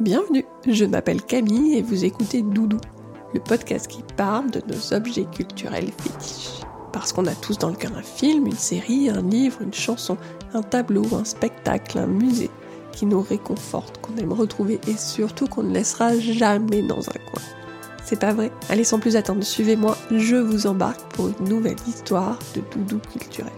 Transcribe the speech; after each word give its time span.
Bienvenue, 0.00 0.46
je 0.66 0.86
m'appelle 0.86 1.20
Camille 1.20 1.76
et 1.76 1.82
vous 1.82 2.06
écoutez 2.06 2.40
Doudou, 2.40 2.78
le 3.34 3.40
podcast 3.40 3.86
qui 3.86 4.02
parle 4.16 4.50
de 4.50 4.62
nos 4.66 4.94
objets 4.94 5.26
culturels 5.26 5.92
fétiches. 5.98 6.62
Parce 6.90 7.12
qu'on 7.12 7.26
a 7.26 7.34
tous 7.34 7.58
dans 7.58 7.68
le 7.68 7.76
cœur 7.76 7.94
un 7.94 8.02
film, 8.02 8.46
une 8.46 8.56
série, 8.56 9.10
un 9.10 9.20
livre, 9.20 9.60
une 9.60 9.74
chanson, 9.74 10.16
un 10.54 10.62
tableau, 10.62 11.04
un 11.14 11.26
spectacle, 11.26 11.98
un 11.98 12.06
musée 12.06 12.48
qui 12.92 13.04
nous 13.04 13.20
réconforte, 13.20 14.00
qu'on 14.00 14.16
aime 14.16 14.32
retrouver 14.32 14.80
et 14.88 14.96
surtout 14.96 15.46
qu'on 15.46 15.64
ne 15.64 15.74
laissera 15.74 16.18
jamais 16.18 16.80
dans 16.80 17.00
un 17.00 17.20
coin. 17.30 17.42
C'est 18.02 18.18
pas 18.18 18.32
vrai 18.32 18.50
Allez 18.70 18.84
sans 18.84 19.00
plus 19.00 19.16
attendre, 19.16 19.44
suivez-moi, 19.44 19.98
je 20.10 20.36
vous 20.36 20.66
embarque 20.66 21.12
pour 21.12 21.28
une 21.28 21.46
nouvelle 21.46 21.76
histoire 21.86 22.38
de 22.54 22.62
doudou 22.72 23.00
culturel. 23.12 23.52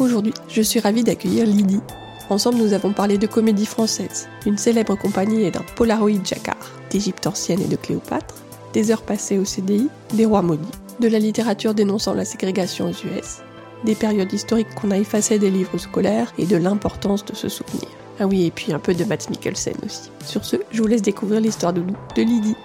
Aujourd'hui, 0.00 0.34
je 0.48 0.62
suis 0.62 0.80
ravie 0.80 1.04
d'accueillir 1.04 1.46
Lydie, 1.46 1.80
Ensemble, 2.28 2.58
nous 2.58 2.72
avons 2.72 2.92
parlé 2.92 3.18
de 3.18 3.26
comédie 3.28 3.66
française, 3.66 4.28
d'une 4.44 4.58
célèbre 4.58 4.96
compagnie 4.96 5.44
et 5.44 5.52
d'un 5.52 5.64
Polaroid 5.76 6.24
Jacquard, 6.24 6.72
d'Égypte 6.90 7.26
ancienne 7.26 7.60
et 7.60 7.68
de 7.68 7.76
Cléopâtre, 7.76 8.34
des 8.72 8.90
heures 8.90 9.02
passées 9.02 9.38
au 9.38 9.44
CDI, 9.44 9.88
des 10.12 10.24
rois 10.24 10.42
maudits, 10.42 10.66
de 10.98 11.06
la 11.06 11.20
littérature 11.20 11.72
dénonçant 11.72 12.14
la 12.14 12.24
ségrégation 12.24 12.86
aux 12.86 13.06
US, 13.06 13.42
des 13.84 13.94
périodes 13.94 14.32
historiques 14.32 14.74
qu'on 14.74 14.90
a 14.90 14.98
effacées 14.98 15.38
des 15.38 15.50
livres 15.50 15.78
scolaires 15.78 16.32
et 16.36 16.46
de 16.46 16.56
l'importance 16.56 17.24
de 17.24 17.34
se 17.34 17.48
souvenir. 17.48 17.88
Ah 18.18 18.26
oui, 18.26 18.46
et 18.46 18.50
puis 18.50 18.72
un 18.72 18.80
peu 18.80 18.94
de 18.94 19.04
Matt 19.04 19.30
Mikkelsen 19.30 19.76
aussi. 19.84 20.10
Sur 20.24 20.44
ce, 20.44 20.56
je 20.72 20.82
vous 20.82 20.88
laisse 20.88 21.02
découvrir 21.02 21.40
l'histoire 21.40 21.72
de 21.72 21.82
Lydie. 22.16 22.56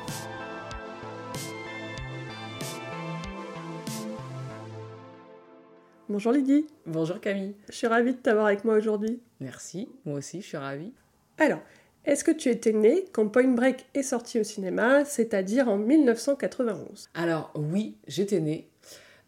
Bonjour 6.11 6.33
Lydie. 6.33 6.67
Bonjour 6.85 7.21
Camille. 7.21 7.55
Je 7.69 7.75
suis 7.77 7.87
ravie 7.87 8.11
de 8.11 8.17
t'avoir 8.17 8.47
avec 8.47 8.65
moi 8.65 8.75
aujourd'hui. 8.75 9.21
Merci, 9.39 9.87
moi 10.03 10.17
aussi 10.17 10.41
je 10.41 10.45
suis 10.45 10.57
ravie. 10.57 10.91
Alors, 11.37 11.59
est-ce 12.03 12.25
que 12.25 12.31
tu 12.31 12.49
étais 12.49 12.73
née 12.73 13.05
quand 13.13 13.29
Point 13.29 13.53
Break 13.53 13.85
est 13.93 14.03
sorti 14.03 14.37
au 14.37 14.43
cinéma, 14.43 15.05
c'est-à-dire 15.05 15.69
en 15.69 15.77
1991 15.77 17.09
Alors 17.13 17.53
oui, 17.55 17.95
j'étais 18.09 18.41
née. 18.41 18.67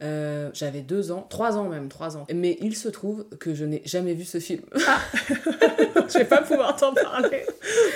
Euh, 0.02 0.50
j'avais 0.54 0.82
deux 0.82 1.14
ans, 1.14 1.26
trois 1.30 1.56
ans 1.56 1.70
même, 1.70 1.88
trois 1.88 2.18
ans. 2.18 2.26
Mais 2.36 2.58
il 2.60 2.76
se 2.76 2.90
trouve 2.90 3.30
que 3.40 3.54
je 3.54 3.64
n'ai 3.64 3.82
jamais 3.86 4.14
vu 4.14 4.26
ce 4.26 4.42
film. 4.42 4.64
Ah 4.86 5.00
Je 6.10 6.18
vais 6.18 6.26
pas 6.26 6.42
pouvoir 6.42 6.76
t'en 6.76 6.94
parler. 6.94 7.46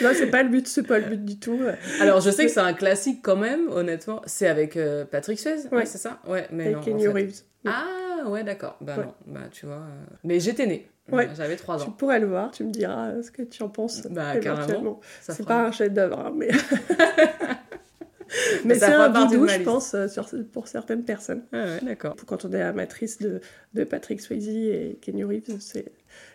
Non, 0.02 0.12
c'est 0.14 0.32
pas 0.32 0.44
le 0.44 0.50
but, 0.50 0.66
c'est 0.66 0.84
pas 0.84 1.00
le 1.00 1.08
but 1.08 1.26
du 1.26 1.38
tout. 1.38 1.60
Alors 2.00 2.22
je 2.22 2.30
sais 2.30 2.46
que 2.46 2.52
c'est 2.52 2.62
un 2.62 2.72
classique 2.72 3.20
quand 3.22 3.36
même, 3.36 3.68
honnêtement. 3.70 4.22
C'est 4.28 4.48
avec 4.48 4.78
euh, 4.78 5.04
Patrick 5.04 5.42
Swayze, 5.42 5.68
ouais. 5.74 5.86
c'est 5.86 5.98
ça? 5.98 6.22
Ouais, 6.26 6.48
mais 6.54 6.68
avec 6.68 6.86
Kenny 6.86 7.06
Reeves. 7.06 7.42
Ah 7.66 8.07
ouais, 8.26 8.44
d'accord. 8.44 8.78
Bah 8.82 8.98
non, 8.98 9.14
bah 9.26 9.48
tu 9.52 9.66
vois. 9.66 9.76
Euh, 9.76 10.06
mais 10.24 10.40
j'étais 10.40 10.66
née. 10.66 10.90
Ouais. 11.12 11.30
J'avais 11.36 11.56
trois 11.56 11.82
ans. 11.82 11.86
Tu 11.86 11.92
pourrais 11.92 12.20
le 12.20 12.28
voir, 12.28 12.52
tu 12.52 12.64
me 12.64 12.72
diras 12.72 13.22
ce 13.22 13.32
que 13.32 13.42
tu 13.42 13.64
en 13.64 13.70
penses. 13.70 14.04
Bah 14.10 14.38
carrément. 14.38 15.00
C'est 15.22 15.46
pas 15.46 15.66
un 15.66 15.72
chef-d'œuvre, 15.72 16.20
hein, 16.20 16.34
mais. 16.36 16.50
mais 18.66 18.76
c'est 18.76 18.86
un 18.86 19.10
bidou, 19.10 19.48
je 19.48 19.62
pense, 19.62 19.94
euh, 19.94 20.08
sur, 20.08 20.28
pour 20.52 20.68
certaines 20.68 21.04
personnes. 21.04 21.44
Ah 21.54 21.64
ouais, 21.64 21.80
d'accord. 21.82 22.16
Quand 22.26 22.46
on 22.46 22.52
est 22.52 22.62
amatrice 22.62 23.20
de, 23.20 23.40
de 23.74 23.84
Patrick 23.84 24.20
Swayze 24.20 24.50
et 24.50 25.00
Kenny 25.02 25.24
Reeves, 25.24 25.60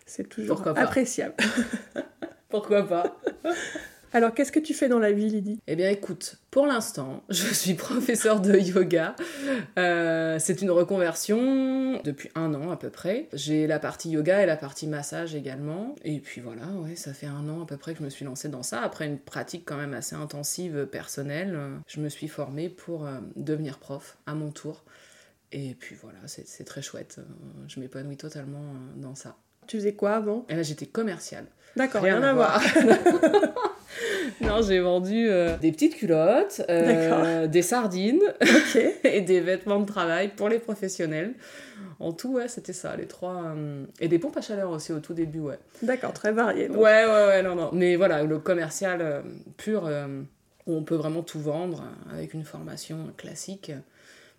c'est 0.06 0.28
toujours 0.28 0.66
appréciable. 0.66 1.34
Pourquoi 2.48 2.86
pas 2.86 3.16
alors, 4.12 4.34
qu'est-ce 4.34 4.52
que 4.52 4.60
tu 4.60 4.74
fais 4.74 4.88
dans 4.88 4.98
la 4.98 5.12
vie, 5.12 5.28
Lydie? 5.28 5.58
Eh 5.66 5.76
bien, 5.76 5.90
écoute, 5.90 6.36
pour 6.50 6.66
l'instant, 6.66 7.22
je 7.30 7.52
suis 7.52 7.74
professeur 7.74 8.40
de 8.40 8.56
yoga. 8.56 9.16
Euh, 9.78 10.38
c'est 10.38 10.60
une 10.60 10.70
reconversion 10.70 12.00
depuis 12.02 12.30
un 12.34 12.52
an 12.54 12.70
à 12.70 12.76
peu 12.76 12.90
près. 12.90 13.28
J'ai 13.32 13.66
la 13.66 13.78
partie 13.78 14.10
yoga 14.10 14.42
et 14.42 14.46
la 14.46 14.56
partie 14.56 14.86
massage 14.86 15.34
également. 15.34 15.94
Et 16.04 16.20
puis 16.20 16.40
voilà, 16.40 16.66
ouais, 16.66 16.96
ça 16.96 17.14
fait 17.14 17.26
un 17.26 17.48
an 17.48 17.62
à 17.62 17.66
peu 17.66 17.76
près 17.76 17.92
que 17.92 18.00
je 18.00 18.04
me 18.04 18.10
suis 18.10 18.24
lancée 18.24 18.48
dans 18.48 18.62
ça. 18.62 18.82
Après 18.82 19.06
une 19.06 19.18
pratique 19.18 19.64
quand 19.64 19.76
même 19.76 19.94
assez 19.94 20.14
intensive 20.14 20.86
personnelle, 20.86 21.58
je 21.86 22.00
me 22.00 22.08
suis 22.08 22.28
formée 22.28 22.68
pour 22.68 23.06
euh, 23.06 23.18
devenir 23.36 23.78
prof 23.78 24.18
à 24.26 24.34
mon 24.34 24.50
tour. 24.50 24.84
Et 25.52 25.76
puis 25.78 25.96
voilà, 26.00 26.18
c'est 26.26 26.64
très 26.64 26.80
chouette. 26.80 27.20
Je 27.68 27.78
m'épanouis 27.78 28.16
totalement 28.16 28.74
dans 28.96 29.14
ça. 29.14 29.36
Tu 29.66 29.76
faisais 29.76 29.92
quoi 29.94 30.12
avant? 30.12 30.46
Et 30.48 30.56
là, 30.56 30.62
j'étais 30.62 30.86
commerciale. 30.86 31.44
D'accord, 31.76 32.02
rien, 32.02 32.22
à 32.22 32.32
voir. 32.32 32.62
non, 34.40 34.62
j'ai 34.62 34.80
vendu 34.80 35.28
euh, 35.28 35.56
des 35.58 35.72
petites 35.72 35.96
culottes, 35.96 36.62
euh, 36.68 37.46
des 37.46 37.62
sardines 37.62 38.22
et 39.04 39.20
des 39.20 39.40
vêtements 39.40 39.80
de 39.80 39.86
travail 39.86 40.28
pour 40.28 40.48
les 40.48 40.58
professionnels. 40.58 41.34
En 42.00 42.12
tout, 42.12 42.34
ouais, 42.34 42.48
c'était 42.48 42.72
ça, 42.72 42.96
les 42.96 43.06
trois. 43.06 43.44
Euh, 43.56 43.84
et 44.00 44.08
des 44.08 44.18
pompes 44.18 44.36
à 44.36 44.40
chaleur 44.40 44.70
aussi 44.70 44.92
au 44.92 45.00
tout 45.00 45.14
début, 45.14 45.40
ouais. 45.40 45.58
D'accord, 45.82 46.12
très 46.12 46.32
varié. 46.32 46.68
Ouais, 46.68 47.04
ouais, 47.04 47.26
ouais, 47.26 47.42
non, 47.42 47.54
non. 47.54 47.70
Mais 47.72 47.96
voilà, 47.96 48.22
le 48.24 48.38
commercial 48.38 49.22
pur, 49.56 49.88
où 50.66 50.74
on 50.74 50.82
peut 50.82 50.96
vraiment 50.96 51.22
tout 51.22 51.40
vendre 51.40 51.84
avec 52.12 52.34
une 52.34 52.44
formation 52.44 53.12
classique 53.16 53.72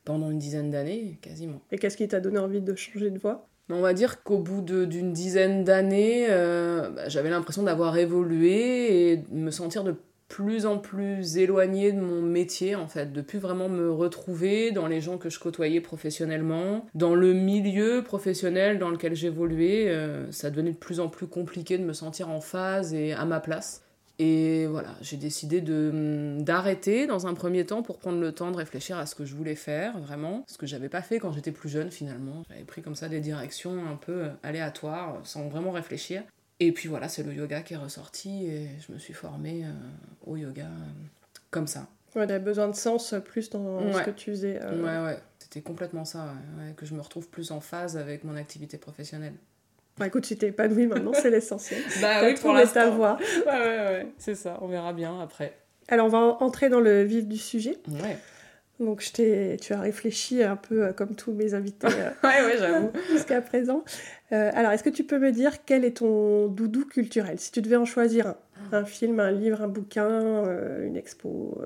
pendant 0.03 0.29
une 0.29 0.39
dizaine 0.39 0.69
d'années, 0.69 1.17
quasiment. 1.21 1.61
Et 1.71 1.77
qu'est-ce 1.77 1.95
qui 1.95 2.07
t'a 2.07 2.19
donné 2.19 2.39
envie 2.39 2.61
de 2.61 2.75
changer 2.75 3.09
de 3.09 3.19
voie? 3.19 3.47
On 3.69 3.81
va 3.81 3.93
dire 3.93 4.23
qu'au 4.23 4.39
bout 4.39 4.61
d'une 4.61 5.13
dizaine 5.13 5.63
d'années, 5.63 6.27
euh, 6.29 6.89
bah, 6.89 7.09
j'avais 7.09 7.29
l'impression 7.29 7.63
d'avoir 7.63 7.97
évolué 7.97 9.11
et 9.11 9.17
de 9.17 9.33
me 9.33 9.51
sentir 9.51 9.83
de 9.83 9.95
plus 10.27 10.65
en 10.65 10.79
plus 10.79 11.37
éloignée 11.37 11.91
de 11.91 11.99
mon 11.99 12.21
métier 12.21 12.75
en 12.75 12.87
fait, 12.87 13.13
de 13.13 13.21
plus 13.21 13.37
vraiment 13.37 13.69
me 13.69 13.91
retrouver 13.91 14.71
dans 14.71 14.87
les 14.87 14.99
gens 14.99 15.17
que 15.19 15.29
je 15.29 15.39
côtoyais 15.39 15.79
professionnellement, 15.79 16.87
dans 16.95 17.13
le 17.13 17.33
milieu 17.33 18.03
professionnel 18.03 18.79
dans 18.79 18.89
lequel 18.89 19.15
j'évoluais, 19.15 19.89
euh, 19.89 20.31
ça 20.31 20.49
devenait 20.49 20.71
de 20.71 20.77
plus 20.77 20.99
en 20.99 21.07
plus 21.07 21.27
compliqué 21.27 21.77
de 21.77 21.83
me 21.83 21.93
sentir 21.93 22.29
en 22.29 22.41
phase 22.41 22.93
et 22.93 23.13
à 23.13 23.25
ma 23.25 23.39
place. 23.39 23.82
Et 24.19 24.67
voilà, 24.67 24.95
j'ai 25.01 25.17
décidé 25.17 25.59
de 25.59 26.37
d'arrêter 26.39 27.07
dans 27.07 27.25
un 27.25 27.33
premier 27.33 27.65
temps 27.65 27.81
pour 27.81 27.97
prendre 27.97 28.19
le 28.19 28.31
temps 28.31 28.51
de 28.51 28.57
réfléchir 28.57 28.97
à 28.97 29.07
ce 29.07 29.15
que 29.15 29.25
je 29.25 29.33
voulais 29.33 29.55
faire 29.55 29.97
vraiment, 29.99 30.43
ce 30.47 30.57
que 30.57 30.67
j'avais 30.67 30.89
pas 30.89 31.01
fait 31.01 31.17
quand 31.17 31.31
j'étais 31.31 31.51
plus 31.51 31.69
jeune 31.69 31.89
finalement. 31.89 32.43
J'avais 32.49 32.63
pris 32.63 32.83
comme 32.83 32.95
ça 32.95 33.09
des 33.09 33.21
directions 33.21 33.87
un 33.87 33.95
peu 33.95 34.27
aléatoires 34.43 35.19
sans 35.23 35.47
vraiment 35.47 35.71
réfléchir. 35.71 36.23
Et 36.59 36.71
puis 36.71 36.87
voilà, 36.87 37.09
c'est 37.09 37.23
le 37.23 37.33
yoga 37.33 37.61
qui 37.61 37.73
est 37.73 37.77
ressorti 37.77 38.45
et 38.45 38.69
je 38.87 38.93
me 38.93 38.97
suis 38.97 39.13
formée 39.13 39.65
euh, 39.65 39.71
au 40.25 40.37
yoga 40.37 40.65
euh, 40.65 41.37
comme 41.49 41.67
ça. 41.67 41.87
Ouais, 42.15 42.27
t'avais 42.27 42.39
besoin 42.39 42.67
de 42.67 42.75
sens 42.75 43.15
plus 43.25 43.49
dans 43.49 43.91
ce 43.91 44.03
que 44.03 44.11
tu 44.11 44.31
faisais. 44.31 44.59
Euh. 44.61 44.81
Ouais, 44.81 45.05
ouais, 45.05 45.19
c'était 45.39 45.61
complètement 45.61 46.05
ça, 46.05 46.35
que 46.77 46.85
je 46.85 46.93
me 46.93 47.01
retrouve 47.01 47.27
plus 47.27 47.51
en 47.51 47.59
phase 47.59 47.97
avec 47.97 48.23
mon 48.23 48.35
activité 48.35 48.77
professionnelle. 48.77 49.33
Bah 49.97 50.07
écoute, 50.07 50.23
tu 50.23 50.35
t'es 50.35 50.47
épanoui 50.47 50.87
maintenant, 50.87 51.13
c'est 51.13 51.29
l'essentiel. 51.29 51.81
bah 52.01 52.21
oui, 52.23 52.33
pour 52.33 52.55
ta 52.71 52.89
voix. 52.89 53.17
Ouais, 53.45 53.51
ouais, 53.51 53.77
ouais, 53.77 54.07
c'est 54.17 54.35
ça, 54.35 54.57
on 54.61 54.67
verra 54.67 54.91
bien 54.93 55.21
après. 55.21 55.53
Alors, 55.87 56.07
on 56.07 56.09
va 56.09 56.17
entrer 56.17 56.69
dans 56.69 56.79
le 56.79 57.03
vif 57.03 57.27
du 57.27 57.37
sujet. 57.37 57.77
Ouais. 57.87 58.17
Donc, 58.79 59.01
je 59.01 59.55
tu 59.57 59.73
as 59.73 59.79
réfléchi 59.79 60.43
un 60.43 60.55
peu 60.55 60.85
euh, 60.85 60.93
comme 60.93 61.15
tous 61.15 61.31
mes 61.31 61.53
invités 61.53 61.87
euh, 61.87 62.09
ouais, 62.23 62.43
ouais, 62.43 62.57
j'avoue. 62.57 62.91
jusqu'à 63.11 63.41
présent. 63.41 63.83
Euh, 64.31 64.51
alors, 64.53 64.71
est-ce 64.71 64.83
que 64.83 64.89
tu 64.89 65.03
peux 65.03 65.19
me 65.19 65.31
dire 65.31 65.63
quel 65.65 65.85
est 65.85 65.97
ton 65.97 66.47
doudou 66.47 66.85
culturel? 66.85 67.39
Si 67.39 67.51
tu 67.51 67.61
devais 67.61 67.75
en 67.75 67.85
choisir 67.85 68.27
un, 68.27 68.35
un 68.71 68.85
film, 68.85 69.19
un 69.19 69.31
livre, 69.31 69.61
un 69.61 69.67
bouquin, 69.67 70.43
une 70.81 70.95
expo, 70.95 71.61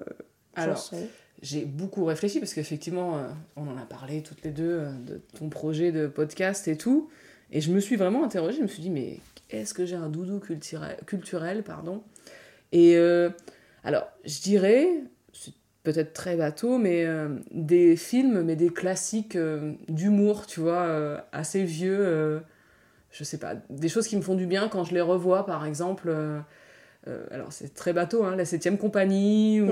alors, 0.56 0.76
chanson 0.76 0.98
j'ai 1.44 1.66
beaucoup 1.66 2.04
réfléchi 2.04 2.40
parce 2.40 2.56
qu'effectivement, 2.56 3.22
on 3.56 3.68
en 3.68 3.78
a 3.78 3.86
parlé 3.86 4.24
toutes 4.24 4.44
les 4.44 4.50
deux 4.50 4.88
de 5.06 5.22
ton 5.38 5.50
projet 5.50 5.92
de 5.92 6.08
podcast 6.08 6.68
et 6.68 6.76
tout. 6.76 7.12
Et 7.52 7.62
je 7.62 7.72
me 7.72 7.80
suis 7.80 7.96
vraiment 7.96 8.24
interrogée, 8.24 8.58
je 8.58 8.64
me 8.64 8.68
suis 8.68 8.82
dit, 8.82 8.90
mais 8.90 9.20
est-ce 9.50 9.74
que 9.74 9.86
j'ai 9.86 9.96
un 9.96 10.10
doudou 10.10 10.40
culturel, 10.40 10.98
culturel 11.06 11.64
pardon? 11.64 12.04
Et 12.72 12.98
euh, 12.98 13.30
alors, 13.84 14.08
je 14.26 14.42
dirais, 14.42 14.90
c'est 15.32 15.54
peut-être 15.84 16.14
très 16.14 16.36
bateau, 16.36 16.78
mais 16.78 17.06
euh, 17.06 17.30
des 17.52 17.96
films, 17.96 18.42
mais 18.42 18.56
des 18.56 18.70
classiques 18.70 19.38
euh, 19.38 19.74
d'humour, 19.88 20.46
tu 20.46 20.60
vois, 20.60 21.24
assez 21.32 21.64
vieux, 21.64 22.42
je 23.12 23.24
sais 23.24 23.38
pas, 23.38 23.56
des 23.70 23.90
choses 23.90 24.08
qui 24.08 24.18
me 24.18 24.22
font 24.22 24.36
du 24.36 24.46
bien 24.46 24.68
quand 24.68 24.84
je 24.84 24.94
les 24.94 25.02
revois, 25.02 25.46
par 25.46 25.66
exemple. 25.66 26.12
alors, 27.32 27.54
c'est 27.54 27.74
très 27.74 27.94
bateau, 27.94 28.26
hein, 28.26 28.36
La 28.36 28.44
Septième 28.44 28.78
Compagnie, 28.78 29.62
ou 29.62 29.72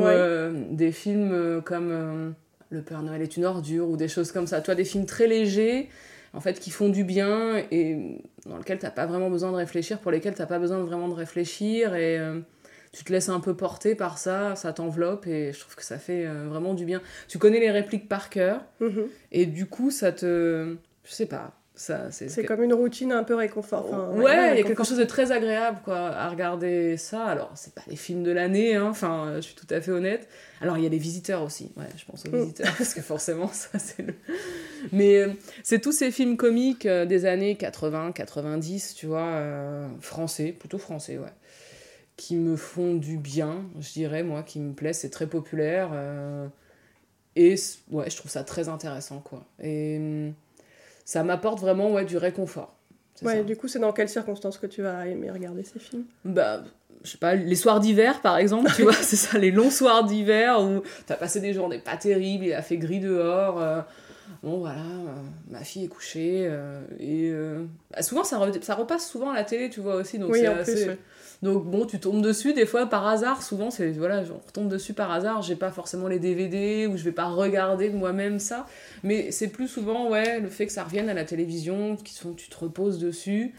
des 0.72 0.94
films 0.94 1.62
comme 1.66 2.34
Le 2.70 2.82
Père 2.82 3.02
Noël 3.04 3.22
est 3.22 3.36
une 3.36 3.44
ordure, 3.44 3.90
ou 3.90 3.98
des 3.98 4.08
choses 4.08 4.32
comme 4.32 4.48
ça. 4.48 4.62
Toi, 4.62 4.76
des 4.76 4.86
films 4.86 5.06
très 5.06 5.28
légers 5.28 5.90
en 6.36 6.42
fait, 6.42 6.60
qui 6.60 6.70
font 6.70 6.90
du 6.90 7.04
bien 7.04 7.64
et 7.72 8.20
dans 8.46 8.58
lesquels 8.58 8.78
t'as 8.78 8.92
pas 8.92 9.06
vraiment 9.06 9.30
besoin 9.30 9.52
de 9.52 9.58
réfléchir, 9.58 10.00
pour 10.00 10.12
lesquels 10.12 10.36
t'as 10.36 10.46
pas 10.46 10.60
besoin 10.60 10.80
vraiment 10.80 11.08
de 11.08 11.14
réfléchir 11.14 11.96
et 11.96 12.20
euh, 12.20 12.42
tu 12.92 13.06
te 13.06 13.12
laisses 13.12 13.30
un 13.30 13.40
peu 13.40 13.56
porter 13.56 13.96
par 13.96 14.18
ça, 14.18 14.56
ça 14.56 14.74
t'enveloppe 14.74 15.28
et 15.28 15.54
je 15.54 15.60
trouve 15.60 15.76
que 15.76 15.84
ça 15.84 15.98
fait 15.98 16.26
euh, 16.26 16.48
vraiment 16.48 16.74
du 16.74 16.86
bien. 16.86 17.02
Tu 17.30 17.40
connais 17.40 17.60
les 17.60 17.72
répliques 17.72 18.10
par 18.10 18.30
cœur 18.30 18.62
mm-hmm. 18.82 19.08
et 19.32 19.46
du 19.46 19.66
coup, 19.66 19.92
ça 19.92 20.12
te. 20.12 20.76
Je 21.06 21.12
sais 21.12 21.26
pas, 21.26 21.54
c'est 21.76 22.46
comme 22.46 22.64
une 22.64 22.74
routine 22.74 23.12
un 23.12 23.24
peu 23.24 23.36
réconfort. 23.36 24.14
ouais, 24.16 24.54
il 24.54 24.58
y 24.58 24.62
a 24.62 24.64
quelque 24.64 24.84
chose 24.84 24.98
de 24.98 25.04
très 25.04 25.32
agréable 25.32 25.80
quoi, 25.84 25.98
à 25.98 26.30
regarder 26.30 26.98
ça. 26.98 27.26
Alors, 27.26 27.52
c'est 27.56 27.74
pas 27.74 27.82
les 27.88 27.96
films 27.96 28.24
de 28.24 28.32
l'année, 28.32 28.76
hein, 28.76 28.88
enfin, 28.90 29.34
je 29.36 29.42
suis 29.42 29.56
tout 29.56 29.68
à 29.70 29.82
fait 29.82 29.92
honnête. 29.92 30.28
Alors, 30.62 30.78
il 30.78 30.84
y 30.84 30.88
a 30.88 30.90
les 30.90 30.98
visiteurs 30.98 31.44
aussi, 31.44 31.72
ouais, 31.76 31.86
je 31.98 32.06
pense 32.06 32.26
aux 32.26 32.32
mm. 32.32 32.40
visiteurs, 32.40 32.74
parce 32.78 32.94
que 32.94 33.02
forcément, 33.02 33.50
ça 33.50 33.78
c'est 33.80 34.04
le. 34.04 34.14
Mais 34.92 35.18
euh, 35.18 35.34
c'est 35.64 35.80
tous 35.80 35.92
ces 35.92 36.12
films 36.12 36.38
comiques 36.38 36.86
euh, 36.86 37.06
des 37.06 37.26
années 37.26 37.56
80, 37.56 38.12
90, 38.14 38.96
tu 38.96 39.06
vois, 39.08 39.26
euh, 39.26 39.88
français, 40.00 40.56
plutôt 40.58 40.78
français, 40.78 41.18
ouais. 41.18 41.34
qui 42.18 42.36
me 42.36 42.56
font 42.56 42.96
du 42.96 43.18
bien, 43.18 43.66
je 43.80 43.92
dirais, 43.92 44.24
moi, 44.24 44.44
qui 44.44 44.60
me 44.60 44.74
plaisent. 44.74 45.00
C'est 45.00 45.10
très 45.10 45.28
populaire. 45.28 45.92
et 47.36 47.56
ouais, 47.92 48.10
je 48.10 48.16
trouve 48.16 48.32
ça 48.32 48.44
très 48.44 48.70
intéressant, 48.70 49.20
quoi. 49.20 49.46
Et 49.62 49.98
hum, 49.98 50.34
ça 51.06 51.24
m'apporte 51.24 51.60
vraiment 51.60 51.92
ouais, 51.92 52.04
du 52.04 52.18
réconfort. 52.18 52.76
Ouais, 53.22 53.44
du 53.44 53.56
coup, 53.56 53.68
c'est 53.70 53.80
dans 53.80 53.94
quelles 53.94 54.10
circonstances 54.10 54.58
que 54.58 54.68
tu 54.68 54.82
vas 54.82 55.08
aimer 55.08 55.32
regarder 55.32 55.64
ces 55.64 55.80
films? 55.80 56.04
Bah, 56.26 56.64
je 57.04 57.12
sais 57.12 57.18
pas, 57.18 57.36
les 57.36 57.56
soirs 57.56 57.80
d'hiver 57.80 58.20
par 58.22 58.38
exemple, 58.38 58.72
tu 58.76 58.82
vois, 58.84 58.94
c'est 58.94 59.16
ça, 59.16 59.38
les 59.38 59.52
longs 59.52 59.70
soirs 59.70 60.04
d'hiver 60.04 60.62
où 60.62 60.82
t'as 61.06 61.16
passé 61.16 61.40
des 61.40 61.54
journées 61.54 61.80
pas 61.80 61.96
terribles, 61.96 62.46
il 62.46 62.54
a 62.54 62.62
fait 62.62 62.78
gris 62.78 63.00
dehors. 63.00 63.62
Euh, 63.62 63.82
bon, 64.44 64.58
voilà, 64.58 64.82
euh, 64.82 65.14
ma 65.50 65.64
fille 65.64 65.86
est 65.86 65.90
couchée. 65.90 66.46
Euh, 66.50 66.82
et 67.00 67.32
bah, 67.92 68.02
souvent, 68.02 68.26
ça, 68.26 68.42
ça, 68.62 68.76
repasse 68.76 69.10
souvent 69.10 69.30
à 69.30 69.36
la 69.36 69.44
télé, 69.46 69.70
tu 69.70 69.80
vois 69.80 69.96
aussi. 69.96 70.20
Donc 70.20 70.32
oui, 70.34 70.46
donc 71.42 71.66
bon, 71.66 71.86
tu 71.86 72.00
tombes 72.00 72.22
dessus 72.22 72.54
des 72.54 72.66
fois 72.66 72.86
par 72.88 73.06
hasard. 73.08 73.44
Souvent, 73.44 73.72
c'est 73.72 73.92
voilà, 73.92 74.24
on 74.34 74.46
retombe 74.46 74.70
dessus 74.70 74.94
par 74.94 75.12
hasard. 75.12 75.42
J'ai 75.42 75.56
pas 75.56 75.72
forcément 75.72 76.08
les 76.08 76.20
DVD 76.20 76.88
ou 76.88 76.98
je 76.98 77.04
vais 77.04 77.12
pas 77.12 77.26
regarder 77.26 77.90
moi-même 77.90 78.40
ça. 78.40 78.66
Mais 79.04 79.32
c'est 79.32 79.50
plus 79.50 79.68
souvent 79.68 80.10
ouais 80.10 80.40
le 80.40 80.50
fait 80.50 80.66
que 80.66 80.72
ça 80.72 80.84
revienne 80.84 81.10
à 81.10 81.14
la 81.14 81.26
télévision, 81.26 81.98
qui 81.98 82.14
sont, 82.14 82.34
tu 82.34 82.50
te 82.50 82.58
reposes 82.58 83.00
dessus. 83.00 83.54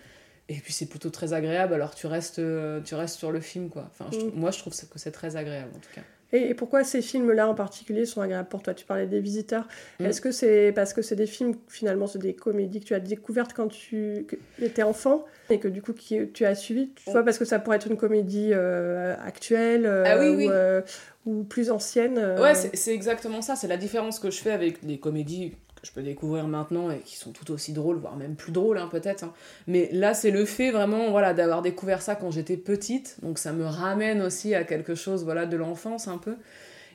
Et 0.49 0.55
puis 0.55 0.73
c'est 0.73 0.87
plutôt 0.87 1.11
très 1.11 1.33
agréable. 1.33 1.75
Alors 1.75 1.95
tu 1.95 2.07
restes, 2.07 2.39
euh, 2.39 2.81
tu 2.81 2.95
restes 2.95 3.19
sur 3.19 3.33
le 3.33 3.41
film 3.41 3.69
quoi. 3.69 3.91
Enfin, 3.91 4.17
mm. 4.17 4.31
moi 4.35 4.51
je 4.51 4.59
trouve 4.59 4.75
que 4.75 4.99
c'est 4.99 5.13
très 5.13 5.37
agréable 5.37 5.71
en 5.75 5.81
tout 5.81 5.91
cas. 5.95 6.03
Et, 6.33 6.55
pourquoi 6.55 6.85
ces 6.85 7.03
films-là 7.03 7.49
en 7.49 7.55
particulier 7.55 8.05
sont 8.05 8.21
agréables 8.21 8.49
pour 8.49 8.63
toi? 8.63 8.75
Tu 8.75 8.85
parlais 8.85 9.07
des 9.07 9.21
visiteurs. 9.21 9.69
Mm. 10.01 10.07
Est-ce 10.07 10.21
que 10.21 10.33
c'est 10.33 10.73
parce 10.75 10.93
que 10.93 11.03
c'est 11.03 11.17
des 11.17 11.27
films, 11.27 11.55
finalement, 11.69 12.07
c'est 12.07 12.19
des 12.19 12.35
comédies 12.35 12.81
que 12.81 12.87
tu 12.87 12.95
as 12.95 13.01
découvertes 13.01 13.53
quand 13.53 13.69
tu 13.69 14.27
étais 14.61 14.83
enfant 14.83 15.25
et 15.51 15.59
que 15.59 15.69
du 15.69 15.83
coup 15.83 15.93
tu 15.93 16.45
as 16.45 16.55
suivi? 16.55 16.91
Tu 16.95 17.11
vois, 17.11 17.23
parce 17.23 17.39
que 17.39 17.45
ça 17.45 17.59
pourrait 17.59 17.77
être 17.77 17.89
une 17.89 17.97
comédie 17.97 18.51
euh, 18.53 19.15
actuelle 19.25 19.87
ah 19.87 20.19
oui, 20.19 20.49
euh, 20.51 20.83
Ou, 21.27 21.45
plus 21.45 21.71
ancienne 21.71 22.19
Ouais, 22.19 22.55
c'est 22.55 22.95
exactement 22.95 23.43
ça. 23.43 23.57
C'est 23.57 23.69
la 23.69 23.77
différence 23.77 24.19
que 24.19 24.31
je 24.31 24.39
fais 24.41 24.53
avec 24.53 24.83
les 24.83 24.99
comédies 24.99 25.55
je 25.87 25.93
peux 25.93 26.03
découvrir 26.03 26.49
maintenant 26.49 26.91
et 26.91 26.99
qui 26.99 27.17
sont 27.17 27.31
tout 27.31 27.51
aussi 27.53 27.73
drôles, 27.73 27.97
voire 27.97 28.17
même 28.17 28.35
plus 28.35 28.53
drôles 28.53 28.79
hein, 28.79 28.89
peut-être. 28.91 29.25
Hein. 29.25 29.33
Mais 29.67 29.89
là, 29.93 30.15
c'est 30.15 30.31
le 30.31 30.45
fait 30.45 30.71
vraiment 30.71 31.11
voilà, 31.11 31.33
d'avoir 31.33 31.63
découvert 31.63 32.03
ça 32.03 32.17
quand 32.17 32.31
j'étais 32.31 32.57
petite, 32.57 33.17
donc 33.23 33.39
ça 33.39 33.53
me 33.53 33.65
ramène 33.65 34.21
aussi 34.21 34.55
à 34.55 34.65
quelque 34.65 34.95
chose 34.95 35.25
voilà, 35.25 35.47
de 35.47 35.57
l'enfance 35.57 36.09
un 36.09 36.19
peu. 36.19 36.37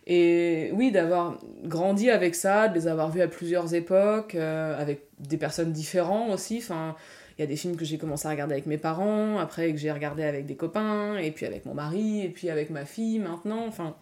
Et 0.07 0.71
oui, 0.73 0.91
d'avoir 0.91 1.37
grandi 1.63 2.09
avec 2.09 2.35
ça, 2.35 2.67
de 2.67 2.75
les 2.75 2.87
avoir 2.87 3.11
vus 3.11 3.21
à 3.21 3.27
plusieurs 3.27 3.73
époques, 3.73 4.35
euh, 4.35 4.79
avec 4.79 5.03
des 5.19 5.37
personnes 5.37 5.71
différentes 5.71 6.33
aussi. 6.33 6.57
Enfin, 6.57 6.95
il 7.37 7.41
y 7.41 7.43
a 7.43 7.47
des 7.47 7.55
films 7.55 7.77
que 7.77 7.85
j'ai 7.85 7.97
commencé 7.97 8.27
à 8.27 8.31
regarder 8.31 8.53
avec 8.53 8.65
mes 8.65 8.79
parents, 8.79 9.37
après 9.37 9.71
que 9.71 9.77
j'ai 9.77 9.91
regardé 9.91 10.23
avec 10.23 10.47
des 10.47 10.55
copains, 10.55 11.17
et 11.17 11.31
puis 11.31 11.45
avec 11.45 11.65
mon 11.65 11.75
mari, 11.75 12.25
et 12.25 12.29
puis 12.29 12.49
avec 12.49 12.71
ma 12.71 12.83
fille 12.83 13.19
maintenant. 13.19 13.63
Enfin, 13.67 13.95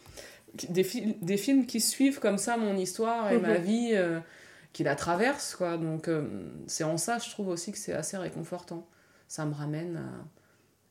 des, 0.70 0.86
des 1.22 1.38
films 1.38 1.66
qui 1.66 1.82
suivent 1.82 2.20
comme 2.20 2.38
ça 2.38 2.58
mon 2.58 2.76
histoire 2.76 3.32
et 3.32 3.38
ma 3.38 3.60
mhm. 3.60 3.64
vie. 3.64 3.90
Euh, 3.94 4.20
qui 4.74 4.84
la 4.84 4.96
traverse, 4.96 5.56
quoi. 5.56 5.78
Donc, 5.78 6.08
euh, 6.08 6.52
c'est 6.68 6.84
en 6.84 6.98
ça, 6.98 7.18
je 7.18 7.30
trouve 7.30 7.48
aussi 7.48 7.72
que 7.72 7.78
c'est 7.78 7.94
assez 7.94 8.18
réconfortant. 8.18 8.88
Ça 9.28 9.46
me 9.46 9.54
ramène 9.54 9.98
à, 9.98 10.39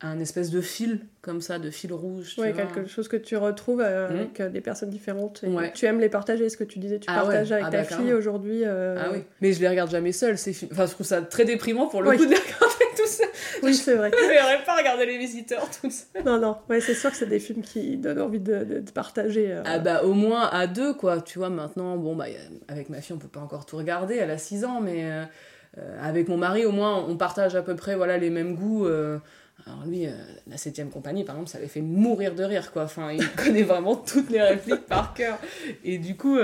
un 0.01 0.21
espèce 0.21 0.51
de 0.51 0.61
fil, 0.61 1.01
comme 1.23 1.41
ça, 1.41 1.59
de 1.59 1.71
fil 1.71 1.93
rouge. 1.93 2.35
Oui, 2.39 2.53
quelque 2.55 2.87
chose 2.87 3.09
que 3.09 3.17
tu 3.17 3.37
retrouves 3.37 3.81
euh, 3.81 4.09
mmh. 4.09 4.17
avec 4.17 4.41
euh, 4.41 4.49
des 4.49 4.61
personnes 4.61 4.91
différentes. 4.91 5.45
Tu 5.75 5.87
aimes 5.87 6.01
les 6.01 6.09
partager, 6.09 6.49
ce 6.49 6.57
que 6.57 6.65
tu 6.65 6.79
disais, 6.79 6.99
tu 6.99 7.09
ah 7.11 7.21
partages 7.23 7.51
avec 7.53 7.65
ah 7.67 7.71
ta 7.71 7.79
bah, 7.79 7.85
fille 7.85 8.13
aujourd'hui. 8.13 8.65
Ah 8.65 9.11
oui, 9.13 9.25
mais 9.41 9.53
je 9.53 9.61
les 9.61 9.69
regarde 9.69 9.91
jamais 9.91 10.13
ces 10.13 10.53
films. 10.53 10.71
Enfin, 10.73 10.87
je 10.87 10.93
trouve 10.93 11.07
ça 11.07 11.23
très 11.23 11.45
déprimant 11.45 11.89
pour 11.89 12.03
le 12.03 12.11
coup 12.11 12.25
de 12.25 12.31
les 12.31 12.37
regarder 12.37 12.85
tout 12.97 13.07
seul. 13.07 13.29
Oui, 13.63 13.75
c'est 13.75 13.95
vrai. 13.95 14.11
Je 14.19 14.25
ne 14.25 14.31
verrais 14.31 14.65
pas 14.65 14.77
regarder 14.77 15.07
les 15.07 15.19
visiteurs 15.19 15.69
tout 15.81 15.91
seul. 15.91 16.25
Non, 16.25 16.39
non, 16.39 16.57
ouais, 16.69 16.81
c'est 16.81 16.95
sûr 16.95 17.11
que 17.11 17.17
c'est 17.17 17.27
des 17.27 17.39
films 17.39 17.63
qui 17.63 17.97
donnent 17.97 18.21
envie 18.21 18.41
de, 18.41 18.65
de, 18.65 18.91
partager. 18.91 19.53
Euh. 19.53 19.63
Ah 19.65 19.79
bah 19.79 20.03
au 20.05 20.13
moins 20.13 20.49
à 20.49 20.67
deux, 20.67 20.95
quoi. 20.95 21.21
Tu 21.21 21.39
vois, 21.39 21.51
maintenant, 21.51 21.97
bon, 21.97 22.17
bah, 22.17 22.27
avec 22.69 22.89
ma 22.89 23.01
fille, 23.01 23.15
on 23.15 23.19
peut 23.19 23.29
pas 23.29 23.41
encore 23.41 23.67
tout 23.67 23.77
regarder, 23.77 24.17
elle 24.17 24.31
a 24.31 24.39
6 24.39 24.65
ans, 24.65 24.81
mais 24.81 25.05
euh, 25.05 25.25
euh, 25.79 25.99
avec 26.03 26.29
mon 26.29 26.37
mari, 26.37 26.65
au 26.65 26.73
moins, 26.73 27.05
on 27.09 27.17
partage 27.17 27.55
à 27.55 27.63
peu 27.63 27.77
près 27.77 27.95
voilà, 27.97 28.19
les 28.19 28.31
mêmes 28.31 28.55
goûts. 28.55 28.87
Alors 29.69 29.87
lui, 29.87 30.07
la 30.47 30.57
septième 30.57 30.91
compagnie, 30.91 31.25
par 31.25 31.37
exemple, 31.37 31.51
ça 31.51 31.59
avait 31.59 31.69
fait 31.69 31.83
mourir 31.83 32.35
de 32.35 32.43
rire, 32.43 32.73
quoi. 32.73 32.85
Enfin, 32.85 33.13
il 33.13 33.29
connaît 33.37 33.63
vraiment 33.63 33.97
toutes 33.97 34.31
les 34.31 34.41
répliques 34.41 34.87
par 34.87 35.15
cœur. 35.15 35.39
Et 35.85 35.99
du 35.99 36.17
coup, 36.17 36.39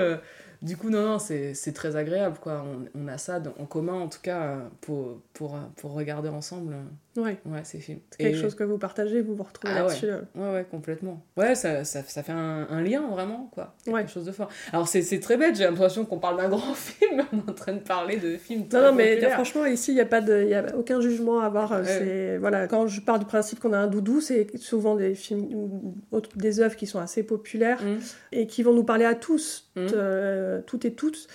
du 0.61 0.77
coup, 0.77 0.91
non, 0.91 1.03
non, 1.03 1.19
c'est 1.19 1.73
très 1.75 1.97
agréable, 1.97 2.39
quoi. 2.41 2.65
On, 2.95 3.09
a 3.09 3.19
ça 3.19 3.43
en 3.59 3.65
commun, 3.65 3.95
en 3.95 4.09
tout 4.09 4.21
cas, 4.23 4.59
pour, 4.83 5.21
pour 5.33 5.93
regarder 5.95 6.29
ensemble. 6.29 6.77
Ouais. 7.17 7.39
Ouais, 7.47 7.61
ces 7.63 7.79
films. 7.79 8.01
C'est 8.11 8.25
quelque 8.25 8.39
chose 8.39 8.55
que 8.55 8.65
vous 8.65 8.79
partagez, 8.79 9.21
vous 9.21 9.35
vous 9.35 9.45
retrouvez 9.45 9.73
ah 9.77 9.83
là-dessus. 9.83 10.07
Ouais. 10.07 10.21
ouais. 10.35 10.53
ouais, 10.53 10.67
complètement. 10.69 11.25
Ouais, 11.37 11.55
ça, 11.55 11.85
ça, 11.85 12.03
ça 12.03 12.23
fait 12.23 12.33
un, 12.33 12.67
un, 12.69 12.83
lien, 12.83 13.07
vraiment, 13.09 13.51
quoi. 13.53 13.75
Quelque 13.85 14.11
chose 14.11 14.25
de 14.25 14.33
fort. 14.33 14.49
Alors, 14.73 14.89
c'est 14.89 15.21
très 15.21 15.37
bête, 15.37 15.57
j'ai 15.57 15.65
l'impression 15.65 16.05
qu'on 16.05 16.19
parle 16.19 16.39
d'un 16.39 16.49
grand 16.55 16.75
film, 16.75 17.13
mais 17.17 17.25
on 17.33 17.47
est 17.47 17.51
en 17.51 17.55
train 17.55 17.73
de 17.73 17.79
parler 17.79 18.17
de 18.17 18.37
films 18.37 18.67
très 18.67 18.81
Non, 18.81 18.89
non, 18.89 18.95
mais 18.95 19.21
franchement, 19.31 19.65
ici, 19.65 19.93
il 19.93 19.95
n'y 19.95 20.01
a, 20.01 20.07
pas 20.07 20.21
de, 20.21 20.45
y 20.45 20.55
a 20.55 20.77
aucun 20.77 21.01
jugement 21.01 21.41
à 21.41 21.47
avoir. 21.47 21.81
Voilà, 22.41 22.67
quand 22.67 22.87
je 22.87 23.01
pars 23.01 23.19
du 23.19 23.27
principe 23.27 23.61
qu'on 23.61 23.73
a 23.73 23.79
un 23.79 23.87
doudou, 23.87 24.21
c'est 24.21 24.57
souvent 24.57 24.97
des 24.97 25.15
films, 25.15 25.95
des 26.37 26.61
œuvres 26.61 26.77
qui 26.77 26.87
sont 26.87 26.99
assez 26.99 27.23
populaires 27.23 27.83
mmh. 27.83 27.99
et 28.33 28.47
qui 28.47 28.63
vont 28.63 28.73
nous 28.73 28.85
parler 28.85 29.05
à 29.05 29.15
tous, 29.15 29.71
mmh. 29.77 29.87
euh, 29.93 30.61
toutes 30.67 30.85
et 30.85 30.95
toutes. 30.95 31.29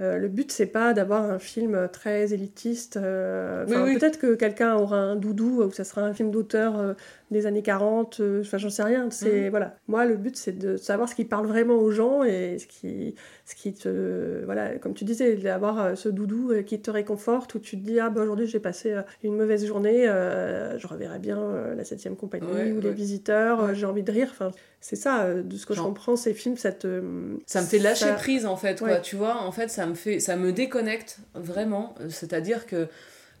Euh, 0.00 0.18
le 0.18 0.28
but, 0.28 0.52
c'est 0.52 0.66
pas 0.66 0.92
d'avoir 0.92 1.24
un 1.24 1.38
film 1.38 1.88
très 1.90 2.34
élitiste. 2.34 2.98
Euh, 2.98 3.64
peut-être 3.64 4.18
que 4.18 4.34
quelqu'un 4.34 4.74
aura 4.74 4.98
un 4.98 5.16
doudou 5.16 5.62
ou 5.62 5.70
ça 5.72 5.84
sera 5.84 6.02
un 6.02 6.12
film 6.12 6.30
d'auteur 6.30 6.78
euh, 6.78 6.92
des 7.30 7.46
années 7.46 7.62
40, 7.62 8.20
enfin, 8.40 8.58
j'en 8.58 8.70
sais 8.70 8.82
rien. 8.82 9.10
C'est, 9.10 9.44
mhm. 9.44 9.50
voilà. 9.50 9.76
Moi, 9.88 10.04
le 10.04 10.16
but, 10.16 10.36
c'est 10.36 10.56
de 10.56 10.76
savoir 10.76 11.08
ce 11.08 11.14
qui 11.14 11.24
parle 11.24 11.46
vraiment 11.46 11.74
aux 11.74 11.90
gens 11.90 12.22
et 12.22 12.58
ce 12.58 12.66
qui, 12.66 13.14
ce 13.44 13.54
qui 13.54 13.74
te. 13.74 14.44
Voilà, 14.44 14.78
comme 14.78 14.94
tu 14.94 15.04
disais, 15.04 15.36
d'avoir 15.36 15.96
ce 15.96 16.08
doudou 16.08 16.52
qui 16.64 16.80
te 16.80 16.90
réconforte 16.90 17.54
où 17.54 17.58
tu 17.58 17.78
te 17.78 17.84
dis, 17.84 17.98
ah, 17.98 18.10
bah, 18.10 18.22
aujourd'hui, 18.22 18.46
j'ai 18.46 18.60
passé 18.60 18.94
une 19.22 19.36
mauvaise 19.36 19.66
journée, 19.66 20.04
je 20.04 20.86
reverrai 20.86 21.18
bien 21.18 21.74
la 21.76 21.84
7 21.84 22.16
compagnie 22.16 22.72
ou 22.72 22.80
les 22.80 22.92
visiteurs, 22.92 23.74
j'ai 23.74 23.86
envie 23.86 24.02
de 24.02 24.12
rire. 24.12 24.28
Enfin, 24.30 24.50
c'est 24.80 24.96
ça, 24.96 25.32
de 25.34 25.56
ce 25.56 25.66
que 25.66 25.74
je 25.74 25.82
comprends, 25.82 26.16
ces 26.16 26.34
films, 26.34 26.56
ça 26.56 26.72
te. 26.72 27.02
Ça 27.46 27.60
me 27.60 27.66
fait 27.66 27.78
lâcher 27.78 28.12
prise, 28.16 28.46
en 28.46 28.56
fait, 28.56 28.78
quoi. 28.78 28.98
Tu 28.98 29.16
vois, 29.16 29.42
en 29.42 29.52
fait, 29.52 29.68
ça 29.68 29.86
me 29.86 29.94
fait, 29.94 30.20
ça 30.20 30.36
me 30.36 30.52
déconnecte 30.52 31.18
vraiment. 31.34 31.94
C'est-à-dire 32.08 32.66
que 32.66 32.88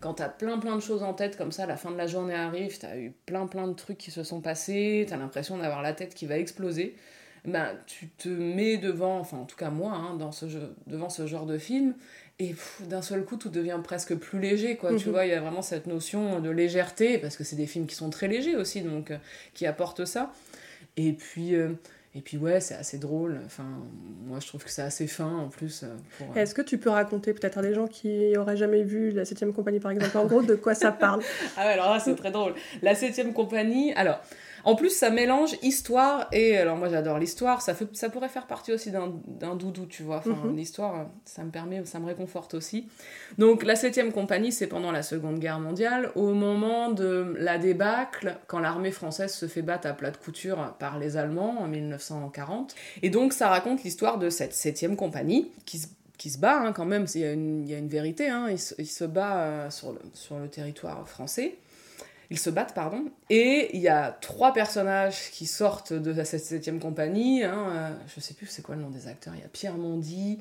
quand 0.06 0.14
t'as 0.14 0.28
plein 0.28 0.58
plein 0.58 0.76
de 0.76 0.80
choses 0.80 1.02
en 1.02 1.14
tête 1.14 1.36
comme 1.36 1.50
ça, 1.50 1.66
la 1.66 1.76
fin 1.76 1.90
de 1.90 1.96
la 1.96 2.06
journée 2.06 2.32
arrive, 2.32 2.78
t'as 2.78 2.96
eu 2.96 3.12
plein 3.26 3.48
plein 3.48 3.66
de 3.66 3.72
trucs 3.72 3.98
qui 3.98 4.12
se 4.12 4.22
sont 4.22 4.40
passés, 4.40 5.04
t'as 5.08 5.16
l'impression 5.16 5.58
d'avoir 5.58 5.82
la 5.82 5.94
tête 5.94 6.14
qui 6.14 6.26
va 6.26 6.38
exploser. 6.38 6.94
Ben, 7.44 7.76
tu 7.86 8.06
te 8.10 8.28
mets 8.28 8.76
devant, 8.76 9.18
enfin 9.18 9.38
en 9.38 9.46
tout 9.46 9.56
cas 9.56 9.70
moi, 9.70 9.94
hein, 9.94 10.14
dans 10.14 10.30
ce 10.30 10.48
jeu, 10.48 10.76
devant 10.86 11.08
ce 11.08 11.26
genre 11.26 11.44
de 11.44 11.58
film, 11.58 11.94
et 12.38 12.54
d'un 12.88 13.02
seul 13.02 13.24
coup 13.24 13.36
tout 13.36 13.48
devient 13.48 13.80
presque 13.82 14.14
plus 14.14 14.38
léger, 14.38 14.76
quoi. 14.76 14.94
Tu 14.94 15.06
mhm. 15.06 15.12
vois, 15.12 15.26
il 15.26 15.30
y 15.30 15.34
a 15.34 15.40
vraiment 15.40 15.62
cette 15.62 15.88
notion 15.88 16.38
de 16.38 16.50
légèreté, 16.50 17.18
parce 17.18 17.36
que 17.36 17.42
c'est 17.42 17.56
des 17.56 17.66
films 17.66 17.86
qui 17.86 17.96
sont 17.96 18.10
très 18.10 18.28
légers 18.28 18.54
aussi, 18.54 18.82
donc 18.82 19.10
euh, 19.10 19.18
qui 19.54 19.66
apportent 19.66 20.04
ça. 20.04 20.32
Et 20.96 21.14
puis, 21.14 21.56
euh, 21.56 21.70
et 22.16 22.22
puis 22.22 22.38
ouais, 22.38 22.60
c'est 22.60 22.74
assez 22.74 22.96
drôle. 22.96 23.38
Enfin, 23.44 23.66
moi 24.24 24.38
je 24.40 24.46
trouve 24.46 24.64
que 24.64 24.70
c'est 24.70 24.82
assez 24.82 25.06
fin 25.06 25.30
en 25.30 25.48
plus. 25.48 25.82
Euh, 25.82 25.88
euh, 26.22 26.40
Est-ce 26.40 26.54
que 26.54 26.62
tu 26.62 26.78
peux 26.78 26.88
raconter 26.88 27.34
peut-être 27.34 27.58
à 27.58 27.62
des 27.62 27.74
gens 27.74 27.86
qui 27.86 28.34
auraient 28.38 28.56
jamais 28.56 28.82
vu 28.84 29.10
la 29.10 29.26
7 29.26 29.52
compagnie 29.52 29.80
par 29.80 29.90
exemple, 29.90 30.16
en 30.16 30.24
gros, 30.24 30.40
de 30.42 30.54
quoi 30.54 30.74
ça 30.74 30.92
parle? 30.92 31.20
Ah 31.58 31.66
ouais, 31.66 31.72
alors 31.74 31.90
là 31.92 32.00
c'est 32.00 32.16
très 32.16 32.30
drôle. 32.30 32.54
La 32.80 32.94
7 32.94 33.34
compagnie, 33.34 33.92
alors 33.92 34.20
en 34.66 34.74
plus, 34.74 34.90
ça 34.90 35.10
mélange 35.10 35.54
histoire 35.62 36.26
et. 36.32 36.56
Alors, 36.56 36.76
moi, 36.76 36.88
j'adore 36.88 37.20
l'histoire. 37.20 37.62
Ça, 37.62 37.72
fait, 37.72 37.86
ça 37.92 38.10
pourrait 38.10 38.28
faire 38.28 38.48
partie 38.48 38.72
aussi 38.72 38.90
d'un 38.90 39.54
doudou, 39.54 39.86
tu 39.86 40.02
vois. 40.02 40.16
Enfin, 40.16 40.48
mhm. 40.48 40.56
l'histoire, 40.56 41.06
ça 41.24 41.44
me 41.44 41.52
permet, 41.52 41.84
ça 41.84 42.00
me 42.00 42.06
réconforte 42.06 42.54
aussi. 42.54 42.88
Donc, 43.38 43.62
la 43.62 43.76
7 43.76 44.12
compagnie, 44.12 44.50
c'est 44.50 44.66
pendant 44.66 44.90
la 44.90 45.04
Seconde 45.04 45.38
Guerre 45.38 45.60
mondiale, 45.60 46.10
au 46.16 46.32
moment 46.32 46.90
de 46.90 47.36
la 47.38 47.58
débâcle, 47.58 48.38
quand 48.48 48.58
l'armée 48.58 48.90
française 48.90 49.32
se 49.32 49.46
fait 49.46 49.62
battre 49.62 49.86
à 49.86 49.92
plat 49.92 50.10
de 50.10 50.16
couture 50.16 50.74
par 50.80 50.98
les 50.98 51.16
Allemands 51.16 51.60
en 51.60 51.68
1940. 51.68 52.74
Et 53.02 53.10
donc, 53.10 53.34
ça 53.34 53.48
raconte 53.48 53.84
l'histoire 53.84 54.18
de 54.18 54.30
cette 54.30 54.52
7 54.52 54.96
compagnie 54.96 55.52
qui 55.64 55.78
se 55.78 55.86
qui 56.18 56.30
se 56.30 56.38
bat 56.38 56.62
hein, 56.62 56.72
quand 56.72 56.86
même, 56.86 57.04
il 57.14 57.20
y, 57.20 57.24
a 57.24 57.32
une, 57.32 57.68
y 57.68 57.74
a 57.74 57.78
une 57.78 57.88
vérité, 57.88 58.30
hein, 58.30 58.46
il, 58.50 58.58
se, 58.58 58.74
il, 58.78 58.86
se, 58.86 59.04
bat 59.04 59.36
euh, 59.36 59.70
sur, 59.70 59.92
le, 59.92 59.98
sur 60.14 60.38
le 60.38 60.48
territoire 60.48 61.06
français. 61.06 61.58
Ils 62.30 62.38
se 62.38 62.50
battent, 62.50 62.74
pardon. 62.74 63.04
Et 63.30 63.70
il 63.74 63.80
y 63.80 63.88
a 63.88 64.16
trois 64.20 64.52
personnages 64.52 65.30
qui 65.30 65.46
sortent 65.46 65.92
de 65.92 66.24
cette 66.24 66.44
septième 66.44 66.80
compagnie. 66.80 67.44
Hein, 67.44 67.66
euh, 67.70 67.90
je 68.14 68.20
sais 68.20 68.34
plus 68.34 68.46
c'est 68.46 68.62
quoi 68.62 68.74
le 68.74 68.82
nom 68.82 68.90
des 68.90 69.08
acteurs. 69.08 69.34
Il 69.34 69.40
y 69.40 69.44
a 69.44 69.48
Pierre 69.48 69.76
Mondy, 69.76 70.38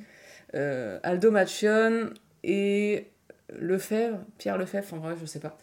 euh, 0.55 0.99
Aldo 1.03 1.31
Machion 1.31 2.09
et 2.43 3.07
Lefebvre. 3.59 4.19
Pierre 4.37 4.57
Lefebvre, 4.57 4.95
en 4.95 4.97
vrai, 4.97 5.15
je 5.19 5.25
sais 5.25 5.39
pas. 5.39 5.57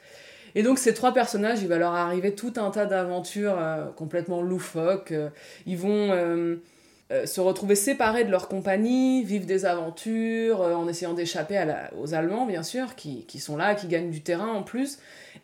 Et 0.54 0.62
donc 0.62 0.78
ces 0.78 0.94
trois 0.94 1.14
personnages, 1.14 1.62
il 1.62 1.68
va 1.68 1.78
leur 1.78 1.94
arriver 1.94 2.34
tout 2.34 2.52
un 2.56 2.70
tas 2.70 2.86
d'aventures 2.86 3.58
euh, 3.58 3.90
complètement 3.90 4.42
loufoques. 4.42 5.14
ils 5.66 5.78
vont 5.78 6.10
se 7.26 7.40
retrouver 7.40 7.74
séparés 7.74 8.24
de 8.24 8.30
leur 8.30 8.48
compagnie, 8.48 9.24
vivre 9.24 9.46
des 9.46 9.64
aventures 9.66 10.60
en 10.60 10.88
essayant 10.88 11.12
d'échapper 11.12 11.62
aux 11.98 12.14
Allemands, 12.14 12.46
bien 12.46 12.62
sûr, 12.62 12.94
qui, 12.94 13.24
qui, 13.26 13.38
sont 13.38 13.56
là, 13.56 13.74
qui 13.74 13.86
gagnent 13.86 14.10
du 14.10 14.22
terrain 14.22 14.48
en 14.48 14.62
plus 14.62 14.98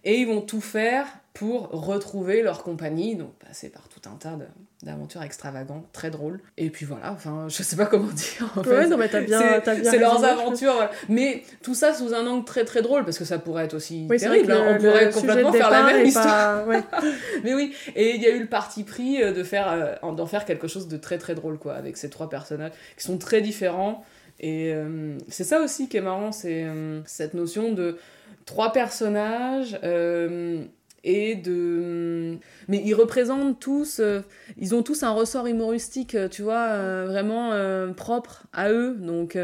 et 0.05 0.21
ils 0.21 0.27
vont 0.27 0.41
tout 0.41 0.61
faire 0.61 1.07
pour 1.38 1.68
retrouver 1.71 2.42
leur 2.42 2.64
compagnie, 2.64 3.14
donc 3.14 3.30
passer 3.35 3.68
par 3.68 3.88
tout 3.88 4.00
un 4.09 4.16
tas 4.16 4.37
d'aventures 4.83 5.23
extravagantes, 5.23 5.87
très 5.92 6.11
drôles. 6.11 6.40
Et 6.57 6.68
puis 6.68 6.85
voilà, 6.85 7.12
enfin, 7.12 7.47
je 7.49 7.62
sais 7.62 7.76
pas 7.76 7.87
comment 7.87 8.11
dire. 8.11 8.52
En 8.57 8.62
ouais, 8.62 8.88
non, 8.88 8.97
mais 8.97 9.09
t'as 9.09 9.21
bien, 9.21 9.40
C'est 9.64 9.99
leurs 9.99 10.25
aventures. 10.25 10.90
Mais 11.09 11.45
tout 11.62 11.75
ça 11.75 11.95
sous 11.95 12.12
un 12.12 12.26
angle 12.26 12.45
très 12.45 12.64
très 12.64 12.83
drôle, 12.83 13.04
parce 13.04 13.18
que 13.18 13.25
ça 13.25 13.38
pourrait 13.38 13.66
être 13.66 13.75
aussi 13.75 14.09
terrible. 14.18 14.50
Hein. 14.50 14.75
On 14.75 14.78
pourrait 14.78 15.11
complètement 15.11 15.52
faire 15.52 15.71
la 15.71 15.85
même 15.85 16.07
histoire. 16.07 16.64
mais 17.45 17.54
oui, 17.54 17.73
et 17.95 18.16
il 18.16 18.21
y 18.21 18.26
a 18.26 18.30
eu 18.30 18.40
le 18.40 18.49
parti 18.49 18.83
pris 18.83 19.23
euh, 19.23 19.33
de 19.33 19.45
faire, 19.45 19.71
euh, 19.71 20.12
d'en 20.12 20.26
faire 20.26 20.45
quelque 20.45 20.66
chose 20.66 20.88
de 20.88 20.97
très 20.97 21.18
très 21.18 21.37
drôle, 21.37 21.59
quoi, 21.59 21.75
avec 21.75 21.97
ces 21.97 22.11
trois 22.11 22.28
personnages 22.28 22.73
qui 22.97 23.04
sont 23.04 23.18
très 23.18 23.40
différents. 23.42 24.04
Et 24.40 24.73
euh, 24.75 25.16
c'est 25.28 25.45
ça 25.45 25.61
aussi 25.61 25.88
qui 25.88 25.99
est 25.99 26.00
marrant, 26.00 26.33
c'est 26.33 26.66
cette 27.07 27.35
notion 27.35 27.73
de 27.73 27.97
trois 28.45 28.73
personnages 28.73 29.78
et 31.05 31.37
de 31.37 32.38
mais 32.69 32.83
ils 32.85 32.95
représentent 32.95 33.61
tous 33.61 34.00
euh, 34.00 34.21
ils 34.57 34.75
ont 34.75 34.83
tous 34.83 35.02
un 35.02 35.11
ressort 35.11 35.47
humoristique 35.47 36.14
euh, 36.14 36.28
tu 36.28 36.43
vois 36.43 36.67
euh, 36.69 37.07
vraiment 37.07 37.52
propre 37.95 38.47
à 38.52 38.71
eux. 38.71 38.97
Donc 38.99 39.38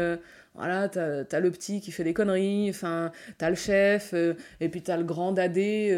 voilà 0.55 0.87
t'as 0.87 1.23
as 1.29 1.39
le 1.39 1.51
petit 1.51 1.81
qui 1.81 1.91
fait 1.91 2.03
des 2.03 2.13
conneries 2.13 2.69
enfin 2.69 3.11
t'as 3.37 3.49
le 3.49 3.55
chef 3.55 4.13
et 4.61 4.69
puis 4.69 4.81
t'as 4.81 4.97
le 4.97 5.03
grand 5.03 5.31
dadé 5.31 5.91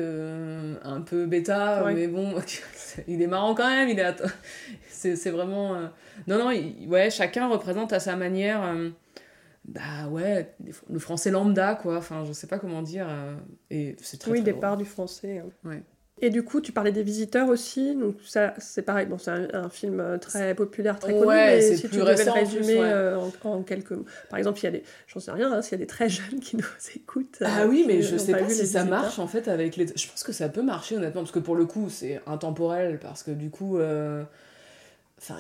un 0.84 1.02
peu 1.02 1.26
bêta 1.26 1.84
mais 1.94 2.08
bon 2.08 2.36
il 3.08 3.22
est 3.22 3.28
marrant 3.28 3.54
quand 3.54 3.70
même 3.70 3.90
il 3.90 4.00
est 4.00 4.24
c'est 4.90 5.30
vraiment 5.30 5.76
non 6.28 6.40
non 6.40 6.52
ouais 6.88 7.10
chacun 7.12 7.48
représente 7.48 7.94
à 7.94 8.00
sa 8.00 8.16
manière 8.16 8.64
bah 9.68 10.08
ouais, 10.10 10.56
le 10.90 11.00
français 11.00 11.30
lambda, 11.30 11.76
quoi. 11.76 11.98
Enfin, 11.98 12.24
je 12.26 12.32
sais 12.32 12.48
pas 12.48 12.58
comment 12.58 12.82
dire. 12.82 13.08
Euh, 13.10 13.36
et 13.70 13.96
c'est 14.02 14.18
très, 14.18 14.32
Oui, 14.32 14.42
très 14.42 14.54
départ 14.54 14.78
du 14.78 14.86
français. 14.86 15.40
Hein. 15.40 15.70
Ouais. 15.70 15.84
Et 16.20 16.32
du 16.32 16.44
coup, 16.44 16.62
tu 16.62 16.72
parlais 16.72 16.92
des 16.92 17.04
visiteurs 17.04 17.48
aussi, 17.48 17.96
donc 17.96 18.16
ça, 18.26 18.56
c'est 18.58 18.82
pareil. 18.82 19.06
Bon, 19.06 19.20
c'est 19.20 19.30
un, 19.30 19.70
film 19.70 20.00
euh, 20.00 20.18
très 20.18 20.56
populaire, 20.56 20.98
très 20.98 21.14
connu, 21.14 21.28
ouais, 21.28 21.58
mais 21.58 21.76
si 21.76 21.88
tu 21.88 21.98
devais 21.98 22.26
le 22.26 22.32
résumer 22.32 22.80
euh, 22.80 23.20
en, 23.44 23.62
quelques 23.62 23.92
mots. 23.92 24.06
Par 24.30 24.40
exemple, 24.40 24.60
il 24.62 24.64
y 24.64 24.68
a 24.68 24.72
des, 24.72 24.84
j'en 25.06 25.20
sais 25.20 25.32
rien, 25.32 25.52
hein, 25.52 25.62
s'il 25.62 25.74
y 25.74 25.76
a 25.76 25.78
des 25.78 25.86
très 25.86 26.10
jeunes 26.10 26.40
qui 26.40 26.56
nous 26.56 26.66
écoutent. 26.96 27.38
Ah 27.46 27.68
oui, 27.68 27.84
mais 27.86 28.02
je 28.02 28.18
sais 28.18 28.32
pas, 28.32 28.50
si 28.50 28.66
ça 28.66 28.84
marche 28.84 29.20
en 29.20 29.28
fait 29.28 29.48
avec 29.48 29.76
les. 29.76 29.86
Je 29.88 30.08
pense 30.08 30.24
que 30.24 30.32
ça 30.32 30.50
peut 30.50 30.64
marcher 30.64 30.96
honnêtement, 30.96 31.22
parce 31.22 31.34
que 31.34 31.40
pour 31.40 31.56
le 31.56 31.66
coup, 31.66 31.90
c'est 31.90 32.20
intemporel, 32.26 33.00
parce 33.00 33.22
que 33.22 33.32
du 33.32 33.50
coup. 33.50 33.78
Enfin, 35.20 35.38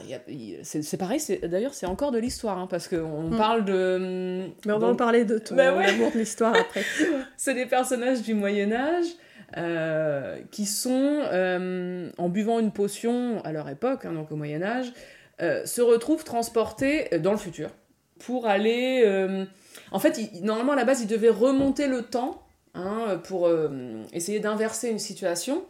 c'est 0.64 0.98
pareil, 0.98 1.22
d'ailleurs, 1.44 1.76
c'est 1.76 1.86
encore 1.86 2.12
de 2.12 2.18
l'histoire, 2.18 2.58
hein, 2.58 2.68
parce 2.68 2.88
qu'on 2.88 3.30
hmm. 3.30 3.38
parle 3.38 3.64
de. 3.64 4.48
Mais 4.66 4.74
on 4.74 4.80
va 4.80 4.88
en 4.88 4.96
parler 4.96 5.24
de 5.24 5.38
ton 5.38 5.56
bah 5.56 5.70
amour 5.70 6.12
de 6.12 6.18
l'histoire 6.18 6.56
après. 6.56 6.84
c'est 7.38 7.54
des 7.54 7.68
personnages 7.68 8.24
du 8.24 8.34
Moyen-Âge 8.34 9.06
euh, 9.56 10.40
qui 10.52 10.66
sont, 10.66 11.22
euh, 11.32 12.10
en 12.18 12.28
buvant 12.28 12.60
une 12.60 12.72
potion 12.72 13.40
à 13.46 13.52
leur 13.52 13.70
époque, 13.70 14.06
hein, 14.06 14.14
donc 14.14 14.32
au 14.32 14.36
Moyen-Âge, 14.36 14.92
euh, 15.42 15.64
se 15.66 15.82
retrouvent 15.82 16.24
transportés 16.24 17.10
dans 17.20 17.32
le 17.32 17.38
futur 17.38 17.70
pour 18.20 18.48
aller. 18.48 19.06
En 19.92 20.00
fait, 20.00 20.20
normalement, 20.42 20.74
à 20.74 20.76
la 20.76 20.86
base, 20.86 21.02
ils 21.02 21.08
devaient 21.08 21.30
remonter 21.30 21.88
le 21.88 22.02
temps 22.02 22.42
hein, 22.74 23.22
pour 23.26 23.48
essayer 24.12 24.40
d'inverser 24.40 24.90
une 24.90 24.98
situation. 24.98 25.64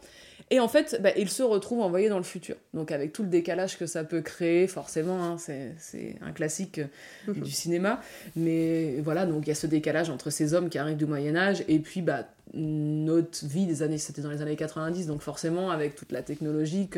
Et 0.50 0.60
en 0.60 0.68
fait, 0.68 0.98
bah, 1.02 1.10
il 1.16 1.28
se 1.28 1.42
retrouve 1.42 1.80
envoyé 1.80 2.08
dans 2.08 2.16
le 2.16 2.24
futur. 2.24 2.56
Donc 2.72 2.90
avec 2.90 3.12
tout 3.12 3.22
le 3.22 3.28
décalage 3.28 3.78
que 3.78 3.86
ça 3.86 4.04
peut 4.04 4.22
créer, 4.22 4.66
forcément, 4.66 5.22
hein, 5.22 5.36
c'est 5.38 6.16
un 6.22 6.32
classique 6.32 6.78
euh, 6.78 7.34
mhm. 7.34 7.42
du 7.42 7.50
cinéma. 7.50 8.00
Mais 8.36 9.00
voilà, 9.00 9.26
donc 9.26 9.46
il 9.46 9.48
y 9.48 9.52
a 9.52 9.56
ce 9.56 9.66
décalage 9.66 10.10
entre 10.10 10.30
ces 10.30 10.54
hommes 10.54 10.68
qui 10.70 10.78
arrivent 10.78 10.96
du 10.96 11.06
Moyen 11.06 11.36
Âge 11.36 11.64
et 11.68 11.78
puis 11.78 12.02
bah, 12.02 12.26
notre 12.54 13.46
vie 13.46 13.66
des 13.66 13.82
années, 13.82 13.98
c'était 13.98 14.22
dans 14.22 14.30
les 14.30 14.40
années 14.40 14.56
90, 14.56 15.06
donc 15.06 15.20
forcément 15.20 15.70
avec 15.70 15.94
toute 15.94 16.12
la 16.12 16.22
technologie 16.22 16.88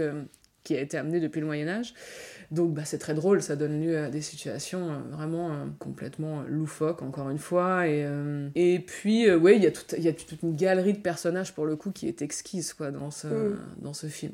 qui 0.65 0.77
a 0.77 0.81
été 0.81 0.97
amenée 0.97 1.21
depuis 1.21 1.41
le 1.41 1.47
Moyen 1.47 1.69
Âge. 1.69 1.95
Donc 2.51 2.75
bah, 2.75 2.83
c'est 2.85 2.99
très 2.99 3.15
drôle, 3.15 3.43
ça 3.43 3.55
donne 3.55 3.81
lieu 3.81 3.97
à 3.97 4.09
des 4.09 4.21
situations 4.21 4.91
euh, 4.91 4.99
vraiment 5.13 5.51
euh, 5.51 5.67
complètement 5.79 6.43
loufoques, 6.49 7.03
encore 7.03 7.31
une 7.31 7.39
fois. 7.39 7.87
Et, 7.87 8.05
euh, 8.05 8.49
et 8.57 8.81
puis, 8.81 9.31
ouais, 9.33 9.57
il 9.57 9.63
y, 9.63 9.69
a 9.69 9.71
toute, 9.71 9.95
y 9.99 10.09
a 10.09 10.13
toute 10.13 10.43
une 10.43 10.57
galerie 10.57 10.95
de 10.95 10.99
personnages, 10.99 11.55
pour 11.55 11.65
le 11.65 11.77
coup, 11.77 11.93
qui 11.93 12.09
est 12.09 12.23
exquise 12.23 12.75
quoi, 12.75 12.91
dans, 12.91 13.13
ce, 13.13 13.29
mm. 13.29 13.59
dans 13.79 13.93
ce 13.93 14.09
film. 14.09 14.33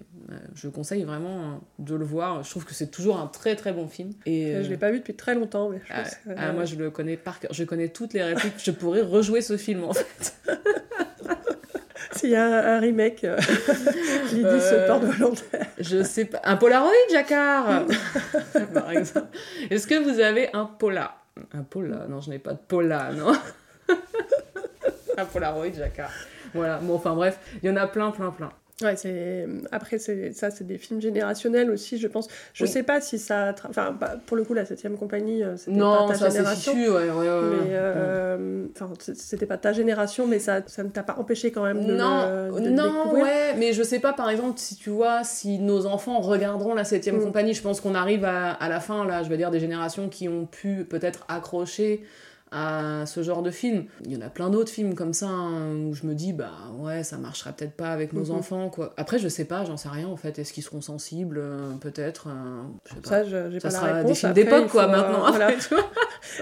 je 0.55 0.69
conseille 0.69 1.05
vraiment 1.05 1.61
de 1.79 1.95
le 1.95 2.07
voir. 2.07 2.43
Je 2.43 2.49
trouve 2.49 2.65
que 2.65 2.73
c'est 2.73 2.91
toujours 2.91 3.19
un 3.19 3.27
très 3.27 3.55
très 3.55 3.75
bon 3.75 3.87
film. 3.87 4.13
Et, 4.25 4.63
je 4.63 4.71
l'ai 4.71 4.79
pas 4.79 4.91
vu 4.91 5.01
depuis 5.01 5.15
très 5.15 5.35
longtemps. 5.35 5.69
Mais 5.69 5.81
je 5.85 5.93
ah, 5.93 6.05
ah, 6.39 6.53
moi, 6.53 6.65
je 6.65 6.77
le 6.77 6.91
connais 6.91 7.19
par 7.19 7.39
cœur. 7.39 7.53
Je 7.53 7.65
connais 7.65 7.89
toutes 7.89 8.15
les 8.15 8.23
répliques. 8.23 8.55
je 8.65 8.71
pourrais 8.71 9.03
rejouer 9.03 9.43
ce 9.43 9.59
film, 9.59 9.85
en 9.85 9.93
fait. 9.93 10.37
S'il 12.13 12.31
y 12.31 12.37
a 12.37 12.75
un, 12.75 12.81
remake, 12.81 13.25
euh, 13.25 13.37
dit 14.33 14.43
se 14.43 14.87
porte 14.87 15.05
volontaire. 15.05 15.67
Je 15.79 16.03
sais 16.03 16.27
pas. 16.27 16.41
Un 16.45 16.57
Polaroid, 16.57 16.93
Jacquard 17.11 17.87
Par 18.75 18.91
exemple. 18.91 19.29
Est-ce 19.71 19.87
que 19.87 19.95
vous 19.95 20.21
avez 20.21 20.51
un 20.53 20.67
Pola? 20.67 21.17
Un 21.53 21.63
Pola? 21.63 22.07
Non, 22.09 22.21
je 22.21 22.31
n'ai 22.31 22.39
pas 22.39 22.53
de 22.53 22.59
Pola, 22.67 23.11
non 23.13 23.33
Un 25.19 25.25
Polaroid, 25.25 25.73
Jacquard. 25.73 26.11
Voilà, 26.55 26.79
bon, 26.79 26.95
enfin 26.95 27.15
bref, 27.15 27.39
il 27.63 27.69
y 27.69 27.73
en 27.73 27.77
a 27.77 27.87
plein, 27.87 28.11
plein, 28.11 28.31
plein. 28.31 28.51
Ouais, 28.83 28.95
c'est 28.95 29.47
après 29.73 29.97
c'est 29.97 30.35
ça 30.35 30.51
c'est 30.51 30.67
des 30.67 30.77
films 30.77 31.01
générationnels 31.01 31.71
aussi 31.71 31.97
je 31.97 32.07
pense. 32.09 32.29
Je 32.53 32.67
sais 32.67 32.83
pas 32.83 33.01
si 33.01 33.19
ça 33.19 33.55
enfin 33.67 33.97
bah, 33.99 34.17
pour 34.27 34.37
le 34.37 34.45
coup 34.45 34.53
la 34.53 34.67
septième 34.67 34.99
compagnie 34.99 35.43
euh, 35.43 35.57
c'était 35.57 35.79
pas 35.79 36.07
ta 36.09 36.29
génération. 36.29 36.75
ouais, 36.75 36.89
ouais, 36.89 37.11
ouais, 37.11 37.41
mais 37.65 37.75
euh, 37.75 37.76
enfin 38.79 38.93
c'était 39.15 39.47
pas 39.47 39.57
ta 39.57 39.73
génération 39.73 40.27
mais 40.27 40.39
ça 40.39 40.61
ça 40.67 40.83
ne 40.83 40.89
t'a 40.89 41.03
pas 41.03 41.17
empêché 41.19 41.51
quand 41.51 41.65
même 41.65 41.85
de 41.85 41.95
Non, 41.95 42.51
de 42.53 42.69
non 42.69 43.13
ouais, 43.13 43.55
mais 43.57 43.73
je 43.73 43.83
sais 43.83 43.99
pas 43.99 44.13
par 44.13 44.31
exemple 44.31 44.59
si 44.59 44.77
tu 44.77 44.91
vois 44.91 45.25
si 45.25 45.59
nos 45.59 45.87
enfants 45.87 46.21
regarderont 46.21 46.75
la 46.75 46.85
septième 46.85 47.17
mm. 47.17 47.25
compagnie, 47.25 47.55
je 47.55 47.63
pense 47.63 47.81
qu'on 47.81 47.95
arrive 47.95 48.25
à, 48.25 48.53
à 48.53 48.69
la 48.69 48.81
fin 48.81 49.07
là, 49.07 49.23
je 49.23 49.29
veux 49.29 49.37
dire 49.37 49.51
des 49.51 49.61
générations 49.61 50.09
qui 50.09 50.29
ont 50.29 50.47
pu 50.47 50.85
peut-être 50.85 51.25
accrocher 51.29 52.05
à 52.53 53.05
ce 53.07 53.23
genre 53.23 53.43
de 53.43 53.51
film. 53.51 53.87
Il 54.05 54.13
y 54.13 54.17
en 54.17 54.21
a 54.21 54.31
plein 54.31 54.51
d'autres 54.51 54.71
films 54.71 54.95
comme 54.95 55.13
ça 55.13 55.27
hein, 55.27 55.75
où 55.85 55.95
je 55.95 56.07
me 56.07 56.15
dis 56.15 56.33
bah 56.33 56.53
ouais 56.79 57.03
ça 57.03 57.17
marchera 57.19 57.53
peut-être 57.53 57.75
pas 57.75 57.91
avec 57.91 58.13
nos 58.13 58.27
mhm. 58.27 58.37
enfants 58.37 58.71
quoi. 58.71 58.95
Après 58.97 59.19
je 59.19 59.29
sais 59.29 59.45
pas, 59.45 59.65
j'en 59.65 59.77
sais 59.77 59.89
rien 59.89 60.07
en 60.07 60.17
fait. 60.17 60.39
Est-ce 60.39 60.53
qu'ils 60.53 60.63
seront 60.63 60.81
sensibles 60.81 61.39
euh, 61.39 61.73
peut-être 61.81 62.29
euh, 62.29 62.63
je 62.85 62.95
sais 62.95 63.01
pas. 63.01 63.09
Ça 63.09 63.51
j'ai 63.51 63.59
pas 63.59 63.71
sera 63.71 63.93
la 63.93 64.05
des 64.05 64.15
films 64.15 64.33
d'époque 64.33 64.69
quoi 64.69 64.87
maintenant. 64.87 65.35
Euh, 65.35 65.51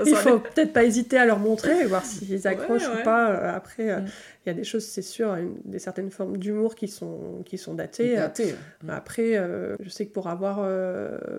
il 0.06 0.16
faut 0.16 0.38
peut-être 0.38 0.72
pas 0.72 0.84
hésiter 0.84 1.16
à 1.16 1.24
leur 1.24 1.38
montrer 1.38 1.80
et 1.80 1.84
voir 1.84 2.04
s'ils 2.04 2.46
accrochent 2.46 2.88
ou 2.88 3.02
pas. 3.02 3.26
Après 3.54 4.00
mm. 4.00 4.06
il 4.44 4.48
y 4.48 4.50
a 4.50 4.54
des 4.54 4.64
choses 4.64 4.84
c'est 4.84 5.02
sûr, 5.02 5.34
des 5.64 5.78
certaines 5.78 6.10
formes 6.10 6.36
d'humour 6.36 6.74
qui 6.74 6.88
sont 6.88 7.42
qui 7.46 7.56
sont 7.56 7.72
datées. 7.72 8.18
Après 8.88 9.40
je 9.80 9.88
sais 9.88 10.04
que 10.04 10.12
pour 10.12 10.28
avoir 10.28 10.68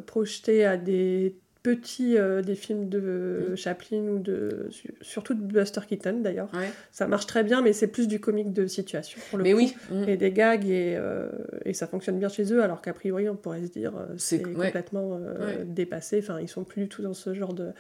projeté 0.07 0.65
à 0.65 0.75
des 0.75 1.35
petits 1.65 2.15
euh, 2.15 2.43
des 2.43 2.53
films 2.53 2.89
de 2.89 3.55
Chaplin 3.55 4.03
ou 4.03 4.19
de 4.19 4.69
surtout 5.01 5.33
de 5.33 5.41
Buster 5.41 5.81
Keaton 5.87 6.19
d'ailleurs. 6.21 6.51
Ça 6.91 7.07
marche 7.07 7.25
très 7.25 7.43
bien 7.43 7.63
mais 7.63 7.73
c'est 7.73 7.87
plus 7.87 8.07
du 8.07 8.19
comique 8.19 8.53
de 8.53 8.67
situation 8.67 9.19
pour 9.29 9.39
le 9.39 9.43
mais 9.43 9.53
coup. 9.53 9.57
oui. 9.57 9.75
Et 10.07 10.15
des 10.15 10.31
gags 10.31 10.67
et, 10.69 10.95
euh, 10.95 11.31
et, 11.65 11.73
ça 11.73 11.87
fonctionne 11.87 12.19
bien 12.19 12.29
chez 12.29 12.53
eux 12.53 12.61
alors 12.61 12.83
qu'a 12.83 12.93
priori 12.93 13.27
on 13.29 13.35
pourrait 13.35 13.63
se 13.65 13.71
dire 13.71 13.93
euh, 13.97 14.13
c'est 14.17 14.43
complètement 14.43 15.19
dépassé. 15.65 16.19
Enfin 16.19 16.39
ils 16.39 16.47
sont 16.47 16.63
plus 16.63 16.83
du 16.83 16.87
tout 16.87 17.01
dans 17.01 17.15
ce 17.15 17.33
genre 17.33 17.53
de 17.53 17.71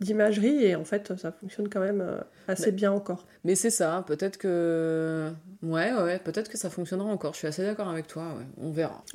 d'imagerie 0.00 0.64
et 0.64 0.76
en 0.76 0.84
fait 0.84 1.16
ça 1.16 1.32
fonctionne 1.32 1.70
quand 1.70 1.80
même 1.80 2.04
assez 2.46 2.72
bien 2.72 2.92
encore. 2.92 3.26
mais 3.44 3.54
c'est 3.54 3.70
ça 3.70 4.04
peut-être 4.06 4.36
que 4.36 5.30
ouais 5.62 5.92
ouais 5.94 6.18
peut-être 6.18 6.50
que 6.50 6.58
ça 6.58 6.68
fonctionnera 6.68 7.08
encore. 7.08 7.32
Je 7.32 7.38
suis 7.38 7.48
assez 7.48 7.62
d'accord 7.62 7.88
avec 7.88 8.06
toi 8.06 8.34
on 8.58 8.70
verra 8.70 9.02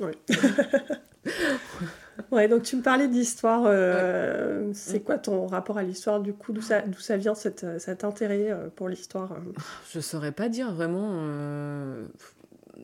Ouais, 2.36 2.48
donc 2.48 2.64
tu 2.64 2.76
me 2.76 2.82
parlais 2.82 3.08
d'histoire. 3.08 3.62
Euh, 3.64 4.70
c'est 4.74 5.00
quoi 5.00 5.16
ton 5.16 5.46
rapport 5.46 5.78
à 5.78 5.82
l'histoire 5.82 6.20
du 6.20 6.34
coup 6.34 6.52
D'où 6.52 6.60
ça, 6.60 6.82
d'où 6.82 7.00
ça 7.00 7.16
vient 7.16 7.34
cet, 7.34 7.64
cet 7.78 8.04
intérêt 8.04 8.50
euh, 8.50 8.68
pour 8.76 8.90
l'histoire 8.90 9.32
euh? 9.32 9.52
Je 9.90 10.00
saurais 10.00 10.32
pas 10.32 10.50
dire 10.50 10.70
vraiment 10.70 11.12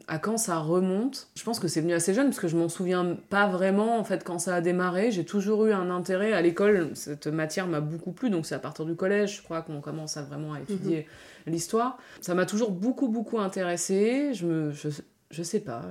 à 0.09 0.19
quand 0.19 0.39
ça 0.39 0.59
remonte. 0.59 1.29
Je 1.35 1.45
pense 1.45 1.61
que 1.61 1.69
c'est 1.69 1.83
venu 1.83 1.93
assez 1.93 2.15
jeune 2.15 2.29
parce 2.29 2.41
que 2.41 2.49
je 2.49 2.57
m'en 2.57 2.71
souviens 2.71 3.19
pas 3.29 3.47
vraiment 3.47 3.99
en 3.99 4.05
fait 4.05 4.25
quand 4.25 4.39
ça 4.39 4.55
a 4.55 4.61
démarré. 4.63 5.11
J'ai 5.11 5.27
toujours 5.27 5.67
eu 5.67 5.73
un 5.73 5.91
intérêt 5.91 6.33
à 6.33 6.41
l'école. 6.41 6.93
Cette 6.95 7.27
matière 7.27 7.67
m'a 7.67 7.81
beaucoup 7.81 8.13
plu, 8.13 8.31
donc 8.31 8.47
c'est 8.47 8.55
à 8.55 8.59
partir 8.59 8.87
du 8.87 8.95
collège, 8.95 9.37
je 9.37 9.43
crois, 9.43 9.61
qu'on 9.61 9.83
commence 9.83 10.17
à 10.17 10.23
vraiment 10.23 10.55
à 10.55 10.61
étudier 10.61 11.07
mhm. 11.47 11.53
l'histoire. 11.53 11.99
Ça 12.23 12.35
m'a 12.35 12.47
toujours 12.47 12.71
beaucoup 12.71 13.09
beaucoup 13.09 13.39
intéressé. 13.39 14.33
Je 14.33 14.47
me, 14.47 14.71
je, 14.73 14.89
je 15.33 15.43
sais 15.43 15.61
pas 15.61 15.83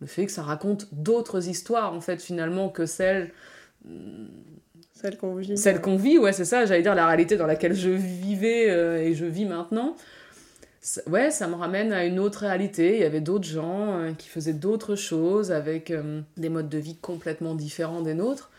le 0.00 0.06
fait 0.06 0.26
que 0.26 0.32
ça 0.32 0.42
raconte 0.42 0.92
d'autres 0.92 1.48
histoires 1.48 1.94
en 1.94 2.00
fait 2.00 2.20
finalement 2.20 2.68
que 2.68 2.84
celles 2.84 3.32
celles 4.92 5.16
qu'on 5.16 5.34
vit. 5.34 5.56
celles 5.56 5.80
qu'on 5.80 5.96
vit 5.96 6.18
ouais 6.18 6.32
c'est 6.32 6.44
ça 6.44 6.66
j'allais 6.66 6.82
dire 6.82 6.94
la 6.94 7.06
réalité 7.06 7.36
dans 7.36 7.46
laquelle 7.46 7.74
je 7.74 7.90
vivais 7.90 8.70
euh, 8.70 9.02
et 9.02 9.14
je 9.14 9.24
vis 9.24 9.44
maintenant. 9.44 9.96
Ouais 11.06 11.30
ça 11.30 11.48
me 11.48 11.54
ramène 11.54 11.92
à 11.92 12.04
une 12.04 12.18
autre 12.18 12.40
réalité. 12.40 12.96
Il 12.96 13.00
y 13.00 13.04
avait 13.04 13.20
d'autres 13.20 13.46
gens 13.46 13.98
euh, 13.98 14.12
qui 14.12 14.28
faisaient 14.28 14.52
d'autres 14.52 14.96
choses 14.96 15.52
avec 15.52 15.90
euh, 15.90 16.20
des 16.36 16.48
modes 16.48 16.68
de 16.68 16.78
vie 16.78 16.96
complètement 16.96 17.54
différents 17.54 18.02
des 18.02 18.14
nôtres. 18.14 18.50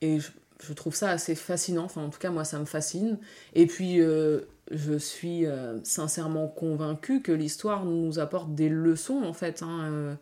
Et 0.00 0.20
je 0.20 0.28
trouve 0.72 0.94
ça 0.94 1.10
assez 1.10 1.34
fascinant. 1.34 1.84
Enfin, 1.84 2.02
en 2.02 2.10
tout 2.10 2.18
cas, 2.18 2.30
moi, 2.30 2.44
ça 2.44 2.58
me 2.58 2.64
fascine. 2.64 3.18
Et 3.54 3.66
puis, 3.66 4.00
euh, 4.00 4.40
je 4.70 4.98
suis 4.98 5.46
euh, 5.46 5.78
sincèrement 5.84 6.48
convaincue 6.48 7.22
que 7.22 7.32
l'histoire 7.32 7.84
nous 7.84 8.18
apporte 8.18 8.54
des 8.54 8.68
leçons, 8.68 9.22
en 9.24 9.32
fait. 9.32 9.62
Hein, 9.62 9.80
euh. 9.84 10.14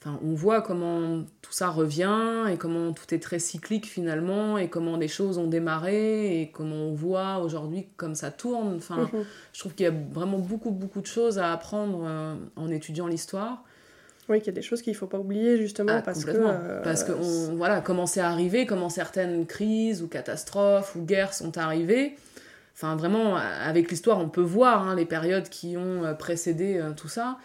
Enfin, 0.00 0.18
on 0.22 0.34
voit 0.34 0.60
comment 0.60 1.22
tout 1.40 1.52
ça 1.52 1.70
revient 1.70 2.44
et 2.52 2.58
comment 2.58 2.92
tout 2.92 3.14
est 3.14 3.18
très 3.20 3.38
cyclique 3.38 3.86
finalement 3.86 4.58
et 4.58 4.68
comment 4.68 4.98
des 4.98 5.08
choses 5.08 5.38
ont 5.38 5.46
démarré 5.46 6.42
et 6.42 6.50
comment 6.50 6.76
on 6.76 6.92
voit 6.92 7.38
aujourd'hui 7.38 7.86
comme 7.96 8.14
ça 8.14 8.30
tourne. 8.30 8.74
Enfin, 8.76 9.08
Mhm. 9.12 9.24
je 9.54 9.60
trouve 9.60 9.74
qu'il 9.74 9.84
y 9.84 9.88
a 9.88 9.94
vraiment 10.12 10.38
beaucoup 10.38 10.72
beaucoup 10.72 11.00
de 11.00 11.06
choses 11.06 11.38
à 11.38 11.52
apprendre 11.54 12.06
en 12.56 12.70
étudiant 12.70 13.06
l'histoire. 13.06 13.64
Oui, 14.28 14.38
qu'il 14.38 14.46
y 14.46 14.50
a 14.50 14.52
des 14.54 14.62
choses 14.62 14.80
qu'il 14.80 14.94
faut 14.94 15.06
pas 15.06 15.18
oublier 15.18 15.58
justement 15.58 15.92
Ah, 15.96 16.02
parce 16.02 16.24
que. 16.24 16.30
euh, 16.30 16.82
Parce 16.82 17.04
que 17.04 17.12
on, 17.12 17.56
voilà, 17.56 17.80
comment 17.80 18.06
c'est 18.06 18.20
arrivé, 18.20 18.64
comment 18.66 18.88
certaines 18.88 19.44
crises 19.46 20.02
ou 20.02 20.08
catastrophes 20.08 20.94
ou 20.96 21.02
guerres 21.02 21.34
sont 21.34 21.58
arrivées. 21.58 22.16
Enfin, 22.74 22.96
vraiment, 22.96 23.36
avec 23.36 23.90
l'histoire, 23.90 24.18
on 24.18 24.28
peut 24.28 24.40
voir 24.40 24.88
hein, 24.88 24.96
les 24.96 25.04
périodes 25.04 25.48
qui 25.48 25.76
ont 25.76 26.04
euh, 26.04 26.14
précédé 26.14 26.78
euh, 26.78 26.92
tout 26.92 27.08
ça. 27.08 27.38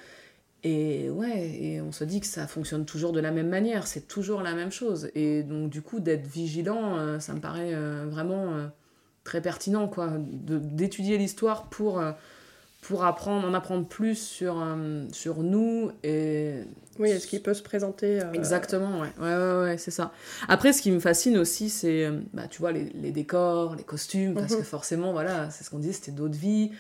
Et 0.64 1.10
ouais, 1.10 1.48
et 1.62 1.82
on 1.82 1.92
se 1.92 2.04
dit 2.04 2.20
que 2.20 2.26
ça 2.26 2.48
fonctionne 2.48 2.86
toujours 2.86 3.12
de 3.14 3.20
la 3.20 3.32
même 3.32 3.48
manière, 3.48 3.88
c'est 3.88 4.08
toujours 4.08 4.42
la 4.42 4.54
même 4.54 4.72
chose. 4.72 5.10
Et 5.16 5.44
donc, 5.44 5.70
du 5.70 5.82
coup, 5.82 6.00
d'être 6.00 6.26
vigilant, 6.28 6.98
euh, 6.98 7.20
ça 7.20 7.34
me 7.34 7.40
paraît 7.40 7.74
vraiment 8.08 8.54
très 9.24 9.42
pertinent, 9.42 9.88
quoi. 9.88 10.10
D'étudier 10.18 11.18
l'histoire 11.18 11.70
pour, 11.70 12.02
pour 12.82 13.04
apprendre, 13.04 13.48
en 13.48 13.54
apprendre 13.54 13.86
plus 13.88 14.16
sur, 14.16 14.62
euh, 14.62 15.06
sur 15.12 15.44
nous 15.44 15.92
et 16.04 16.54
Oui, 16.98 17.10
est-ce 17.10 17.28
qu'il 17.28 17.42
peut 17.44 17.54
se 17.54 17.62
présenter 17.62 18.22
euh, 18.22 18.32
Exactement, 18.34 19.02
ouais. 19.02 19.10
Ouais, 19.20 19.36
ouais, 19.36 19.62
ouais, 19.72 19.78
c'est 19.78 19.92
ça. 19.92 20.12
Après, 20.48 20.72
ce 20.74 20.82
qui 20.82 20.92
me 20.92 21.00
fascine 21.00 21.38
aussi, 21.38 21.70
c'est, 21.70 22.06
euh, 22.06 22.20
bah, 22.34 22.48
tu 22.50 22.60
vois, 22.60 22.72
les, 22.72 22.86
les 22.96 23.12
décors, 23.12 23.76
les 23.76 23.84
costumes, 23.84 24.34
parce 24.34 24.54
Mhm. 24.54 24.60
que 24.60 24.64
forcément, 24.64 25.12
voilà, 25.12 25.50
c'est 25.50 25.64
ce 25.64 25.70
qu'on 25.70 25.80
disait, 25.80 25.94
c'était 25.94 26.12
d'autres 26.12 26.38
vies. 26.38 26.72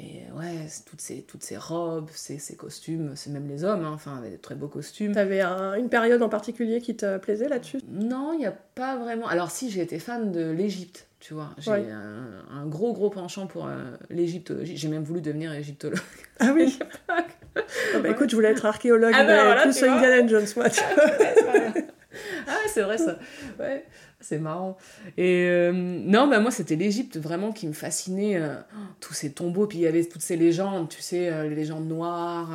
Et 0.00 0.22
ouais, 0.36 0.66
toutes 0.86 1.00
ces, 1.00 1.22
toutes 1.22 1.44
ces 1.44 1.56
robes, 1.56 2.08
ces, 2.12 2.38
ces 2.38 2.56
costumes, 2.56 3.12
c'est 3.14 3.30
même 3.30 3.46
les 3.46 3.62
hommes, 3.62 3.84
hein, 3.84 3.92
enfin, 3.94 4.16
avec 4.18 4.32
des 4.32 4.38
très 4.38 4.56
beaux 4.56 4.66
costumes. 4.66 5.12
T'avais 5.14 5.40
un- 5.40 5.74
une 5.74 5.88
période 5.88 6.20
en 6.20 6.28
particulier 6.28 6.80
qui 6.80 6.96
te 6.96 7.16
plaisait 7.18 7.48
là-dessus? 7.48 7.78
Non, 7.88 8.32
il 8.32 8.40
n'y 8.40 8.46
a 8.46 8.50
pas 8.74 8.96
vraiment. 8.96 9.28
Alors, 9.28 9.52
si, 9.52 9.70
j'ai 9.70 9.82
été 9.82 10.00
fan 10.00 10.32
de 10.32 10.50
l'Égypte, 10.50 11.06
tu 11.26 11.32
vois. 11.32 11.50
J'ai 11.56 11.70
Ouais. 11.70 11.86
un, 11.90 12.44
un 12.54 12.66
gros, 12.66 12.92
gros 12.92 13.08
penchant 13.08 13.46
pour 13.46 13.66
euh, 13.66 13.96
l'égyptologie. 14.10 14.76
J'ai 14.76 14.88
même 14.88 15.04
voulu 15.04 15.22
devenir 15.22 15.54
égyptologue. 15.54 15.98
Ah 16.38 16.52
oui 16.54 16.78
Ah 17.56 17.98
bah 18.02 18.10
écoute, 18.10 18.28
je 18.28 18.34
voulais 18.36 18.50
être 18.50 18.66
archéologue, 18.66 19.12
Ah 19.14 19.24
bah 19.24 19.36
mais 19.36 19.44
voilà, 19.44 19.62
plus. 19.62 19.82
Indiana 19.82 20.26
Jones, 20.26 20.46
moi. 20.56 20.66
ah 22.46 22.52
c'est 22.68 22.82
vrai 22.82 22.98
ça. 22.98 23.16
Ouais, 23.58 23.86
c'est 24.20 24.38
marrant. 24.38 24.76
Et 25.16 25.46
euh, 25.48 25.72
non, 25.72 26.26
bah 26.28 26.40
moi 26.40 26.50
c'était 26.50 26.76
l'Égypte 26.76 27.16
vraiment 27.16 27.52
qui 27.52 27.66
me 27.68 27.72
fascinait. 27.72 28.36
euh, 28.36 28.56
tous 29.00 29.14
ces 29.14 29.32
tombeaux, 29.32 29.66
puis 29.66 29.78
il 29.78 29.82
y 29.82 29.86
avait 29.86 30.04
toutes 30.04 30.20
ces 30.22 30.36
légendes, 30.36 30.88
tu 30.88 31.00
sais, 31.00 31.28
euh, 31.32 31.48
les 31.48 31.54
légendes 31.54 31.86
noires, 31.88 32.50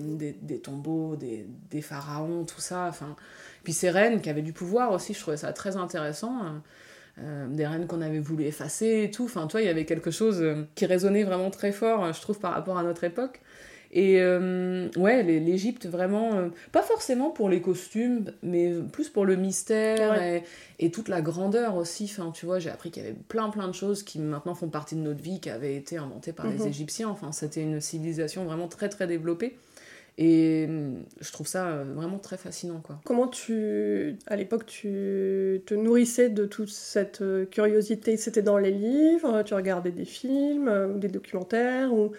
des, 0.00 0.36
des 0.42 0.58
tombeaux, 0.58 1.16
des, 1.16 1.46
des 1.70 1.80
pharaons, 1.82 2.44
tout 2.44 2.60
ça. 2.60 2.86
Enfin, 2.88 3.16
puis 3.64 3.72
ces 3.72 3.90
reines 3.90 4.20
qui 4.20 4.28
avaient 4.28 4.42
du 4.42 4.52
pouvoir 4.52 4.92
aussi, 4.92 5.14
je 5.14 5.20
trouvais 5.20 5.36
ça 5.36 5.52
très 5.52 5.76
intéressant. 5.76 6.34
Euh, 7.18 7.46
des 7.48 7.66
reines 7.66 7.86
qu'on 7.86 8.00
avait 8.02 8.20
voulu 8.20 8.44
effacer 8.44 9.02
et 9.04 9.10
tout. 9.10 9.24
Enfin, 9.24 9.46
toi, 9.46 9.60
il 9.60 9.66
y 9.66 9.70
avait 9.70 9.84
quelque 9.84 10.10
chose 10.10 10.40
euh, 10.40 10.64
qui 10.74 10.86
résonnait 10.86 11.24
vraiment 11.24 11.50
très 11.50 11.72
fort, 11.72 12.04
euh, 12.04 12.12
je 12.12 12.20
trouve, 12.20 12.38
par 12.38 12.52
rapport 12.52 12.78
à 12.78 12.82
notre 12.82 13.04
époque. 13.04 13.40
Et 13.94 14.22
euh, 14.22 14.88
ouais, 14.96 15.22
l'Égypte, 15.22 15.84
vraiment, 15.86 16.34
euh, 16.36 16.48
pas 16.72 16.80
forcément 16.80 17.28
pour 17.28 17.50
les 17.50 17.60
costumes, 17.60 18.32
mais 18.42 18.72
plus 18.90 19.10
pour 19.10 19.26
le 19.26 19.36
mystère 19.36 20.22
et, 20.22 20.44
et 20.78 20.90
toute 20.90 21.08
la 21.08 21.20
grandeur 21.20 21.76
aussi. 21.76 22.04
Enfin, 22.10 22.30
tu 22.34 22.46
vois, 22.46 22.58
j'ai 22.58 22.70
appris 22.70 22.90
qu'il 22.90 23.02
y 23.02 23.06
avait 23.06 23.14
plein 23.28 23.50
plein 23.50 23.68
de 23.68 23.74
choses 23.74 24.02
qui 24.02 24.18
maintenant 24.18 24.54
font 24.54 24.68
partie 24.68 24.94
de 24.94 25.00
notre 25.02 25.20
vie, 25.22 25.40
qui 25.40 25.50
avaient 25.50 25.74
été 25.76 25.98
inventées 25.98 26.32
par 26.32 26.46
les 26.46 26.56
Mhm. 26.60 26.68
Égyptiens. 26.68 27.08
Enfin, 27.10 27.32
c'était 27.32 27.60
une 27.60 27.82
civilisation 27.82 28.44
vraiment 28.46 28.66
très 28.66 28.88
très 28.88 29.06
développée. 29.06 29.58
Et 30.18 30.66
euh, 30.68 30.92
je 31.20 31.32
trouve 31.32 31.46
ça 31.46 31.68
euh, 31.68 31.84
vraiment 31.94 32.18
très 32.18 32.36
fascinant, 32.36 32.80
quoi. 32.80 33.00
Comment 33.04 33.28
tu, 33.28 34.18
à 34.26 34.36
l'époque, 34.36 34.66
tu 34.66 35.62
te 35.64 35.74
nourrissais 35.74 36.28
de 36.28 36.44
toute 36.44 36.68
cette 36.68 37.22
euh, 37.22 37.46
curiosité? 37.46 38.16
C'était 38.18 38.42
dans 38.42 38.58
les 38.58 38.72
livres, 38.72 39.42
tu 39.42 39.54
regardais 39.54 39.90
des 39.90 40.04
films, 40.04 40.68
euh, 40.68 40.88
ou 40.88 40.98
des 40.98 41.08
documentaires, 41.08 41.94
ou, 41.94 42.12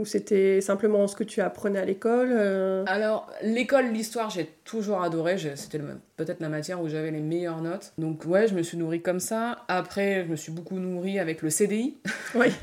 ou 0.00 0.04
c'était 0.06 0.60
simplement 0.60 1.06
ce 1.06 1.14
que 1.14 1.24
tu 1.24 1.40
apprenais 1.40 1.78
à 1.78 1.84
l'école 1.84 2.30
euh, 2.32 2.82
Alors, 2.86 3.30
l'école, 3.42 3.86
l'histoire, 3.92 4.30
j'ai 4.30 4.46
toujours 4.64 5.02
adoré. 5.02 5.36
C'était 5.56 5.80
peut-être 6.16 6.40
la 6.40 6.48
matière 6.48 6.80
où 6.82 6.88
j'avais 6.88 7.10
les 7.10 7.20
meilleures 7.20 7.60
notes. 7.62 7.92
Donc, 7.98 8.24
ouais, 8.26 8.48
je 8.48 8.54
me 8.54 8.62
suis 8.62 8.76
nourrie 8.76 9.02
comme 9.02 9.20
ça. 9.20 9.58
Après, 9.68 10.24
je 10.26 10.30
me 10.30 10.36
suis 10.36 10.52
beaucoup 10.52 10.78
nourrie 10.78 11.18
avec 11.18 11.42
le 11.42 11.50
CDI. 11.50 11.96
Oui. 12.34 12.46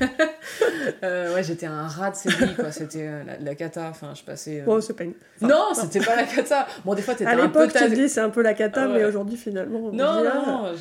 Euh, 1.04 1.34
ouais, 1.34 1.42
j'étais 1.42 1.66
un 1.66 1.86
rat 1.86 2.10
de 2.12 2.16
CDI, 2.16 2.54
quoi. 2.54 2.72
C'était 2.72 3.06
euh, 3.06 3.22
la, 3.24 3.38
la 3.38 3.54
cata. 3.54 3.88
Enfin, 3.90 4.14
je 4.14 4.22
passais. 4.22 4.60
euh, 4.60 4.64
Bon, 4.64 4.80
c'est 4.80 4.94
pas 4.94 5.04
une... 5.04 5.12
non, 5.42 5.66
c'était 5.74 6.00
pas 6.00 6.16
la 6.16 6.24
cata. 6.24 6.66
Bon, 6.84 6.94
des 6.94 7.02
fois, 7.02 7.14
t'étais 7.14 7.28
À 7.28 7.34
un 7.34 7.48
peu 7.48 7.64
l'époque, 7.64 7.76
tu 7.76 7.90
dis 7.94 8.08
c'est 8.08 8.20
un 8.20 8.30
peu 8.30 8.42
la 8.42 8.54
cata, 8.54 8.84
Ah 8.84 8.88
ouais. 8.88 8.94
mais 8.98 9.04
aujourd'hui, 9.04 9.36
finalement, 9.36 9.78
on 9.80 9.92
Non, 9.92 9.92
dit, 9.92 10.00
non, 10.00 10.14
ah, 10.24 10.72
non, 10.72 10.76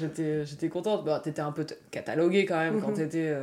j'étais, 0.46 0.70
contente. 0.70 1.04
Bah, 1.04 1.20
t'étais 1.22 1.42
un 1.42 1.52
peu 1.52 1.66
cataloguée 1.92 2.46
quand 2.46 2.58
même 2.58 2.80
quand 2.80 2.90
Mhm. 2.90 2.96
t'étais 2.96 3.34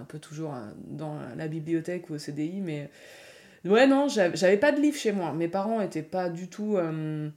un 0.00 0.04
peu 0.04 0.18
toujours 0.18 0.54
euh, 0.54 0.58
dans 0.86 1.16
la 1.36 1.48
bibliothèque 1.48 2.10
ou 2.10 2.14
au 2.14 2.18
CDI, 2.18 2.60
mais 2.60 2.90
ouais, 3.64 3.86
non, 3.86 4.08
j'avais, 4.08 4.56
pas 4.56 4.72
de 4.72 4.80
livre 4.80 4.96
chez 4.96 5.12
moi. 5.12 5.32
Mes 5.32 5.48
parents 5.48 5.80
étaient 5.80 6.02
pas 6.02 6.28
du 6.28 6.48
tout. 6.48 6.76
euh, 6.76 7.28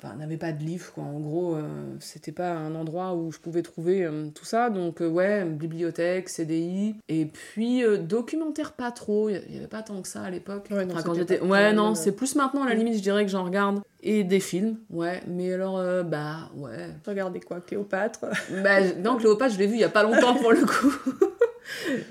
Enfin, 0.00 0.14
n'avaient 0.14 0.36
pas 0.36 0.52
de 0.52 0.62
livre, 0.62 0.92
quoi. 0.92 1.02
En 1.02 1.18
gros, 1.18 1.56
euh, 1.56 1.62
c'était 1.98 2.30
pas 2.30 2.52
un 2.52 2.76
endroit 2.76 3.16
où 3.16 3.32
je 3.32 3.40
pouvais 3.40 3.62
trouver 3.62 4.04
euh, 4.04 4.28
tout 4.32 4.44
ça. 4.44 4.70
Donc, 4.70 5.00
ouais, 5.00 5.44
bibliothèque, 5.44 6.28
CDI. 6.28 6.94
Et 7.08 7.26
puis, 7.26 7.82
documentaire, 8.02 8.74
pas 8.74 8.92
trop. 8.92 9.28
Il 9.28 9.34
y 9.52 9.56
avait 9.58 9.66
pas 9.66 9.82
tant 9.82 10.00
que 10.00 10.06
ça 10.06 10.22
à 10.22 10.30
l'époque. 10.30 10.68
Ouais, 10.70 10.84
non, 10.86 10.94
Enfin, 10.94 11.02
quand 11.02 11.14
Ouais, 11.48 11.94
c'est 11.96 12.12
plus 12.12 12.36
maintenant, 12.36 12.62
à 12.62 12.68
la 12.68 12.76
Mm. 12.76 12.78
limite, 12.78 12.94
je 12.94 13.02
dirais 13.02 13.24
que 13.24 13.30
j'en 13.32 13.42
regarde. 13.42 13.80
Et 14.00 14.22
des 14.22 14.38
films, 14.38 14.76
ouais. 14.90 15.20
Mais 15.26 15.52
alors, 15.52 15.78
euh, 15.78 16.04
bah, 16.04 16.48
ouais. 16.54 16.90
Regardez 17.04 17.40
quoi, 17.40 17.60
Cléopâtre? 17.60 18.20
Bah, 18.62 18.80
non, 19.02 19.16
Cléopâtre, 19.16 19.54
je 19.54 19.58
l'ai 19.58 19.66
vu 19.66 19.74
il 19.74 19.80
y 19.80 19.84
a 19.84 19.88
pas 19.88 20.04
longtemps 20.04 20.36
pour 20.36 20.52
le 20.52 20.60
coup. 20.64 20.92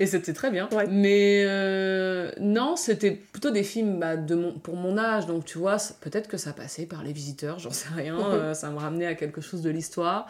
Et 0.00 0.06
c'était 0.06 0.32
très 0.32 0.50
bien. 0.50 0.68
Ouais. 0.72 0.86
Mais 0.88 1.44
euh, 1.46 2.30
non, 2.40 2.76
c'était 2.76 3.10
plutôt 3.10 3.50
des 3.50 3.62
films 3.62 3.98
bah, 3.98 4.16
de 4.16 4.34
mon, 4.34 4.52
pour 4.52 4.76
mon 4.76 4.98
âge. 4.98 5.26
Donc 5.26 5.44
tu 5.44 5.58
vois, 5.58 5.76
peut-être 6.00 6.28
que 6.28 6.36
ça 6.36 6.52
passait 6.52 6.86
par 6.86 7.02
les 7.02 7.12
visiteurs, 7.12 7.58
j'en 7.58 7.70
sais 7.70 7.88
rien. 7.94 8.18
euh, 8.32 8.54
ça 8.54 8.70
me 8.70 8.76
ramenait 8.76 9.06
à 9.06 9.14
quelque 9.14 9.40
chose 9.40 9.62
de 9.62 9.70
l'histoire. 9.70 10.26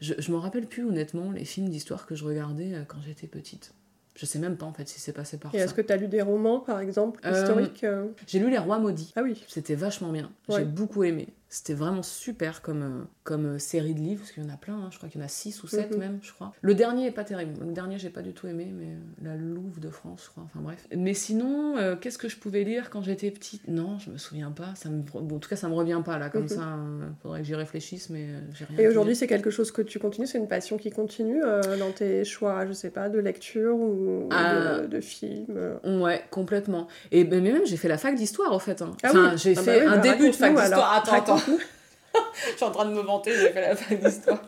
Je, 0.00 0.14
je 0.18 0.32
m'en 0.32 0.40
rappelle 0.40 0.66
plus 0.66 0.84
honnêtement, 0.84 1.30
les 1.30 1.44
films 1.44 1.68
d'histoire 1.68 2.06
que 2.06 2.14
je 2.14 2.24
regardais 2.24 2.74
euh, 2.74 2.82
quand 2.86 2.98
j'étais 3.06 3.26
petite. 3.26 3.72
Je 4.14 4.26
sais 4.26 4.38
même 4.38 4.56
pas 4.56 4.66
en 4.66 4.74
fait 4.74 4.86
si 4.88 5.00
c'est 5.00 5.12
passé 5.12 5.38
par 5.38 5.54
Et 5.54 5.58
ça. 5.58 5.64
est-ce 5.64 5.74
que 5.74 5.80
tu 5.80 5.92
as 5.92 5.96
lu 5.96 6.06
des 6.06 6.20
romans, 6.20 6.60
par 6.60 6.80
exemple, 6.80 7.20
historiques 7.26 7.84
euh 7.84 8.08
J'ai 8.26 8.40
lu 8.40 8.50
Les 8.50 8.58
Rois 8.58 8.78
Maudits. 8.78 9.12
Ah 9.16 9.22
oui. 9.22 9.42
C'était 9.48 9.74
vachement 9.74 10.12
bien. 10.12 10.30
Ouais. 10.48 10.58
J'ai 10.58 10.64
beaucoup 10.64 11.02
aimé. 11.04 11.28
C'était 11.54 11.74
vraiment 11.74 12.02
super 12.02 12.62
comme, 12.62 12.82
euh, 12.82 13.04
comme 13.24 13.44
euh, 13.44 13.58
série 13.58 13.92
de 13.92 13.98
livres, 14.00 14.20
parce 14.22 14.32
qu'il 14.32 14.42
y 14.42 14.46
en 14.46 14.48
a 14.48 14.56
plein, 14.56 14.72
hein. 14.74 14.88
je 14.90 14.96
crois 14.96 15.10
qu'il 15.10 15.20
y 15.20 15.22
en 15.22 15.26
a 15.26 15.28
6 15.28 15.62
ou 15.62 15.66
7 15.66 15.90
Mhm. 15.90 15.98
même, 15.98 16.18
je 16.22 16.32
crois. 16.32 16.52
Le 16.62 16.74
dernier 16.74 17.06
est 17.08 17.10
pas 17.10 17.24
terrible. 17.24 17.52
Le 17.60 17.72
dernier, 17.72 17.98
j'ai 17.98 18.08
pas 18.08 18.22
du 18.22 18.32
tout 18.32 18.46
aimé, 18.46 18.72
mais 18.74 18.86
euh, 18.86 18.96
La 19.22 19.36
Louve 19.36 19.78
de 19.78 19.90
France, 19.90 20.22
je 20.24 20.30
crois. 20.30 20.44
Enfin 20.46 20.60
bref. 20.62 20.88
Mais 20.96 21.12
sinon, 21.12 21.76
euh, 21.76 21.94
qu'est-ce 21.94 22.16
que 22.16 22.30
je 22.30 22.38
pouvais 22.38 22.64
lire 22.64 22.88
quand 22.88 23.02
j'étais 23.02 23.30
petite? 23.30 23.68
Non, 23.68 23.98
je 23.98 24.08
me 24.08 24.16
souviens 24.16 24.50
pas. 24.50 24.70
Ça 24.76 24.88
me... 24.88 25.02
bon, 25.02 25.36
en 25.36 25.38
tout 25.40 25.50
cas, 25.50 25.56
ça 25.56 25.68
me 25.68 25.74
revient 25.74 26.00
pas 26.02 26.16
là, 26.18 26.30
comme 26.30 26.44
Mhm. 26.44 26.48
ça. 26.48 26.62
euh, 26.62 27.08
faudrait 27.22 27.40
que 27.40 27.46
j'y 27.46 27.54
réfléchisse, 27.54 28.08
mais 28.08 28.28
j'ai 28.54 28.64
rien. 28.64 28.78
Et 28.78 28.88
aujourd'hui, 28.88 29.14
c'est 29.14 29.26
quelque 29.26 29.50
chose 29.50 29.70
que 29.72 29.82
tu 29.82 29.98
continues, 29.98 30.26
c'est 30.26 30.38
une 30.38 30.48
passion 30.48 30.78
qui 30.78 30.88
continue 30.90 31.42
euh, 31.44 31.76
dans 31.76 31.92
tes 31.92 32.24
choix, 32.24 32.64
je 32.64 32.72
sais 32.72 32.88
pas, 32.90 33.10
de 33.10 33.18
lecture 33.18 33.76
ou 33.76 34.26
Ah. 34.32 34.80
de, 34.80 34.86
de 34.86 35.00
films. 35.02 35.44
euh? 35.84 36.00
Ouais, 36.00 36.24
complètement. 36.30 36.88
Et 37.10 37.24
ben, 37.24 37.42
mais 37.42 37.52
même, 37.52 37.66
j'ai 37.66 37.76
fait 37.76 37.88
la 37.88 37.98
fac 37.98 38.14
d'histoire, 38.14 38.54
au 38.54 38.58
fait. 38.58 38.80
hein. 38.80 38.92
Ah 39.02 39.08
enfin, 39.10 39.30
oui. 39.32 39.38
j'ai 39.38 39.52
Ah 39.58 39.60
bah 39.60 39.62
fait 39.74 39.80
oui, 39.82 39.86
un 39.86 39.96
bah 39.96 39.98
début 39.98 40.30
de 40.30 40.34
fac 40.34 40.54
d'histoire. 40.54 40.92
alors. 40.94 41.12
Attends, 41.12 41.41
Je 42.50 42.56
suis 42.56 42.64
en 42.64 42.70
train 42.70 42.84
de 42.84 42.94
me 42.94 43.00
vanter, 43.00 43.32
j'ai 43.34 43.50
fait 43.50 43.60
la 43.60 43.76
fac 43.76 43.98
d'histoire. 43.98 44.42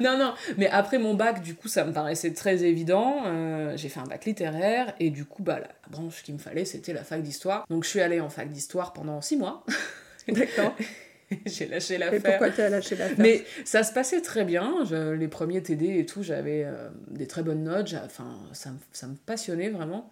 non, 0.00 0.18
non, 0.18 0.34
mais 0.56 0.68
après 0.68 0.98
mon 0.98 1.14
bac, 1.14 1.42
du 1.42 1.54
coup, 1.54 1.68
ça 1.68 1.84
me 1.84 1.92
paraissait 1.92 2.32
très 2.32 2.64
évident. 2.64 3.22
Euh, 3.26 3.76
j'ai 3.76 3.88
fait 3.88 4.00
un 4.00 4.04
bac 4.06 4.24
littéraire 4.24 4.94
et 4.98 5.10
du 5.10 5.24
coup, 5.24 5.42
bah, 5.42 5.60
la, 5.60 5.68
branche 5.90 6.22
qu'il 6.22 6.34
me 6.34 6.38
fallait, 6.38 6.64
c'était 6.64 6.92
la 6.92 7.04
fac 7.04 7.22
d'histoire. 7.22 7.64
Donc, 7.70 7.84
je 7.84 7.90
suis 7.90 8.00
allée 8.00 8.20
en 8.20 8.28
fac 8.28 8.50
d'histoire 8.50 8.92
pendant 8.92 9.20
six 9.20 9.36
mois. 9.36 9.64
D'accord. 10.28 10.74
j'ai 11.46 11.66
lâché 11.66 11.94
Et 11.94 11.98
l'affaire. 11.98 12.20
pourquoi 12.22 12.50
tu 12.50 12.60
as 12.62 12.68
lâché 12.70 12.96
l'affaire? 12.96 13.16
Mais 13.18 13.44
ça 13.64 13.82
se 13.82 13.92
passait 13.92 14.22
très 14.22 14.44
bien. 14.44 14.84
Je- 14.88 15.12
les 15.12 15.28
premiers 15.28 15.62
TD 15.62 15.98
et 15.98 16.06
tout, 16.06 16.22
j'avais 16.22 16.64
euh, 16.64 16.88
des 17.10 17.26
très 17.26 17.42
bonnes 17.42 17.64
notes. 17.64 17.94
Enfin, 18.04 18.38
ça 18.52 18.70
me 19.06 19.14
passionnait 19.26 19.68
vraiment. 19.68 20.10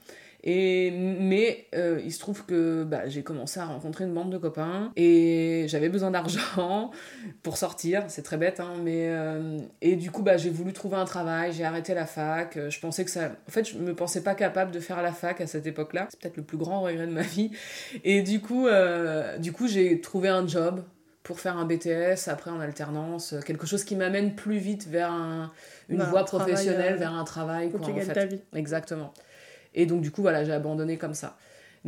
Et, 0.48 0.92
mais 0.92 1.66
euh, 1.74 2.00
il 2.04 2.12
se 2.12 2.20
trouve 2.20 2.46
que 2.46 2.85
bah, 2.85 3.09
j'ai 3.09 3.24
commencé 3.24 3.59
à 3.59 3.64
rencontrer 3.66 4.04
une 4.04 4.14
bande 4.14 4.30
de 4.30 4.38
copains 4.38 4.92
et 4.94 5.66
j'avais 5.68 5.88
besoin 5.88 6.12
d'argent 6.12 6.92
pour 7.42 7.56
sortir. 7.56 8.04
C'est 8.06 8.22
très 8.22 8.37
bête, 8.37 8.61
hein, 8.61 8.74
mais. 8.82 9.09
euh, 9.11 9.59
et 9.82 9.96
du 9.96 10.12
coup, 10.12 10.22
bah, 10.22 10.37
j'ai 10.37 10.50
voulu 10.50 10.72
trouver 10.72 10.96
un 10.98 11.04
travail, 11.04 11.52
j'ai 11.52 11.64
arrêté 11.64 11.94
la 11.94 12.06
fac. 12.06 12.56
Euh, 12.56 12.70
Je 12.70 12.78
pensais 12.78 13.04
que 13.04 13.11
ça. 13.11 13.32
En 13.48 13.50
fait, 13.50 13.64
je 13.68 13.76
me 13.76 13.92
pensais 13.94 14.22
pas 14.22 14.37
capable 14.37 14.70
de 14.70 14.78
faire 14.78 15.02
la 15.02 15.12
fac 15.12 15.40
à 15.40 15.48
cette 15.48 15.66
époque-là. 15.66 16.06
C'est 16.11 16.20
peut-être 16.20 16.37
le 16.37 16.44
plus 16.44 16.59
grand 16.59 16.80
regret 16.80 17.09
de 17.09 17.12
ma 17.12 17.22
vie. 17.22 17.50
Et 18.04 18.22
du 18.22 18.40
coup, 18.40 18.68
euh, 18.68 19.38
du 19.38 19.52
coup 19.52 19.66
j'ai 19.66 20.00
trouvé 20.00 20.28
un 20.28 20.46
job 20.46 20.85
pour 21.24 21.40
faire 21.40 21.56
un 21.59 21.64
BTS 21.64 22.28
après 22.28 22.52
en 22.52 22.61
alternance, 22.61 23.35
quelque 23.44 23.66
chose 23.66 23.82
qui 23.82 23.96
m'amène 23.96 24.37
plus 24.37 24.59
vite 24.59 24.87
vers 24.87 25.11
un- 25.11 25.50
une 25.88 26.00
un 26.00 26.04
voie 26.04 26.24
professionnelle, 26.24 26.94
vers 26.98 27.12
un 27.14 27.24
travail. 27.24 27.66
Où 27.66 27.70
Quoi, 27.78 27.80
tu 27.87 27.90
en 27.90 27.96
gagnes 27.96 28.06
fait. 28.06 28.14
ta 28.14 28.26
vie. 28.26 28.40
Exactement. 28.54 29.12
Et 29.76 29.86
donc, 29.86 30.00
du 30.00 30.10
coup, 30.10 30.22
voilà, 30.22 30.44
j'ai 30.44 30.52
abandonné 30.52 30.96
comme 30.96 31.14
ça. 31.14 31.36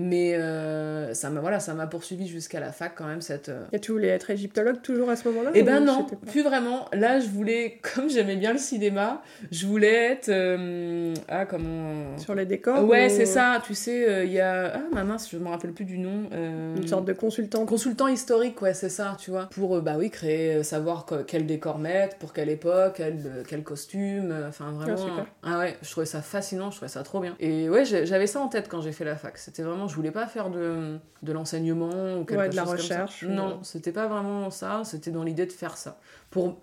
Mais 0.01 0.35
euh, 0.37 1.13
ça 1.13 1.29
m'a 1.29 1.41
voilà, 1.41 1.59
ça 1.59 1.75
m'a 1.75 1.89
poursuivi 1.89 2.29
jusqu'à 2.29 2.61
la 2.61 2.71
fac 2.71 2.93
quand 2.97 3.07
même 3.07 3.21
cette. 3.21 3.49
euh, 3.49 3.65
Et 3.73 3.81
tu 3.81 3.91
voulais 3.91 4.07
être 4.07 4.31
égyptologue 4.31 4.81
toujours 4.81 5.11
à 5.11 5.17
ce 5.17 5.27
moment-là 5.29 5.51
Eh 5.55 5.65
ben 5.65 5.81
non, 5.81 6.07
plus 6.31 6.45
vraiment. 6.45 6.87
Là, 6.93 7.19
je 7.19 7.27
voulais, 7.27 7.81
comme 7.95 8.09
j'aimais 8.09 8.37
bien 8.37 8.53
le 8.53 8.59
cinéma, 8.61 9.23
je 9.51 9.67
voulais 9.67 10.13
être 10.13 10.29
euh, 10.29 11.13
ah 11.27 11.47
comment 11.47 12.17
Sur 12.17 12.37
les 12.37 12.47
décors 12.47 12.87
Ouais, 12.89 13.07
ou 13.07 13.11
c'est 13.11 13.27
ça. 13.27 13.61
Tu 13.67 13.75
sais, 13.75 14.25
il 14.25 14.33
y 14.33 14.39
a 14.41 14.77
ah 14.77 14.81
ma 14.93 15.03
mince, 15.03 15.29
je 15.33 15.37
me 15.37 15.49
rappelle 15.49 15.73
plus 15.73 15.85
du 15.85 15.99
nom. 15.99 16.29
Une 16.33 16.87
sorte 16.87 17.05
de 17.05 17.13
consultant. 17.13 17.67
Consultant 17.67 18.07
historique, 18.07 18.63
ouais, 18.63 18.75
c'est 18.75 18.89
ça, 18.91 19.17
tu 19.19 19.33
vois. 19.33 19.47
Pour, 19.51 19.81
bah 19.83 19.95
oui, 19.99 20.11
créer, 20.11 20.63
savoir 20.63 21.07
que- 21.07 21.23
quel 21.23 21.45
décor 21.45 21.79
mettre, 21.81 22.17
pour 22.19 22.33
quelle 22.33 22.51
époque, 22.51 22.95
quel, 22.99 23.19
quel 23.49 23.65
costume, 23.65 24.33
enfin 24.49 24.71
vraiment. 24.71 24.97
super. 24.97 25.27
Ah 25.43 25.59
ouais, 25.59 25.77
je 25.83 25.91
trouvais 25.91 26.07
ça 26.07 26.23
fascinant, 26.23 26.71
je 26.71 26.77
trouvais 26.77 26.89
ça 26.89 27.03
trop 27.03 27.19
bien. 27.19 27.35
Et 27.41 27.69
ouais, 27.69 27.85
j'avais 27.85 28.29
ça 28.29 28.39
en 28.41 28.47
tête 28.47 28.69
quand 28.69 28.81
j'ai 28.81 28.93
fait 28.93 29.05
la 29.05 29.17
fac. 29.17 29.37
C'était 29.39 29.63
vraiment, 29.63 29.88
je 29.88 29.94
voulais 29.94 30.11
pas 30.12 30.27
faire 30.27 30.51
de, 30.51 30.98
de 31.22 31.33
l'enseignement 31.33 32.18
ou 32.18 32.24
quelque 32.24 32.38
Ouais, 32.40 32.48
de 32.48 32.57
la 32.57 32.62
chose 32.62 32.70
comme 32.72 32.81
ça. 32.81 33.05
recherche, 33.05 33.24
Non, 33.24 33.61
c'était 33.62 33.92
pas 33.92 34.07
vraiment 34.07 34.51
ça, 34.51 34.83
c'était 34.85 35.11
dans 35.11 35.24
l'idée 35.24 35.46
de 35.46 35.53
faire 35.53 35.77
ça. 35.77 35.98
Pour 36.31 36.61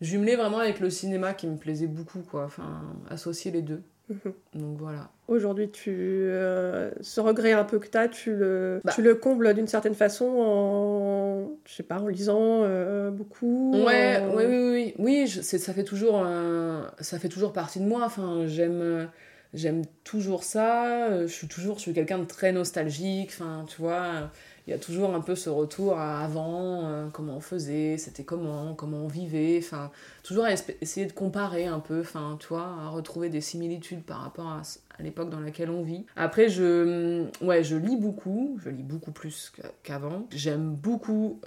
jumeler 0.00 0.36
vraiment 0.36 0.58
avec 0.58 0.80
le 0.80 0.90
cinéma 0.90 1.32
qui 1.34 1.46
me 1.46 1.56
plaisait 1.56 1.86
beaucoup, 1.86 2.20
quoi. 2.28 2.44
Enfin, 2.44 2.82
associer 3.08 3.50
les 3.50 3.62
deux. 3.62 3.82
Mhm. 4.10 4.32
Donc 4.56 4.78
voilà. 4.78 5.08
Aujourd'hui, 5.28 5.70
tu 5.70 5.90
euh, 5.94 6.90
ce 7.00 7.22
regret 7.22 7.52
un 7.52 7.64
peu 7.64 7.78
que 7.78 7.86
tu 7.88 7.96
as, 7.96 8.08
tu 8.08 8.34
le, 8.36 8.80
Bah. 8.84 8.92
tu 8.94 9.00
le 9.00 9.14
combles 9.14 9.54
d'une 9.54 9.66
certaine 9.66 9.94
façon 9.94 10.26
en, 10.26 11.50
je 11.64 11.72
sais 11.72 11.82
pas, 11.82 11.98
en 12.00 12.08
lisant 12.08 12.60
euh, 12.64 13.10
beaucoup. 13.10 13.72
Ouais, 13.86 14.18
en- 14.20 14.36
oui, 14.36 14.44
oui, 14.46 14.70
oui. 14.72 14.94
Oui, 14.98 15.26
je- 15.26 15.40
ça, 15.40 15.72
fait 15.72 15.84
toujours, 15.84 16.16
un- 16.18 16.90
ça 17.00 17.18
fait 17.18 17.30
toujours 17.30 17.54
partie 17.54 17.80
de 17.80 17.86
moi. 17.86 18.02
Enfin, 18.04 18.42
j'aime, 18.46 18.80
euh, 18.82 19.06
j'aime 19.54 19.82
toujours 20.02 20.44
ça. 20.44 21.08
Euh, 21.10 21.26
Je 21.26 21.32
suis 21.32 21.48
toujours, 21.48 21.76
je 21.76 21.82
suis 21.82 21.94
quelqu'un 21.94 22.18
de 22.18 22.24
très 22.24 22.52
nostalgique. 22.52 23.30
Enfin, 23.32 23.64
tu 23.68 23.80
vois, 23.80 24.02
euh, 24.02 24.26
il 24.66 24.70
y 24.70 24.72
a 24.74 24.78
toujours 24.78 25.14
un 25.14 25.20
peu 25.20 25.34
ce 25.34 25.48
retour 25.48 25.98
à 25.98 26.20
avant, 26.24 26.86
euh, 26.86 27.08
comment 27.10 27.36
on 27.36 27.40
faisait, 27.40 27.96
c'était 27.96 28.24
comment, 28.24 28.74
comment 28.74 28.98
on 28.98 29.08
vivait. 29.08 29.58
Enfin, 29.58 29.90
toujours 30.22 30.44
à 30.44 30.52
essayer 30.52 31.06
de 31.06 31.12
comparer 31.12 31.66
un 31.66 31.80
peu. 31.80 32.00
Enfin, 32.00 32.36
tu 32.40 32.48
vois, 32.48 32.76
à 32.82 32.88
retrouver 32.88 33.30
des 33.30 33.40
similitudes 33.40 34.02
par 34.02 34.20
rapport 34.20 34.48
à, 34.48 34.62
l'époque 35.00 35.30
dans 35.30 35.40
laquelle 35.40 35.70
on 35.70 35.82
vit. 35.82 36.04
Après, 36.16 36.48
je, 36.48 37.24
ouais, 37.42 37.64
je 37.64 37.76
lis 37.76 37.96
beaucoup. 37.96 38.58
Je 38.62 38.70
lis 38.70 38.82
beaucoup 38.82 39.12
plus 39.12 39.50
qu'a- 39.50 39.72
qu'avant. 39.82 40.26
J'aime 40.30 40.74
beaucoup 40.74 41.40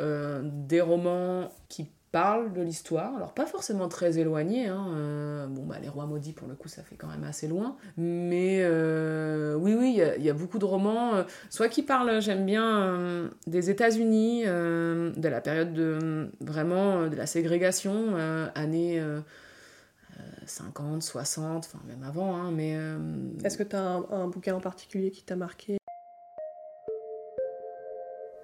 des 0.43 0.81
romans 0.81 1.49
qui 1.69 1.87
parlent 2.11 2.53
de 2.53 2.61
l'histoire, 2.61 3.15
alors 3.15 3.33
pas 3.33 3.45
forcément 3.45 3.87
très 3.89 4.17
éloignés, 4.19 4.67
hein, 4.67 4.87
euh, 4.95 5.47
bon 5.47 5.65
bah 5.65 5.75
les 5.81 5.89
rois 5.89 6.05
maudits 6.05 6.33
pour 6.33 6.47
le 6.47 6.55
coup 6.55 6.67
ça 6.67 6.81
fait 6.83 6.95
quand 6.95 7.07
même 7.07 7.23
assez 7.23 7.47
loin, 7.47 7.75
mais 7.97 8.59
euh, 8.61 9.55
oui 9.55 9.75
oui 9.77 9.99
il 10.17 10.23
y 10.23 10.29
a- 10.29 10.33
beaucoup 10.33 10.59
de 10.59 10.65
romans, 10.65 11.15
euh, 11.15 11.23
soit 11.49 11.67
qui 11.69 11.83
parlent, 11.83 12.21
j'aime 12.21 12.45
bien, 12.45 13.29
des 13.47 13.69
États-Unis, 13.69 14.43
de 14.45 15.27
la 15.27 15.41
période 15.41 15.73
de 15.73 16.29
vraiment 16.41 17.07
de 17.07 17.15
la 17.15 17.25
ségrégation, 17.25 18.15
années 18.55 18.99
euh, 18.99 19.19
euh, 20.19 20.23
50, 20.45 21.03
60, 21.03 21.65
enfin 21.65 21.83
même 21.87 22.03
avant, 22.03 22.35
hein, 22.35 22.51
mais... 22.51 22.77
Est-ce 23.43 23.57
que 23.57 23.63
tu 23.63 23.75
as 23.75 23.81
un 24.11 24.27
bouquin 24.27 24.55
en 24.55 24.61
particulier 24.61 25.11
qui 25.11 25.23
t'a 25.23 25.35
marqué 25.35 25.76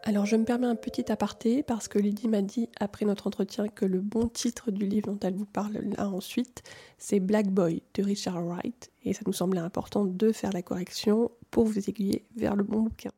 Alors 0.06 0.26
je 0.26 0.36
me 0.36 0.44
permets 0.44 0.68
un 0.68 0.76
petit 0.76 1.10
aparté 1.14 1.64
parce 1.64 1.88
que 1.88 1.98
Lydie 1.98 2.28
m'a 2.28 2.42
dit 2.42 2.68
après 2.78 3.06
notre 3.06 3.28
entretien 3.28 3.70
que 3.70 3.86
le 3.86 4.02
bon 4.02 4.28
titre 4.28 4.70
du 4.70 4.86
livre 4.86 5.14
dont 5.14 5.20
elle 5.22 5.36
vous 5.36 5.46
parle 5.46 5.78
là 5.78 6.10
ensuite, 6.10 6.62
c'est 6.98 7.22
Black 7.22 7.48
Boy 7.48 7.82
de 7.94 8.04
Richard 8.04 8.46
Wright 8.46 8.92
et 9.06 9.14
ça 9.14 9.22
nous 9.26 9.32
semblait 9.32 9.62
important 9.62 10.04
de 10.04 10.34
faire 10.34 10.52
la 10.52 10.62
correction 10.62 11.32
pour 11.52 11.64
vous 11.64 11.90
aiguiller 11.90 12.26
vers 12.36 12.58
le 12.58 12.64
bon 12.64 12.82
bouquin. 12.82 13.12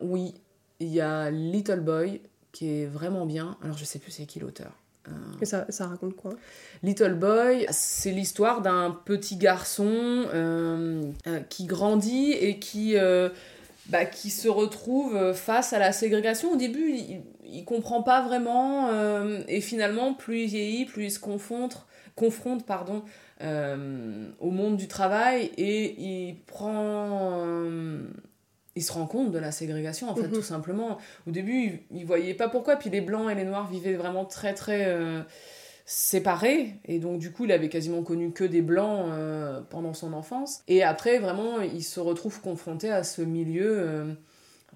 Oui, 0.00 0.34
il 0.80 0.88
y 0.88 1.00
a 1.00 1.30
Little 1.30 1.82
Boy 1.82 2.20
qui 2.50 2.70
est 2.70 2.86
vraiment 2.86 3.24
bien, 3.24 3.56
alors 3.62 3.78
je 3.78 3.84
sais 3.84 4.00
plus 4.00 4.10
c'est 4.10 4.26
qui 4.26 4.40
l'auteur. 4.40 4.72
Et 5.40 5.46
ça, 5.46 5.66
ça 5.70 5.86
raconte 5.86 6.14
quoi 6.16 6.32
Little 6.82 7.14
Boy, 7.14 7.66
c'est 7.70 8.10
l'histoire 8.10 8.60
d'un 8.60 8.90
petit 9.04 9.36
garçon 9.36 9.88
euh, 9.88 11.02
euh, 11.26 11.40
qui 11.48 11.64
grandit 11.64 12.32
et 12.32 12.58
qui, 12.58 12.96
euh, 12.96 13.30
bah, 13.86 14.04
qui 14.04 14.30
se 14.30 14.48
retrouve 14.48 15.32
face 15.32 15.72
à 15.72 15.78
la 15.78 15.92
ségrégation. 15.92 16.52
Au 16.52 16.56
début, 16.56 16.90
il, 16.90 17.22
il 17.44 17.64
comprend 17.64 18.02
pas 18.02 18.22
vraiment 18.22 18.90
et 19.48 19.60
finalement, 19.60 20.14
plus 20.14 20.42
il 20.42 20.46
vieillit, 20.48 20.84
plus 20.84 21.04
il 21.04 21.10
se 21.10 21.18
confronte, 21.18 21.86
confronte 22.14 22.66
pardon, 22.66 23.02
au 23.40 24.50
monde 24.50 24.76
du 24.76 24.88
travail 24.88 25.50
et 25.56 26.00
il 26.00 26.36
prend... 26.46 27.46
il 28.80 28.82
se 28.82 28.92
rend 28.92 29.06
compte 29.06 29.30
de 29.30 29.38
la 29.38 29.52
ségrégation, 29.52 30.08
en 30.10 30.14
fait, 30.16 30.28
Mhm. 30.28 30.32
tout 30.32 30.42
simplement. 30.42 30.98
Au 31.28 31.30
début, 31.30 31.80
il, 31.90 31.98
il 31.98 32.04
voyait 32.06 32.34
pas 32.34 32.48
pourquoi, 32.48 32.76
puis 32.76 32.88
les 32.90 33.00
blancs 33.02 33.30
et 33.30 33.34
les 33.34 33.44
noirs 33.44 33.68
vivaient 33.70 33.94
vraiment 33.94 34.24
très, 34.24 34.54
très 34.54 34.86
euh, 34.86 35.20
séparés, 35.86 36.74
et 36.84 36.98
donc 36.98 37.18
du 37.18 37.32
coup, 37.32 37.44
il 37.44 37.52
avait 37.52 37.68
quasiment 37.68 38.02
connu 38.02 38.32
que 38.32 38.44
des 38.44 38.62
blancs 38.62 39.06
euh, 39.08 39.60
pendant 39.70 39.92
son 39.94 40.12
enfance. 40.12 40.62
Et 40.68 40.82
après, 40.82 41.18
vraiment, 41.18 41.60
il 41.60 41.82
se 41.82 42.00
retrouve 42.00 42.40
confronté 42.40 42.90
à 42.90 43.02
ce 43.04 43.22
milieu 43.22 43.66
euh, 43.78 44.04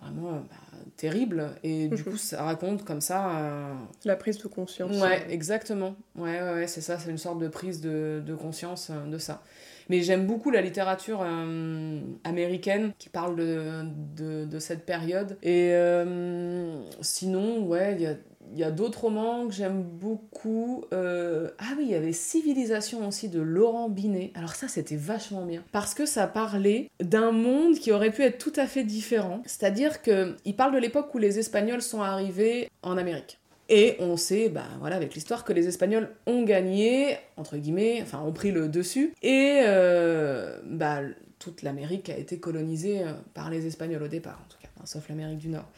vraiment 0.01 0.33
bah, 0.33 0.79
terrible, 0.97 1.51
et 1.63 1.89
du 1.89 2.03
Mhm. 2.03 2.05
coup, 2.05 2.17
ça 2.17 2.43
raconte 2.43 2.85
comme 2.85 3.01
ça. 3.01 3.71
La 4.05 4.17
prise 4.17 4.39
de 4.39 4.49
conscience. 4.49 5.01
Ouais, 5.03 5.25
exactement. 5.31 5.95
Ouais, 6.17 6.41
ouais, 6.43 6.53
ouais, 6.55 6.67
c'est 6.67 6.81
ça, 6.81 6.99
c'est 6.99 7.11
une 7.11 7.19
sorte 7.19 7.39
de 7.39 7.49
prise 7.49 7.81
de, 7.81 8.23
de 8.25 8.35
conscience 8.35 8.91
de 8.91 9.19
ça. 9.19 9.43
Mais 9.89 10.03
j'aime 10.03 10.27
beaucoup 10.27 10.51
la 10.51 10.61
littérature 10.61 11.23
euh, 11.23 12.01
américaine 12.25 12.93
qui 12.99 13.09
parle 13.09 13.37
de, 13.37 14.59
cette 14.59 14.87
période. 14.87 15.37
Et 15.43 15.71
euh, 15.73 16.77
sinon, 17.01 17.67
ouais, 17.67 17.95
il 17.97 18.03
y 18.03 18.07
a, 18.07 18.15
il 18.53 18.59
y 18.59 18.65
a 18.65 18.71
d'autres 18.71 19.03
romans 19.03 19.47
que 19.47 19.53
j'aime 19.53 19.83
beaucoup. 19.83 20.85
Euh, 20.93 21.51
Ah 21.59 21.75
oui, 21.77 21.85
il 21.87 21.91
y 21.91 21.95
avait 21.95 22.13
Civilisation 22.13 23.07
aussi 23.07 23.29
de 23.29 23.41
Laurent 23.41 23.89
Binet. 23.89 24.33
Alors 24.35 24.55
ça, 24.55 24.69
c'était 24.69 24.97
vachement 24.97 25.45
bien. 25.45 25.63
Parce 25.73 25.95
que 25.95 26.07
ça 26.07 26.27
parlait 26.27 26.91
d'un 27.01 27.33
monde 27.33 27.75
qui 27.75 27.93
aurait 27.93 28.13
pu 28.13 28.23
être 28.23 28.39
tout 28.39 28.53
à 28.57 28.67
fait 28.67 28.85
différent. 28.85 29.43
C'est-à-dire 29.45 30.03
qu'il 30.03 30.57
parle 30.57 30.73
de 30.75 30.79
l'époque 30.79 31.15
où 31.15 31.19
les 31.19 31.39
Espagnols 31.39 31.83
sont 31.83 32.01
arrivés 32.01 32.71
en 32.83 32.97
Amérique. 32.97 33.39
Et 33.69 33.97
on 33.99 34.17
sait, 34.17 34.49
bah 34.51 34.65
voilà, 34.81 34.97
avec 34.97 35.15
l'histoire, 35.15 35.45
que 35.45 35.53
les 35.53 35.67
Espagnols 35.69 36.11
ont 36.27 36.43
gagné, 36.45 37.17
entre 37.37 37.57
guillemets, 37.57 38.01
enfin 38.03 38.21
ont 38.23 38.33
pris 38.33 38.51
le 38.53 38.69
dessus, 38.69 39.15
et 39.23 39.61
euh, 39.65 40.59
bah, 40.67 41.01
toute 41.39 41.63
l'Amérique 41.63 42.11
a 42.11 42.17
été 42.19 42.39
colonisée 42.39 43.01
euh, 43.03 43.13
par 43.33 43.49
les 43.51 43.67
Espagnols 43.67 44.03
au 44.03 44.09
départ, 44.09 44.39
en 44.45 44.49
tout 44.51 44.59
cas, 44.63 44.69
hein, 44.79 44.83
sauf 44.85 45.09
l'Amérique 45.09 45.39
du 45.39 45.49
Nord. 45.49 45.69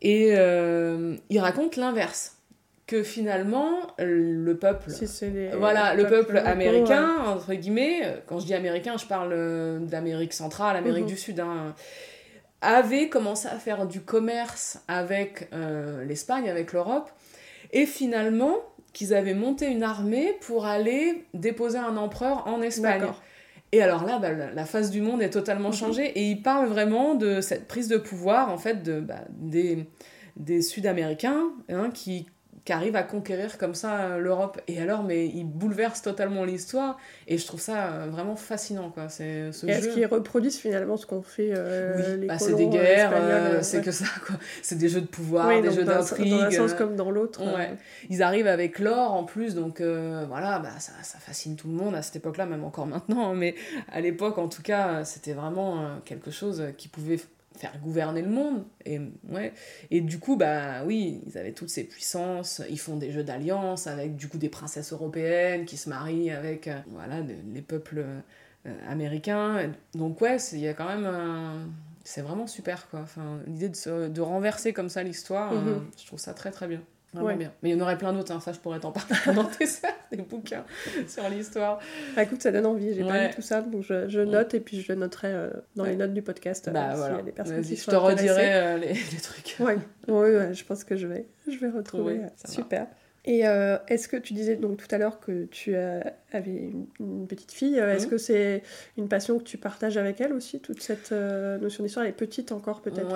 Et 0.00 0.30
euh, 0.36 1.16
il 1.28 1.38
raconte 1.38 1.76
l'inverse, 1.76 2.38
que 2.86 3.02
finalement, 3.02 3.78
le 3.98 4.54
peuple 4.56 4.90
Si 4.90 5.06
c'est 5.06 5.30
les- 5.30 5.48
voilà, 5.56 5.94
le 5.94 6.06
peuple 6.06 6.36
américain, 6.38 7.08
entre 7.26 7.54
guillemets, 7.54 8.22
quand 8.26 8.38
je 8.40 8.46
dis 8.46 8.54
américain, 8.54 8.96
je 8.98 9.06
parle 9.06 9.32
euh, 9.32 9.78
d'Amérique 9.80 10.32
centrale, 10.34 10.76
Amérique 10.76 11.04
Mhm. 11.04 11.08
du 11.10 11.16
Sud, 11.16 11.40
hein, 11.40 11.74
avait 12.64 13.08
commencé 13.08 13.46
à 13.48 13.58
faire 13.58 13.86
du 13.86 14.00
commerce 14.00 14.78
avec 14.88 15.48
euh, 15.52 16.04
l'Espagne, 16.04 16.48
avec 16.48 16.72
l'Europe, 16.72 17.10
et 17.72 17.86
finalement 17.86 18.56
qu'ils 18.92 19.12
avaient 19.12 19.34
monté 19.34 19.66
une 19.66 19.82
armée 19.82 20.36
pour 20.40 20.66
aller 20.66 21.26
déposer 21.34 21.78
un 21.78 21.96
empereur 21.96 22.46
en. 22.46 22.62
Espagne. 22.62 23.06
Et 23.72 23.82
alors 23.82 24.04
là, 24.04 24.18
bah, 24.20 24.30
la, 24.32 24.64
face 24.64 24.90
du 24.90 25.00
monde 25.00 25.20
est 25.20 25.30
totalement 25.30 25.70
Mhm. 25.70 25.74
changée, 25.74 26.06
et 26.06 26.30
il 26.30 26.42
parle 26.42 26.68
vraiment 26.68 27.14
de 27.14 27.40
cette 27.40 27.66
prise 27.66 27.88
de 27.88 27.96
pouvoir, 27.96 28.50
en 28.50 28.56
fait, 28.58 28.82
de, 28.84 29.00
bah, 29.00 29.24
des, 29.30 29.86
des 30.36 30.62
Sud-Américains 30.62 31.50
hein, 31.68 31.90
qui, 31.92 32.26
qui 32.64 32.72
arrivent 32.72 32.96
à 32.96 33.02
conquérir 33.02 33.58
comme 33.58 33.74
ça 33.74 34.00
euh, 34.00 34.18
l'Europe. 34.18 34.60
Et 34.68 34.80
alors, 34.80 35.02
mais 35.02 35.26
il 35.26 35.44
bouleverse 35.44 36.00
totalement 36.00 36.44
l'histoire, 36.44 36.96
et 37.28 37.36
je 37.36 37.46
trouve 37.46 37.60
ça 37.60 37.88
euh, 37.88 38.06
vraiment 38.10 38.36
fascinant, 38.36 38.88
quoi. 38.90 39.08
C'est 39.10 39.52
ce 39.52 39.66
Et 39.66 39.70
est-ce 39.70 39.88
qu'ils 39.90 40.06
reproduisent 40.06 40.58
finalement 40.58 40.96
ce 40.96 41.04
qu'ont 41.06 41.20
fait 41.22 41.50
euh, 41.54 41.94
Oui, 41.96 42.20
les 42.22 42.26
bah, 42.26 42.38
c'est 42.38 42.54
des 42.54 42.64
euh, 42.66 42.70
guerres, 42.70 43.12
euh, 43.14 43.18
euh, 43.58 43.62
c'est 43.62 43.78
ouais. 43.78 43.82
que 43.84 43.90
ça, 43.90 44.06
quoi. 44.26 44.36
C'est 44.62 44.78
des 44.78 44.88
jeux 44.88 45.02
de 45.02 45.06
pouvoir, 45.06 45.48
Oui, 45.48 45.60
des 45.60 45.70
jeux 45.72 45.84
d'intrigue. 45.84 46.30
dans 46.30 46.42
un 46.42 46.50
sens 46.50 46.72
euh, 46.72 46.76
comme 46.76 46.96
dans 46.96 47.10
l'autre. 47.10 47.42
euh. 47.42 47.66
Ils 48.08 48.22
arrivent 48.22 48.46
avec 48.46 48.78
l'or 48.78 49.12
en 49.12 49.24
plus, 49.24 49.54
donc 49.54 49.80
euh, 49.82 50.24
voilà, 50.26 50.58
bah, 50.58 50.70
ça, 50.78 50.92
ça 51.02 51.18
fascine 51.18 51.56
tout 51.56 51.68
le 51.68 51.74
monde 51.74 51.94
à 51.94 52.00
cette 52.00 52.16
époque-là, 52.16 52.46
même 52.46 52.64
encore 52.64 52.86
maintenant, 52.86 53.30
hein, 53.30 53.34
mais 53.36 53.54
à 53.92 54.00
l'époque 54.00 54.38
en 54.38 54.48
tout 54.48 54.62
cas, 54.62 55.04
c'était 55.04 55.34
vraiment 55.34 55.80
euh, 55.80 55.96
quelque 56.06 56.30
chose 56.30 56.62
qui 56.78 56.88
pouvait 56.88 57.18
faire 57.56 57.78
gouverner 57.80 58.22
le 58.22 58.30
monde. 58.30 58.64
Et, 58.84 59.00
ouais. 59.30 59.52
et 59.90 60.00
du 60.00 60.18
coup, 60.18 60.36
bah 60.36 60.82
oui, 60.84 61.20
ils 61.26 61.38
avaient 61.38 61.52
toutes 61.52 61.70
ces 61.70 61.84
puissances, 61.84 62.60
ils 62.68 62.78
font 62.80 62.96
des 62.96 63.12
jeux 63.12 63.24
d'alliance 63.24 63.86
avec 63.86 64.16
du 64.16 64.28
coup 64.28 64.38
des 64.38 64.48
princesses 64.48 64.92
européennes 64.92 65.64
qui 65.64 65.76
se 65.76 65.88
marient 65.88 66.30
avec 66.30 66.68
euh, 66.68 66.78
voilà, 66.88 67.22
de- 67.22 67.34
les 67.52 67.62
peuples 67.62 68.04
euh, 68.66 68.72
américains. 68.88 69.70
Donc 69.94 70.20
ouais, 70.20 70.38
c'est- 70.38 70.56
il 70.56 70.62
y 70.62 70.68
a 70.68 70.74
quand 70.74 70.88
même 70.88 71.06
un 71.06 71.68
c'est 72.06 72.20
vraiment 72.20 72.46
super, 72.46 72.86
quoi. 72.90 73.00
Enfin, 73.00 73.38
l'idée 73.46 73.70
de, 73.70 73.76
se- 73.76 74.08
de 74.08 74.20
renverser 74.20 74.74
comme 74.74 74.90
ça 74.90 75.02
l'histoire, 75.02 75.52
euh, 75.54 75.76
Mhm. 75.76 75.86
je 75.98 76.06
trouve 76.06 76.18
ça 76.18 76.34
très 76.34 76.50
très 76.50 76.66
bien. 76.68 76.82
Vraiment 77.14 77.26
Ouais. 77.28 77.36
bien. 77.36 77.52
Mais 77.62 77.70
il 77.70 77.76
y 77.76 77.80
en 77.80 77.82
aurait 77.82 77.96
plein 77.96 78.12
d'autres, 78.12 78.32
hein, 78.32 78.40
ça 78.40 78.52
je 78.52 78.58
pourrais 78.58 78.80
t'en 78.80 78.92
parler 78.92 79.14
pendant 79.24 79.44
des 79.58 79.66
des 80.16 80.22
bouquins 80.22 80.64
sur 81.08 81.28
l'histoire. 81.30 81.80
Ah, 82.16 82.22
écoute, 82.24 82.42
ça 82.42 82.52
donne 82.52 82.66
envie. 82.66 82.92
J'ai 82.94 83.02
pas 83.02 83.12
Ouais. 83.12 83.28
lu 83.28 83.34
tout 83.34 83.42
ça, 83.42 83.62
donc 83.62 83.82
je, 83.82 84.08
je 84.08 84.20
note 84.20 84.52
et 84.54 84.60
puis 84.60 84.80
je 84.80 84.92
le 84.92 84.98
noterai 84.98 85.28
euh, 85.28 85.50
dans 85.76 85.84
les 85.84 85.96
notes 85.96 86.12
du 86.12 86.22
podcast. 86.22 86.68
euh, 86.68 86.72
bah 86.72 86.90
s'il 86.90 86.98
voilà, 86.98 87.16
y 87.16 87.20
a 87.20 87.22
des 87.22 87.32
personnes 87.32 87.62
qui 87.62 87.76
je 87.76 87.86
te 87.86 87.96
redirai 87.96 88.54
euh, 88.54 88.76
les, 88.78 88.88
les 89.12 89.20
trucs. 89.22 89.56
Ouais, 89.60 89.78
ouais, 90.08 90.36
ouais, 90.36 90.54
je 90.54 90.64
pense 90.64 90.84
que 90.84 90.96
je 90.96 91.06
vais, 91.06 91.26
je 91.50 91.56
vais 91.58 91.70
retrouver. 91.70 92.14
Oui, 92.14 92.18
euh, 92.20 92.28
va. 92.44 92.50
Super. 92.50 92.86
Et 93.26 93.48
euh, 93.48 93.78
est-ce 93.88 94.06
que 94.06 94.18
tu 94.18 94.34
disais 94.34 94.56
donc 94.56 94.76
tout 94.76 94.94
à 94.94 94.98
l'heure 94.98 95.18
que 95.18 95.44
tu 95.46 95.74
euh, 95.74 96.00
avais 96.32 96.50
une, 96.50 96.86
une 97.00 97.26
petite 97.26 97.52
fille 97.52 97.80
euh, 97.80 97.94
Est-ce 97.94 98.04
Mhm. 98.04 98.10
que 98.10 98.18
c'est 98.18 98.62
une 98.98 99.08
passion 99.08 99.38
que 99.38 99.44
tu 99.44 99.56
partages 99.56 99.96
avec 99.96 100.20
elle 100.20 100.34
aussi 100.34 100.60
Toute 100.60 100.82
cette 100.82 101.10
euh, 101.12 101.56
notion 101.56 101.82
d'histoire, 101.84 102.04
elle 102.04 102.10
est 102.10 102.14
petite 102.14 102.52
encore 102.52 102.82
peut-être 102.82 103.08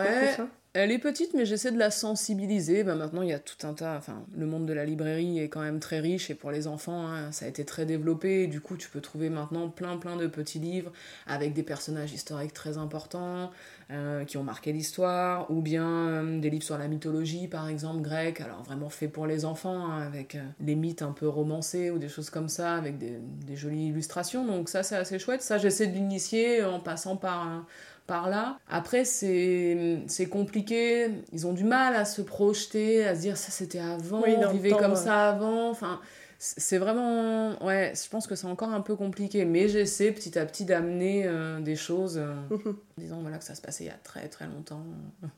Elle 0.74 0.92
est 0.92 0.98
petite, 0.98 1.32
mais 1.34 1.46
j'essaie 1.46 1.72
de 1.72 1.78
la 1.78 1.90
sensibiliser. 1.90 2.84
Bah, 2.84 2.94
maintenant, 2.94 3.22
il 3.22 3.30
y 3.30 3.32
a 3.32 3.38
tout 3.38 3.66
un 3.66 3.72
tas. 3.72 3.96
Enfin, 3.96 4.24
le 4.36 4.44
monde 4.44 4.66
de 4.66 4.72
la 4.74 4.84
librairie 4.84 5.40
est 5.40 5.48
quand 5.48 5.62
même 5.62 5.80
très 5.80 5.98
riche 5.98 6.30
et 6.30 6.34
pour 6.34 6.50
les 6.50 6.66
enfants, 6.66 7.06
hein, 7.06 7.32
ça 7.32 7.46
a 7.46 7.48
été 7.48 7.64
très 7.64 7.86
développé. 7.86 8.46
Du 8.46 8.60
coup, 8.60 8.76
tu 8.76 8.90
peux 8.90 9.00
trouver 9.00 9.30
maintenant 9.30 9.70
plein, 9.70 9.96
plein 9.96 10.16
de 10.16 10.26
petits 10.26 10.58
livres 10.58 10.92
avec 11.26 11.54
des 11.54 11.62
personnages 11.62 12.12
historiques 12.12 12.52
très 12.52 12.76
importants 12.76 13.50
euh, 13.90 14.26
qui 14.26 14.36
ont 14.36 14.44
marqué 14.44 14.70
l'histoire, 14.70 15.50
ou 15.50 15.62
bien 15.62 15.88
euh, 15.88 16.40
des 16.40 16.50
livres 16.50 16.64
sur 16.64 16.76
la 16.76 16.88
mythologie, 16.88 17.48
par 17.48 17.66
exemple, 17.68 18.02
grecque. 18.02 18.42
Alors, 18.42 18.62
vraiment 18.62 18.90
fait 18.90 19.08
pour 19.08 19.26
les 19.26 19.46
enfants, 19.46 19.86
hein, 19.86 20.06
avec 20.06 20.34
euh, 20.34 20.44
les 20.60 20.74
mythes 20.74 21.00
un 21.00 21.12
peu 21.12 21.26
romancés 21.26 21.90
ou 21.90 21.98
des 21.98 22.10
choses 22.10 22.28
comme 22.28 22.50
ça, 22.50 22.74
avec 22.74 22.98
des, 22.98 23.56
jolies 23.56 23.88
illustrations. 23.88 24.44
Donc, 24.44 24.68
ça, 24.68 24.82
c'est 24.82 24.96
assez 24.96 25.18
chouette. 25.18 25.40
Ça, 25.40 25.56
j'essaie 25.56 25.86
de 25.86 25.94
l'initier 25.94 26.62
en 26.62 26.78
passant 26.78 27.16
par. 27.16 27.64
Par 28.08 28.28
là. 28.28 28.58
Après, 28.68 29.04
c'est 29.04 30.26
compliqué. 30.28 31.10
Ils 31.32 31.46
ont 31.46 31.52
du 31.52 31.62
mal 31.62 31.94
à 31.94 32.04
se 32.04 32.22
projeter, 32.22 33.06
à 33.06 33.14
se 33.14 33.20
dire 33.20 33.36
ça 33.36 33.52
c'était 33.52 33.78
avant, 33.78 34.22
Oui, 34.24 34.34
on 34.36 34.50
vivait 34.50 34.70
comme 34.70 34.96
ça 34.96 35.28
avant. 35.28 35.70
Enfin, 35.70 36.00
c'est 36.38 36.78
vraiment. 36.78 37.62
Ouais, 37.64 37.92
je 38.00 38.08
pense 38.08 38.26
que 38.26 38.34
c'est 38.36 38.46
encore 38.46 38.70
un 38.72 38.80
peu 38.80 38.94
compliqué. 38.94 39.44
Mais 39.44 39.68
j'essaie 39.68 40.12
petit 40.12 40.38
à 40.38 40.46
petit 40.46 40.64
d'amener 40.64 41.24
euh, 41.26 41.58
des 41.60 41.74
choses, 41.76 42.16
euh, 42.18 42.32
Mhm. 42.50 42.68
en 42.68 43.00
disant 43.00 43.18
voilà, 43.22 43.38
que 43.38 43.44
ça 43.44 43.54
se 43.56 43.60
passait 43.60 43.84
il 43.84 43.86
y 43.88 43.90
a 43.90 43.98
très 44.04 44.28
très 44.28 44.46
longtemps. 44.46 44.82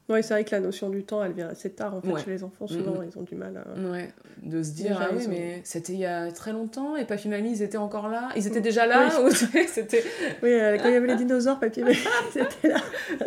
Oui, 0.08 0.22
c'est 0.22 0.34
vrai 0.34 0.44
que 0.44 0.50
la 0.50 0.60
notion 0.60 0.90
du 0.90 1.02
temps, 1.04 1.24
elle 1.24 1.32
vient 1.32 1.48
assez 1.48 1.70
tard 1.70 1.94
en 1.94 2.00
fait 2.02 2.08
Ouais. 2.12 2.22
chez 2.22 2.30
les 2.30 2.44
enfants. 2.44 2.66
Souvent, 2.66 3.02
ils 3.02 3.18
ont 3.18 3.22
du 3.22 3.34
mal 3.34 3.56
à. 3.56 3.80
Ouais, 3.90 4.10
de 4.42 4.62
se 4.62 4.72
dire 4.72 4.90
Déjà, 4.98 5.08
ah 5.10 5.14
oui, 5.16 5.26
ont- 5.26 5.30
mais 5.30 5.60
c'était 5.64 5.92
il 5.94 6.00
y 6.00 6.06
a 6.06 6.30
très 6.32 6.52
longtemps 6.52 6.96
et 6.96 7.04
Papy 7.06 7.28
Mamie 7.28 7.50
ils 7.52 7.62
étaient 7.62 7.78
encore 7.78 8.08
là? 8.08 8.28
Ils 8.36 8.46
étaient 8.46 8.60
déjà 8.60 8.84
là? 8.86 9.08
Ou 9.24 9.30
c'était. 9.30 10.04
Oui, 10.42 10.50
euh, 10.52 10.76
quand 10.78 10.88
il 10.88 10.92
y 10.94 10.96
avait 10.96 11.06
les 11.06 11.16
dinosaures, 11.16 11.58
papier, 11.60 11.84
c'était 12.32 12.68
là. 12.68 12.76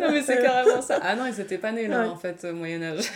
Non, 0.00 0.12
mais 0.12 0.22
c'est 0.22 0.40
carrément 0.40 0.80
ça. 0.80 0.98
Ah 1.02 1.16
non, 1.16 1.26
ils 1.26 1.40
étaient 1.40 1.58
pas 1.58 1.72
nés 1.72 1.88
là, 1.88 2.02
Ouais. 2.02 2.08
en 2.08 2.16
fait, 2.16 2.44
au 2.44 2.52
Moyen-Âge. 2.54 3.10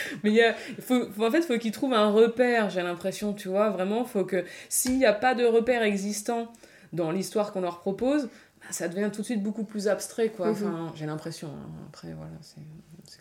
mais 0.24 0.32
il 0.32 0.54
faut, 0.82 1.10
faut- 1.10 1.24
en 1.26 1.30
fait, 1.30 1.38
il 1.38 1.44
faut 1.44 1.58
qu'ils 1.58 1.72
trouvent 1.72 1.94
un 1.94 2.10
repère, 2.10 2.70
j'ai 2.70 2.82
l'impression, 2.82 3.32
tu 3.32 3.48
vois. 3.48 3.70
Vraiment, 3.70 4.04
faut 4.04 4.24
que 4.24 4.44
s'il 4.68 4.98
n'y 4.98 5.06
a 5.06 5.12
pas 5.12 5.34
de 5.34 5.44
repère 5.44 5.82
existant 5.82 6.52
dans 6.92 7.10
l'histoire 7.10 7.52
qu'on 7.52 7.60
leur 7.60 7.80
propose, 7.80 8.24
bah, 8.60 8.66
ça 8.70 8.88
devient 8.88 9.10
tout 9.12 9.20
de 9.22 9.26
suite 9.26 9.42
beaucoup 9.42 9.64
plus 9.64 9.88
abstrait, 9.88 10.30
quoi. 10.30 10.48
Mhm. 10.48 10.52
Enfin, 10.54 10.92
j'ai 10.94 11.06
l'impression. 11.06 11.48
hein. 11.48 11.70
Après, 11.88 12.12
voilà, 12.14 12.32
c'est. 12.42 12.60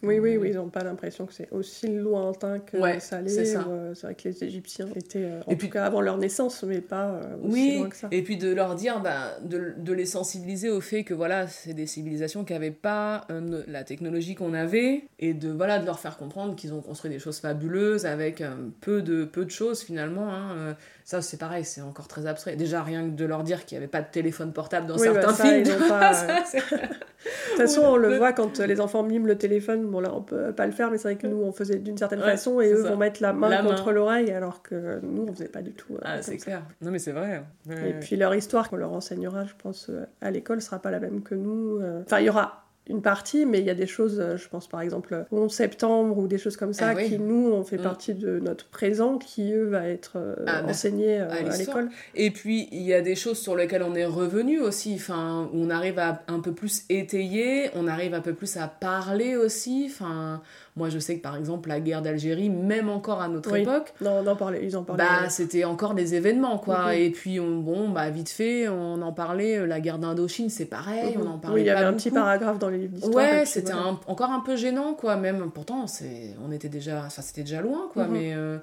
Oui, 0.04 0.20
oui, 0.20 0.38
oui, 0.38 0.50
ils 0.50 0.56
n'ont 0.56 0.70
pas 0.70 0.84
l'impression 0.84 1.26
que 1.26 1.34
c'est 1.34 1.48
aussi 1.52 1.88
lointain 1.88 2.60
que 2.60 2.78
Ouais, 2.78 3.00
ça 3.00 3.22
l'est. 3.22 3.30
c'est 3.46 3.56
euh, 3.58 3.94
C'est 3.94 4.08
vrai 4.08 4.16
que 4.16 4.28
les 4.28 4.44
Égyptiens 4.44 4.88
étaient, 4.96 5.20
euh, 5.24 5.40
en 5.46 5.52
Et 5.52 5.56
tout 5.56 5.60
puis- 5.60 5.70
cas 5.70 5.86
avant 5.86 6.02
leur 6.02 6.18
naissance, 6.18 6.64
mais 6.64 6.82
pas 6.82 7.06
euh, 7.10 7.36
aussi 7.44 7.52
Oui, 7.54 7.78
loin 7.78 7.90
que 7.90 7.96
ça. 7.96 8.08
et 8.12 8.22
puis 8.24 8.38
de 8.38 8.52
leur 8.54 8.76
dire, 8.76 9.00
bah, 9.02 9.38
de, 9.44 9.74
de 9.78 9.94
les 9.94 10.06
sensibiliser 10.06 10.70
au 10.70 10.82
fait 10.82 11.04
que 11.04 11.14
voilà, 11.14 11.48
c'est 11.48 11.74
des 11.74 11.88
civilisations 11.88 12.44
qui 12.44 12.54
n'avaient 12.54 12.72
pas 12.72 13.26
euh, 13.32 13.64
la 13.68 13.84
technologie 13.84 14.36
qu'on 14.36 14.54
avait, 14.54 15.04
et 15.20 15.34
de, 15.34 15.50
voilà, 15.52 15.80
de 15.80 15.86
leur 15.86 16.00
faire 16.00 16.18
comprendre 16.18 16.56
qu'ils 16.56 16.74
ont 16.74 16.82
construit 16.82 17.12
des 17.12 17.20
choses 17.20 17.40
fabuleuses 17.40 18.06
avec 18.06 18.42
euh, 18.42 18.54
peu, 18.82 19.02
de, 19.02 19.24
peu 19.26 19.46
de 19.46 19.52
choses 19.52 19.82
finalement. 19.82 20.34
hein, 20.34 20.56
euh, 20.58 20.74
ça, 21.04 21.22
c'est 21.22 21.38
pareil, 21.38 21.64
c'est 21.66 21.82
encore 21.82 22.08
très 22.08 22.26
abstrait. 22.26 22.56
Déjà, 22.56 22.82
rien 22.82 23.06
que 23.10 23.16
de 23.16 23.26
leur 23.26 23.44
dire 23.44 23.66
qu'il 23.66 23.78
n'y 23.78 23.84
avait 23.84 23.92
pas 23.92 24.02
de 24.02 24.10
téléphone 24.12 24.52
portable 24.54 24.88
dans 24.88 24.98
Oui, 24.98 25.08
bah, 25.08 25.22
certains 25.22 25.34
ça, 25.36 25.44
films. 25.46 25.78
pas, 25.90 26.14
ça, 26.14 26.44
toute 27.50 27.58
façon, 27.58 27.82
on 27.84 27.96
le 27.98 28.10
Le- 28.10 28.18
voit 28.18 28.34
quand 28.34 28.60
euh, 28.60 28.66
les 28.68 28.80
enfants 28.80 29.04
miment 29.04 29.26
le 29.26 29.38
téléphone. 29.38 29.86
Bon, 29.86 30.00
là, 30.00 30.12
on 30.14 30.22
peut 30.22 30.52
pas 30.54 30.66
le 30.66 30.72
faire, 30.72 30.92
mais 30.92 30.98
c'est 30.98 31.10
vrai 31.10 31.16
que 31.16 31.28
nous, 31.28 31.38
on 31.42 31.52
faisait 31.52 31.78
d'une 31.78 31.98
certaine 31.98 32.20
Ouais, 32.20 32.32
façon 32.32 32.62
et 32.62 32.72
eux 32.72 32.84
ça. 32.84 32.90
vont 32.90 32.98
mettre 32.98 33.22
la 33.22 33.34
main 33.34 33.50
La 33.50 33.64
contre 33.64 33.92
l'oreille, 33.92 34.32
alors 34.32 34.62
que 34.62 35.00
nous, 35.04 35.26
on 35.30 35.34
faisait 35.34 35.48
pas 35.48 35.62
du 35.62 35.74
tout. 35.74 35.94
euh, 35.96 36.00
Ah, 36.04 36.22
c'est 36.22 36.38
ça. 36.38 36.46
clair. 36.46 36.62
Non, 36.82 36.92
mais 36.92 37.00
c'est 37.00 37.12
vrai. 37.14 37.44
Ouais, 37.68 37.76
Et 37.76 37.82
ouais. 37.94 38.00
puis 38.00 38.16
leur 38.16 38.34
histoire 38.36 38.70
qu'on 38.70 38.76
leur 38.78 38.94
enseignera, 38.94 39.46
je 39.46 39.54
pense, 39.58 39.90
euh, 39.90 40.06
à 40.22 40.32
l'école 40.32 40.62
sera 40.62 40.80
pas 40.80 40.92
la 40.92 41.00
même 41.00 41.22
que 41.24 41.36
nous. 41.36 41.80
Enfin, 42.06 42.20
il 42.20 42.26
y 42.26 42.30
aura 42.30 42.65
une 42.88 43.02
partie, 43.02 43.46
mais 43.48 43.60
il 43.60 43.66
y 43.66 43.70
a 43.72 43.74
des 43.76 43.88
choses, 43.88 44.20
euh, 44.20 44.38
je 44.38 44.48
pense 44.48 44.68
par 44.68 44.82
exemple 44.82 45.26
au 45.32 45.38
11 45.40 45.52
septembre 45.52 46.18
ou 46.20 46.28
des 46.28 46.38
choses 46.38 46.56
comme 46.56 46.72
ça, 46.74 46.90
Ah 46.90 46.94
oui. 46.96 47.08
qui 47.10 47.18
nous, 47.20 47.52
on 47.52 47.64
fait 47.64 47.78
Mm. 47.80 47.82
partie 47.82 48.14
de 48.14 48.40
notre 48.40 48.68
présent, 48.68 49.18
qui 49.18 49.52
eux 49.54 49.66
va 49.66 49.88
être 49.88 50.14
euh, 50.18 50.36
Ah, 50.46 50.62
bah, 50.62 50.70
enseigné 50.70 51.20
euh, 51.20 51.30
à 51.32 51.58
l'école. 51.58 51.90
Et 52.14 52.30
puis, 52.32 52.68
il 52.72 52.84
y 52.84 52.94
a 52.94 53.02
des 53.02 53.16
choses 53.16 53.40
sur 53.40 53.56
lesquelles 53.56 53.82
on 53.84 53.96
est 53.96 54.06
revenu 54.06 54.60
aussi, 54.60 54.94
enfin, 54.96 55.50
où 55.52 55.58
on 55.64 55.70
arrive 55.72 55.98
à 55.98 56.22
un 56.28 56.40
peu 56.40 56.52
plus 56.52 56.84
étayer, 56.90 57.70
on 57.76 57.88
arrive 57.88 58.14
un 58.14 58.22
peu 58.22 58.34
plus 58.34 58.56
à 58.58 58.68
parler 58.68 59.36
aussi. 59.36 59.88
Enfin, 59.90 60.42
moi, 60.78 60.90
je 60.90 61.00
sais 61.00 61.16
que 61.18 61.22
par 61.22 61.38
exemple, 61.38 61.70
la 61.70 61.80
guerre 61.80 62.02
d'Algérie, 62.02 62.50
même 62.50 62.90
encore 62.90 63.22
à 63.22 63.28
notre 63.30 63.52
Oui. 63.54 63.62
époque, 63.62 63.94
Non, 64.02 64.22
on 64.24 64.28
en 64.28 64.36
parlait, 64.36 64.60
ils 64.64 64.76
en 64.76 64.84
parlaient. 64.84 65.04
bah, 65.04 65.30
c'était 65.30 65.64
encore 65.64 65.94
des 65.94 66.16
événements, 66.16 66.58
quoi. 66.58 66.88
Mhm. 66.88 66.92
Et 67.00 67.10
puis, 67.12 67.40
on, 67.40 67.60
bon, 67.60 67.90
bah, 67.90 68.10
vite 68.10 68.30
fait, 68.30 68.68
on 68.68 69.02
en 69.02 69.14
parlait, 69.14 69.60
euh, 69.60 69.66
la 69.66 69.80
guerre 69.80 70.00
d'Indochine, 70.00 70.50
c'est 70.50 70.66
pareil, 70.66 71.18
on 71.18 71.26
en 71.28 71.38
parlait 71.38 71.56
oui, 71.56 71.62
il 71.62 71.68
y 71.68 71.72
pas 71.72 71.78
avait 71.78 71.88
un 71.88 71.94
petit 71.94 72.12
paragraphe 72.12 72.60
dans 72.60 72.70
les 72.70 72.80
livres 72.80 72.94
d'histoire. 72.94 73.16
Ouais, 73.16 73.46
c'était 73.46 73.72
voilà. 73.72 73.98
encore 74.08 74.32
un 74.32 74.42
peu 74.42 74.58
gênant, 74.58 74.94
quoi, 74.96 75.16
même. 75.16 75.50
Pourtant, 75.54 75.86
on 76.46 76.52
était 76.52 76.68
déjà, 76.70 77.04
enfin, 77.06 77.22
c'était 77.22 77.44
déjà 77.44 77.62
loin, 77.62 77.90
quoi, 77.94 78.04
Mhm. 78.08 78.12
mais, 78.12 78.34
euh, 78.36 78.58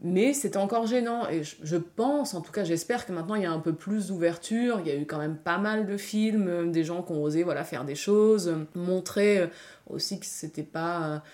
mais 0.00 0.34
c'était 0.34 0.58
encore 0.58 0.86
gênant. 0.86 1.28
Et 1.28 1.42
je, 1.42 1.76
pense, 1.76 2.34
en 2.34 2.40
tout 2.40 2.52
cas, 2.52 2.62
j'espère 2.62 3.04
que 3.04 3.10
maintenant 3.12 3.34
il 3.34 3.42
y 3.42 3.46
a 3.46 3.50
un 3.50 3.58
peu 3.58 3.72
plus 3.72 4.06
d'ouverture. 4.06 4.78
Il 4.84 4.86
y 4.86 4.92
a 4.92 4.96
eu 4.96 5.06
quand 5.06 5.18
même 5.18 5.34
pas 5.36 5.58
mal 5.58 5.86
de 5.86 5.96
films, 5.96 6.46
euh, 6.46 6.70
des 6.70 6.84
gens 6.84 7.02
qui 7.02 7.10
ont 7.10 7.20
osé, 7.20 7.42
voilà, 7.42 7.64
faire 7.64 7.84
des 7.84 7.96
choses, 7.96 8.54
montrer 8.76 9.50
aussi 9.88 10.20
que 10.20 10.26
c'était 10.26 10.62
pas 10.62 11.24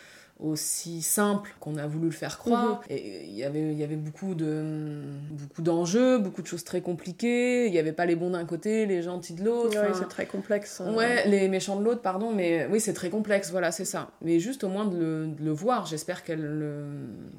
aussi 0.44 1.02
simple 1.02 1.54
qu'on 1.60 1.76
a 1.76 1.86
voulu 1.86 2.06
le 2.06 2.12
faire 2.12 2.38
croire. 2.38 2.80
Mhm. 2.90 2.96
Et 2.96 3.24
il 3.24 3.34
y 3.34 3.44
avait, 3.44 3.72
il 3.72 3.78
y 3.78 3.82
avait 3.84 3.96
beaucoup 3.96 4.34
de, 4.34 5.02
beaucoup 5.30 5.62
d'enjeux, 5.62 6.18
beaucoup 6.18 6.42
de 6.42 6.46
choses 6.46 6.64
très 6.64 6.80
compliquées. 6.80 7.66
Il 7.66 7.72
n'y 7.72 7.78
avait 7.78 7.92
pas 7.92 8.06
les 8.06 8.16
bons 8.16 8.30
d'un 8.30 8.44
côté, 8.44 8.86
les 8.86 9.02
gentils 9.02 9.34
de 9.34 9.44
l'autre. 9.44 9.80
Ouais, 9.80 9.94
c'est 9.94 10.08
très 10.08 10.26
complexe. 10.26 10.80
hein. 10.80 10.92
Ouais, 10.94 11.26
les 11.28 11.48
méchants 11.48 11.76
de 11.78 11.84
l'autre, 11.84 12.02
pardon, 12.02 12.32
mais 12.32 12.66
oui, 12.70 12.80
c'est 12.80 12.92
très 12.94 13.10
complexe, 13.10 13.50
voilà, 13.50 13.72
c'est 13.72 13.84
ça. 13.84 14.10
Mais 14.22 14.38
juste 14.40 14.64
au 14.64 14.68
moins 14.68 14.84
de 14.84 14.96
le, 14.98 15.26
de 15.28 15.44
le 15.44 15.50
voir, 15.52 15.86
j'espère 15.86 16.24
qu'elle 16.24 16.42
le, 16.42 16.84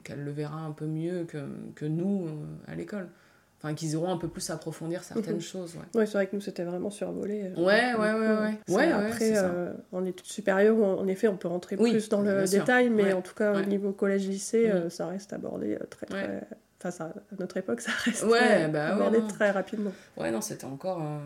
qu'elle 0.03 0.23
le 0.23 0.31
verra 0.31 0.59
un 0.59 0.71
peu 0.71 0.85
mieux 0.85 1.25
que, 1.25 1.37
que 1.75 1.85
nous 1.85 2.25
euh, 2.27 2.71
à 2.71 2.75
l'école. 2.75 3.09
Enfin, 3.65 3.73
qu'ils 3.73 3.93
iront 3.93 4.11
un 4.11 4.17
peu 4.17 4.27
plus 4.27 4.47
approfondir 4.51 5.03
certaines 5.03 5.35
Mhm. 5.35 5.41
choses, 5.41 5.73
ouais. 5.75 5.99
Ouais, 5.99 6.05
c'est 6.05 6.13
vrai 6.13 6.27
que 6.27 6.35
nous, 6.35 6.41
c'était 6.41 6.63
vraiment 6.63 6.91
survolé. 6.91 7.45
euh, 7.57 7.63
Ouais, 7.63 7.95
ouais, 7.95 8.13
ouais, 8.13 8.37
ouais. 8.41 8.57
C'est 8.67 8.75
Ouais, 8.75 8.85
ouais, 8.85 8.91
après, 8.91 9.37
euh, 9.37 9.73
en 9.91 10.05
études 10.05 10.27
supérieures, 10.27 10.77
en 10.77 11.07
effet, 11.07 11.27
on 11.27 11.35
peut 11.35 11.47
rentrer 11.47 11.75
Oui, 11.79 11.89
plus 11.89 12.07
dans 12.09 12.21
le 12.21 12.45
détail, 12.47 12.91
mais 12.91 13.11
en 13.13 13.21
tout 13.23 13.33
cas, 13.33 13.53
au 13.59 13.65
niveau 13.65 13.91
collège-lycée, 13.91 14.67
Mhm. 14.67 14.71
euh, 14.75 14.89
ça 14.91 15.07
reste 15.07 15.33
abordé 15.33 15.79
très, 15.89 16.05
très... 16.05 16.41
Enfin, 16.79 16.91
ça, 16.91 17.05
à 17.05 17.35
notre 17.39 17.57
époque, 17.57 17.81
ça 17.81 17.91
reste 18.03 18.23
bah 18.71 18.89
abordé 18.93 19.19
très 19.27 19.49
rapidement. 19.49 19.91
Ouais, 20.15 20.29
non, 20.29 20.41
c'était 20.41 20.65
encore, 20.65 21.01
euh, 21.01 21.17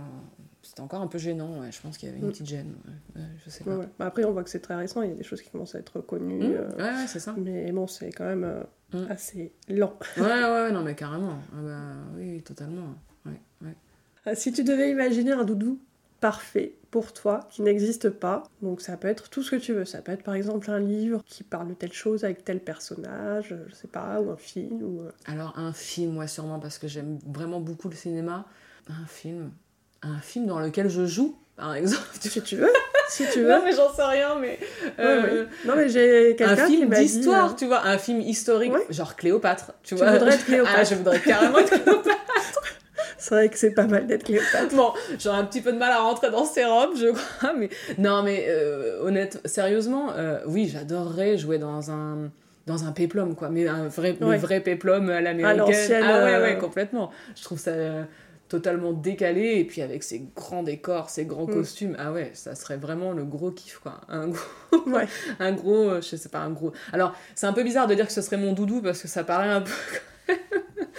c'était 0.69 0.82
encore 0.82 1.01
un 1.01 1.08
peu 1.08 1.17
gênant, 1.17 1.60
ouais. 1.62 1.71
Je 1.71 1.82
pense 1.82 1.97
qu'il 1.97 2.08
y 2.08 2.12
avait 2.12 2.19
une 2.21 2.27
Mm. 2.27 2.32
petite 2.32 2.45
gêne, 2.45 2.75
ouais. 3.15 3.21
Je 3.43 3.49
sais 3.49 3.63
pas. 3.63 3.77
Bah, 3.97 4.05
après, 4.05 4.23
on 4.23 4.32
voit 4.32 4.43
que 4.43 4.51
c'est 4.51 4.60
très 4.60 4.75
récent, 4.75 5.01
il 5.01 5.10
y 5.10 5.12
a 5.12 5.15
des 5.15 5.23
choses 5.23 5.41
qui 5.41 5.49
commencent 5.49 5.73
à 5.73 5.79
être 5.79 5.99
connues, 6.01 6.49
Mm, 6.49 6.55
euh, 6.79 7.05
c'est 7.08 7.19
ça. 7.19 7.34
mais 7.38 7.71
bon, 7.71 7.88
c'est 7.88 8.12
quand 8.12 8.25
même 8.25 8.43
euh, 8.43 8.63
Mm. 8.93 9.08
assez 9.12 9.51
lent. 9.67 9.93
Ouais, 10.17 10.23
ouais, 10.43 10.71
non, 10.71 10.84
mais 10.84 10.93
carrément. 10.95 11.39
Ah 11.53 11.62
bah, 11.62 11.82
oui, 12.17 12.41
totalement. 12.43 12.93
Ouais, 13.25 13.41
ouais. 13.63 13.75
Euh, 14.27 14.36
Si 14.36 14.51
tu 14.51 14.63
devais 14.63 14.91
imaginer 14.91 15.32
un 15.32 15.43
doudou 15.43 15.79
parfait 16.19 16.75
pour 16.91 17.13
toi, 17.13 17.47
qui 17.49 17.62
n'existe 17.63 18.10
pas, 18.10 18.43
donc 18.62 18.82
ça 18.82 18.95
peut 18.97 19.08
être 19.08 19.29
tout 19.29 19.41
ce 19.41 19.49
que 19.51 19.55
tu 19.55 19.73
veux, 19.73 19.86
ça 19.86 20.01
peut 20.03 20.12
être 20.12 20.23
par 20.23 20.34
exemple 20.36 20.69
un 20.69 20.79
livre 20.79 21.23
qui 21.25 21.43
parle 21.43 21.69
de 21.69 21.73
telle 21.73 21.93
chose 21.93 22.23
avec 22.25 22.43
tel 22.43 22.60
personnage, 22.60 23.55
je 23.69 23.73
sais 23.75 23.88
pas, 23.88 24.19
ou 24.21 24.29
un 24.29 24.36
film, 24.38 24.84
ou... 24.84 25.01
euh, 25.01 25.12
Alors 25.25 25.58
un 25.58 25.71
film, 25.73 26.17
ouais, 26.17 26.27
sûrement, 26.27 26.60
parce 26.60 26.77
que 26.77 26.88
j'aime 26.88 27.17
vraiment 27.25 27.60
beaucoup 27.60 27.89
le 27.89 27.95
cinéma. 27.95 28.45
Un 28.89 29.05
film. 29.05 29.51
Un 30.01 30.19
film 30.21 30.45
dans 30.47 30.59
lequel 30.59 30.89
je 30.89 31.05
joue, 31.05 31.38
par 31.55 31.75
exemple. 31.75 32.03
Si 32.19 32.41
tu 32.41 32.55
veux, 32.57 32.69
si 33.09 33.25
tu 33.33 33.41
veux. 33.41 33.49
Non, 33.49 33.62
mais 33.65 33.71
j'en 33.75 33.91
sais 33.91 34.03
rien, 34.03 34.35
mais... 34.39 34.59
Euh, 34.99 35.21
ouais. 35.43 35.47
Non 35.65 35.73
mais 35.75 35.89
j'ai 35.89 36.33
Un 36.33 36.35
quelqu'un 36.35 36.67
qui 36.67 36.77
film 36.77 36.89
d'histoire, 36.93 37.51
euh, 37.51 37.55
tu 37.57 37.65
vois, 37.65 37.81
un 37.85 37.97
film 37.97 38.21
historique, 38.21 38.71
Ouais. 38.73 38.85
genre 38.91 39.15
Cléopâtre, 39.15 39.73
tu, 39.83 39.95
Tu 39.95 39.95
vois. 39.95 40.12
voudrais 40.12 40.35
être 40.35 40.45
Cléopâtre. 40.45 40.75
Ah, 40.79 40.83
je 40.83 40.95
voudrais 40.95 41.19
carrément 41.19 41.57
être 41.59 41.83
Cléopâtre. 41.83 42.19
C'est 43.17 43.35
vrai 43.35 43.49
que 43.49 43.57
c'est 43.57 43.71
pas 43.71 43.85
mal 43.88 44.05
d'être 44.07 44.23
Cléopâtre. 44.23 44.73
Bon, 44.75 44.93
j'aurais 45.19 45.39
un 45.39 45.43
petit 45.43 45.59
peu 45.62 45.73
de 45.73 45.77
mal 45.77 45.91
à 45.91 45.99
rentrer 45.99 46.29
dans 46.31 46.45
ces 46.45 46.63
robes, 46.63 46.95
je 46.95 47.07
crois, 47.07 47.53
mais... 47.57 47.69
Non, 47.97 48.21
mais 48.23 48.45
euh, 48.47 49.01
honnête, 49.03 49.41
sérieusement, 49.45 50.12
euh, 50.15 50.39
oui, 50.45 50.69
j'adorerais 50.71 51.38
jouer 51.38 51.57
dans 51.57 51.91
un... 51.91 52.29
Dans 52.67 52.83
un 52.85 52.91
péplum, 52.91 53.35
quoi, 53.35 53.49
mais 53.49 53.67
un 53.67 53.88
vrai, 53.88 54.15
le 54.21 54.27
Ouais. 54.27 54.38
vrai 54.38 54.59
péplum 54.62 55.09
à 55.09 55.19
l'américaine. 55.21 56.03
Ah 56.03 56.23
ouais, 56.23 56.38
ouais, 56.39 56.57
complètement. 56.59 57.09
Je 57.35 57.43
trouve 57.43 57.57
ça... 57.59 57.71
totalement 58.49 58.91
décalé, 58.93 59.55
et 59.59 59.63
puis 59.63 59.81
avec 59.81 60.03
ses 60.03 60.27
grands 60.35 60.63
décors, 60.63 61.09
ses 61.09 61.25
grands 61.25 61.45
Mm. 61.47 61.53
costumes, 61.53 61.95
ah 61.99 62.12
ouais, 62.12 62.31
ça 62.33 62.55
serait 62.55 62.77
vraiment 62.77 63.13
le 63.13 63.23
gros 63.23 63.51
kiff, 63.51 63.77
quoi. 63.79 64.01
Un 64.09 64.27
gros, 64.27 64.41
Ouais. 64.88 65.07
un 65.39 65.51
gros, 65.53 65.89
euh, 65.89 66.01
je 66.01 66.15
sais 66.15 66.29
pas, 66.29 66.39
un 66.39 66.49
gros... 66.49 66.73
Alors, 66.91 67.13
c'est 67.35 67.45
un 67.47 67.53
peu 67.53 67.63
bizarre 67.63 67.88
de 67.88 67.93
dire 67.95 68.07
que 68.07 68.12
ce 68.13 68.21
serait 68.21 68.38
mon 68.38 68.53
doudou, 68.53 68.81
parce 68.81 69.01
que 69.01 69.07
ça 69.07 69.23
paraît 69.23 69.49
un 69.49 69.62
peu... 69.62 69.71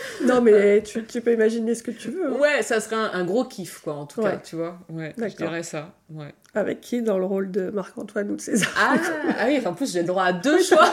Non, 0.27 0.41
mais 0.41 0.83
tu, 0.83 1.05
tu 1.05 1.21
peux 1.21 1.33
imaginer 1.33 1.75
ce 1.75 1.83
que 1.83 1.91
tu 1.91 2.11
veux. 2.11 2.29
hein. 2.29 2.39
Ouais, 2.39 2.63
ça 2.63 2.81
serait 2.81 2.97
un, 2.97 3.11
un 3.13 3.25
gros 3.25 3.45
kiff, 3.45 3.81
quoi, 3.81 3.95
en 3.95 4.07
tout 4.07 4.21
Ouais. 4.23 4.33
cas, 4.33 4.37
tu 4.39 4.57
vois. 4.57 4.79
Ouais, 4.89 5.15
je 5.19 5.37
dirais 5.37 5.63
ça, 5.63 5.95
ouais. 6.11 6.35
Avec 6.55 6.81
qui? 6.81 7.01
Dans 7.03 7.19
le 7.19 7.25
rôle 7.27 7.51
de 7.51 7.71
Marc-Antoine 7.71 8.31
ou 8.31 8.37
de 8.37 8.41
César? 8.41 8.69
Ah, 8.77 8.95
ah 9.39 9.45
oui, 9.47 9.61
en 9.65 9.73
plus, 9.75 9.93
j'ai 9.93 10.01
le 10.01 10.07
droit 10.09 10.25
à 10.25 10.33
deux 10.33 10.61
choix. 10.65 10.89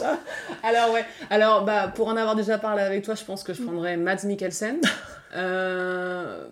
Alors 0.62 0.92
ouais, 0.92 1.04
alors 1.30 1.64
bah 1.64 1.90
pour 1.94 2.08
en 2.08 2.16
avoir 2.16 2.34
déjà 2.36 2.58
parlé 2.58 2.82
avec 2.82 3.04
toi, 3.04 3.14
je 3.14 3.24
pense 3.24 3.42
que 3.44 3.52
je 3.54 3.62
prendrais 3.62 3.96
Mads 3.96 4.24
Mikkelsen. 4.24 4.80
Euh... 5.34 6.44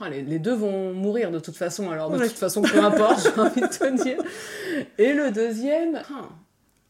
ah, 0.00 0.08
les, 0.08 0.22
les 0.22 0.38
deux 0.38 0.54
vont 0.54 0.92
mourir 0.92 1.30
de 1.30 1.38
toute 1.38 1.56
façon, 1.56 1.90
alors 1.90 2.10
de 2.10 2.18
Ouais. 2.18 2.28
toute 2.28 2.38
façon 2.38 2.62
peu 2.62 2.78
importe, 2.82 3.20
j'ai 3.22 3.40
envie 3.40 3.60
de 3.60 3.66
te 3.66 4.02
dire. 4.02 4.18
Et 4.98 5.12
le 5.12 5.30
deuxième, 5.30 6.00
ah, 6.10 6.28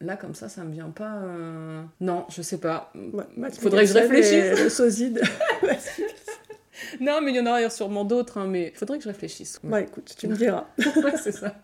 là 0.01 0.15
comme 0.17 0.35
ça, 0.35 0.49
ça 0.49 0.63
me 0.63 0.71
vient 0.71 0.89
pas. 0.89 1.15
euh, 1.23 1.81
Non, 2.01 2.25
je 2.29 2.41
sais 2.41 2.57
pas. 2.59 2.91
Ouais, 2.95 3.23
Matt 3.35 3.57
Faudrait 3.59 3.83
que 3.85 3.89
je 3.91 3.93
réfléchisse. 3.97 4.31
et 4.59 4.63
Le 4.63 4.69
sosie 4.69 5.11
de- 5.11 5.21
Non, 7.01 7.19
mais 7.21 7.31
il 7.31 7.35
y 7.37 7.39
en 7.39 7.45
aura 7.47 7.69
sûrement 7.69 8.05
d'autres, 8.05 8.37
hein, 8.37 8.47
mais 8.47 8.71
faudrait 8.75 8.97
que 8.97 9.03
je 9.03 9.09
réfléchisse. 9.09 9.59
Bah 9.63 9.81
écoute, 9.81 10.13
tu 10.17 10.27
me 10.27 10.35
diras. 10.35 10.65
Ouais, 10.95 11.13
c'est 11.21 11.31
ça. 11.31 11.55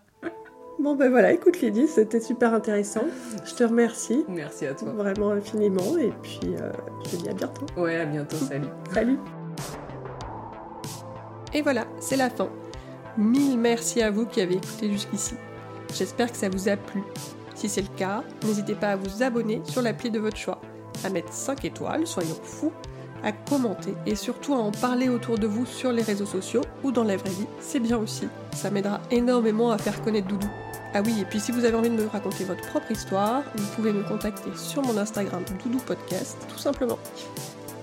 Bon 0.80 0.96
ben 0.96 1.08
voilà, 1.08 1.32
écoute 1.32 1.60
Lydie, 1.60 1.86
c'était 1.86 2.20
super 2.20 2.52
intéressant. 2.52 3.04
Je 3.44 3.54
te 3.54 3.62
remercie 3.62 4.24
Merci 4.28 4.66
à 4.66 4.74
toi. 4.74 4.90
vraiment 4.90 5.30
infiniment 5.30 5.96
et 5.96 6.12
puis 6.22 6.40
euh, 6.60 6.72
je 7.04 7.10
te 7.10 7.16
dis 7.22 7.28
à 7.28 7.32
bientôt. 7.32 7.64
Ouais, 7.76 8.00
à 8.00 8.04
bientôt, 8.04 8.36
salut. 8.36 8.66
Salut 8.92 9.18
Et 11.54 11.62
voilà, 11.62 11.86
c'est 12.00 12.16
la 12.16 12.28
fin. 12.28 12.48
Mille 13.16 13.56
merci 13.56 14.02
à 14.02 14.10
vous 14.10 14.26
qui 14.26 14.40
avez 14.40 14.54
écouté 14.56 14.90
jusqu'ici. 14.90 15.34
J'espère 15.94 16.30
que 16.32 16.36
ça 16.36 16.48
vous 16.48 16.68
a 16.68 16.76
plu. 16.76 17.02
Si 17.54 17.68
c'est 17.68 17.82
le 17.82 17.96
cas, 17.96 18.22
n'hésitez 18.44 18.74
pas 18.74 18.90
à 18.90 18.96
vous 18.96 19.22
abonner 19.22 19.62
sur 19.64 19.82
l'appli 19.82 20.10
de 20.10 20.18
votre 20.18 20.36
choix, 20.36 20.60
à 21.04 21.08
mettre 21.08 21.32
5 21.32 21.64
étoiles, 21.64 22.06
soyons 22.06 22.36
fous, 22.42 22.72
à 23.22 23.32
commenter 23.32 23.94
et 24.06 24.14
surtout 24.14 24.54
à 24.54 24.58
en 24.58 24.70
parler 24.70 25.08
autour 25.08 25.38
de 25.38 25.46
vous 25.46 25.64
sur 25.66 25.92
les 25.92 26.02
réseaux 26.02 26.26
sociaux 26.26 26.62
ou 26.82 26.92
dans 26.92 27.04
la 27.04 27.16
vraie 27.16 27.30
vie, 27.30 27.46
c'est 27.58 27.80
bien 27.80 27.98
aussi. 27.98 28.28
Ça 28.54 28.70
m'aidera 28.70 29.00
énormément 29.10 29.70
à 29.70 29.78
faire 29.78 30.02
connaître 30.02 30.28
Doudou. 30.28 30.48
Ah 30.92 31.02
oui, 31.04 31.14
et 31.20 31.24
puis 31.24 31.40
si 31.40 31.50
vous 31.50 31.64
avez 31.64 31.74
envie 31.74 31.90
de 31.90 31.96
me 31.96 32.06
raconter 32.06 32.44
votre 32.44 32.64
propre 32.68 32.90
histoire, 32.92 33.42
vous 33.56 33.66
pouvez 33.74 33.92
me 33.92 34.04
contacter 34.04 34.50
sur 34.56 34.82
mon 34.82 34.96
Instagram 34.96 35.42
Doudou 35.62 35.78
Podcast, 35.78 36.36
tout 36.48 36.58
simplement. 36.58 36.98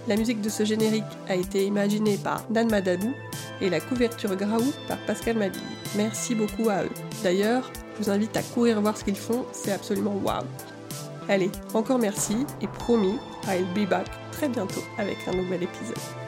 La 0.07 0.15
musique 0.15 0.41
de 0.41 0.49
ce 0.49 0.63
générique 0.63 1.03
a 1.27 1.35
été 1.35 1.65
imaginée 1.65 2.17
par 2.17 2.43
Dan 2.49 2.69
Madadou 2.69 3.13
et 3.59 3.69
la 3.69 3.79
couverture 3.79 4.35
Graou 4.35 4.73
par 4.87 4.97
Pascal 5.05 5.37
Mabille. 5.37 5.61
Merci 5.95 6.35
beaucoup 6.35 6.69
à 6.69 6.83
eux. 6.83 6.89
D'ailleurs, 7.23 7.69
je 7.97 8.03
vous 8.03 8.09
invite 8.09 8.35
à 8.37 8.41
courir 8.41 8.81
voir 8.81 8.97
ce 8.97 9.03
qu'ils 9.03 9.15
font, 9.15 9.45
c'est 9.51 9.71
absolument 9.71 10.15
waouh. 10.23 10.45
Allez, 11.29 11.51
encore 11.73 11.99
merci 11.99 12.45
et 12.61 12.67
promis, 12.67 13.15
I'll 13.47 13.65
be 13.73 13.87
back 13.87 14.07
très 14.31 14.49
bientôt 14.49 14.83
avec 14.97 15.17
un 15.27 15.33
nouvel 15.33 15.63
épisode. 15.63 16.20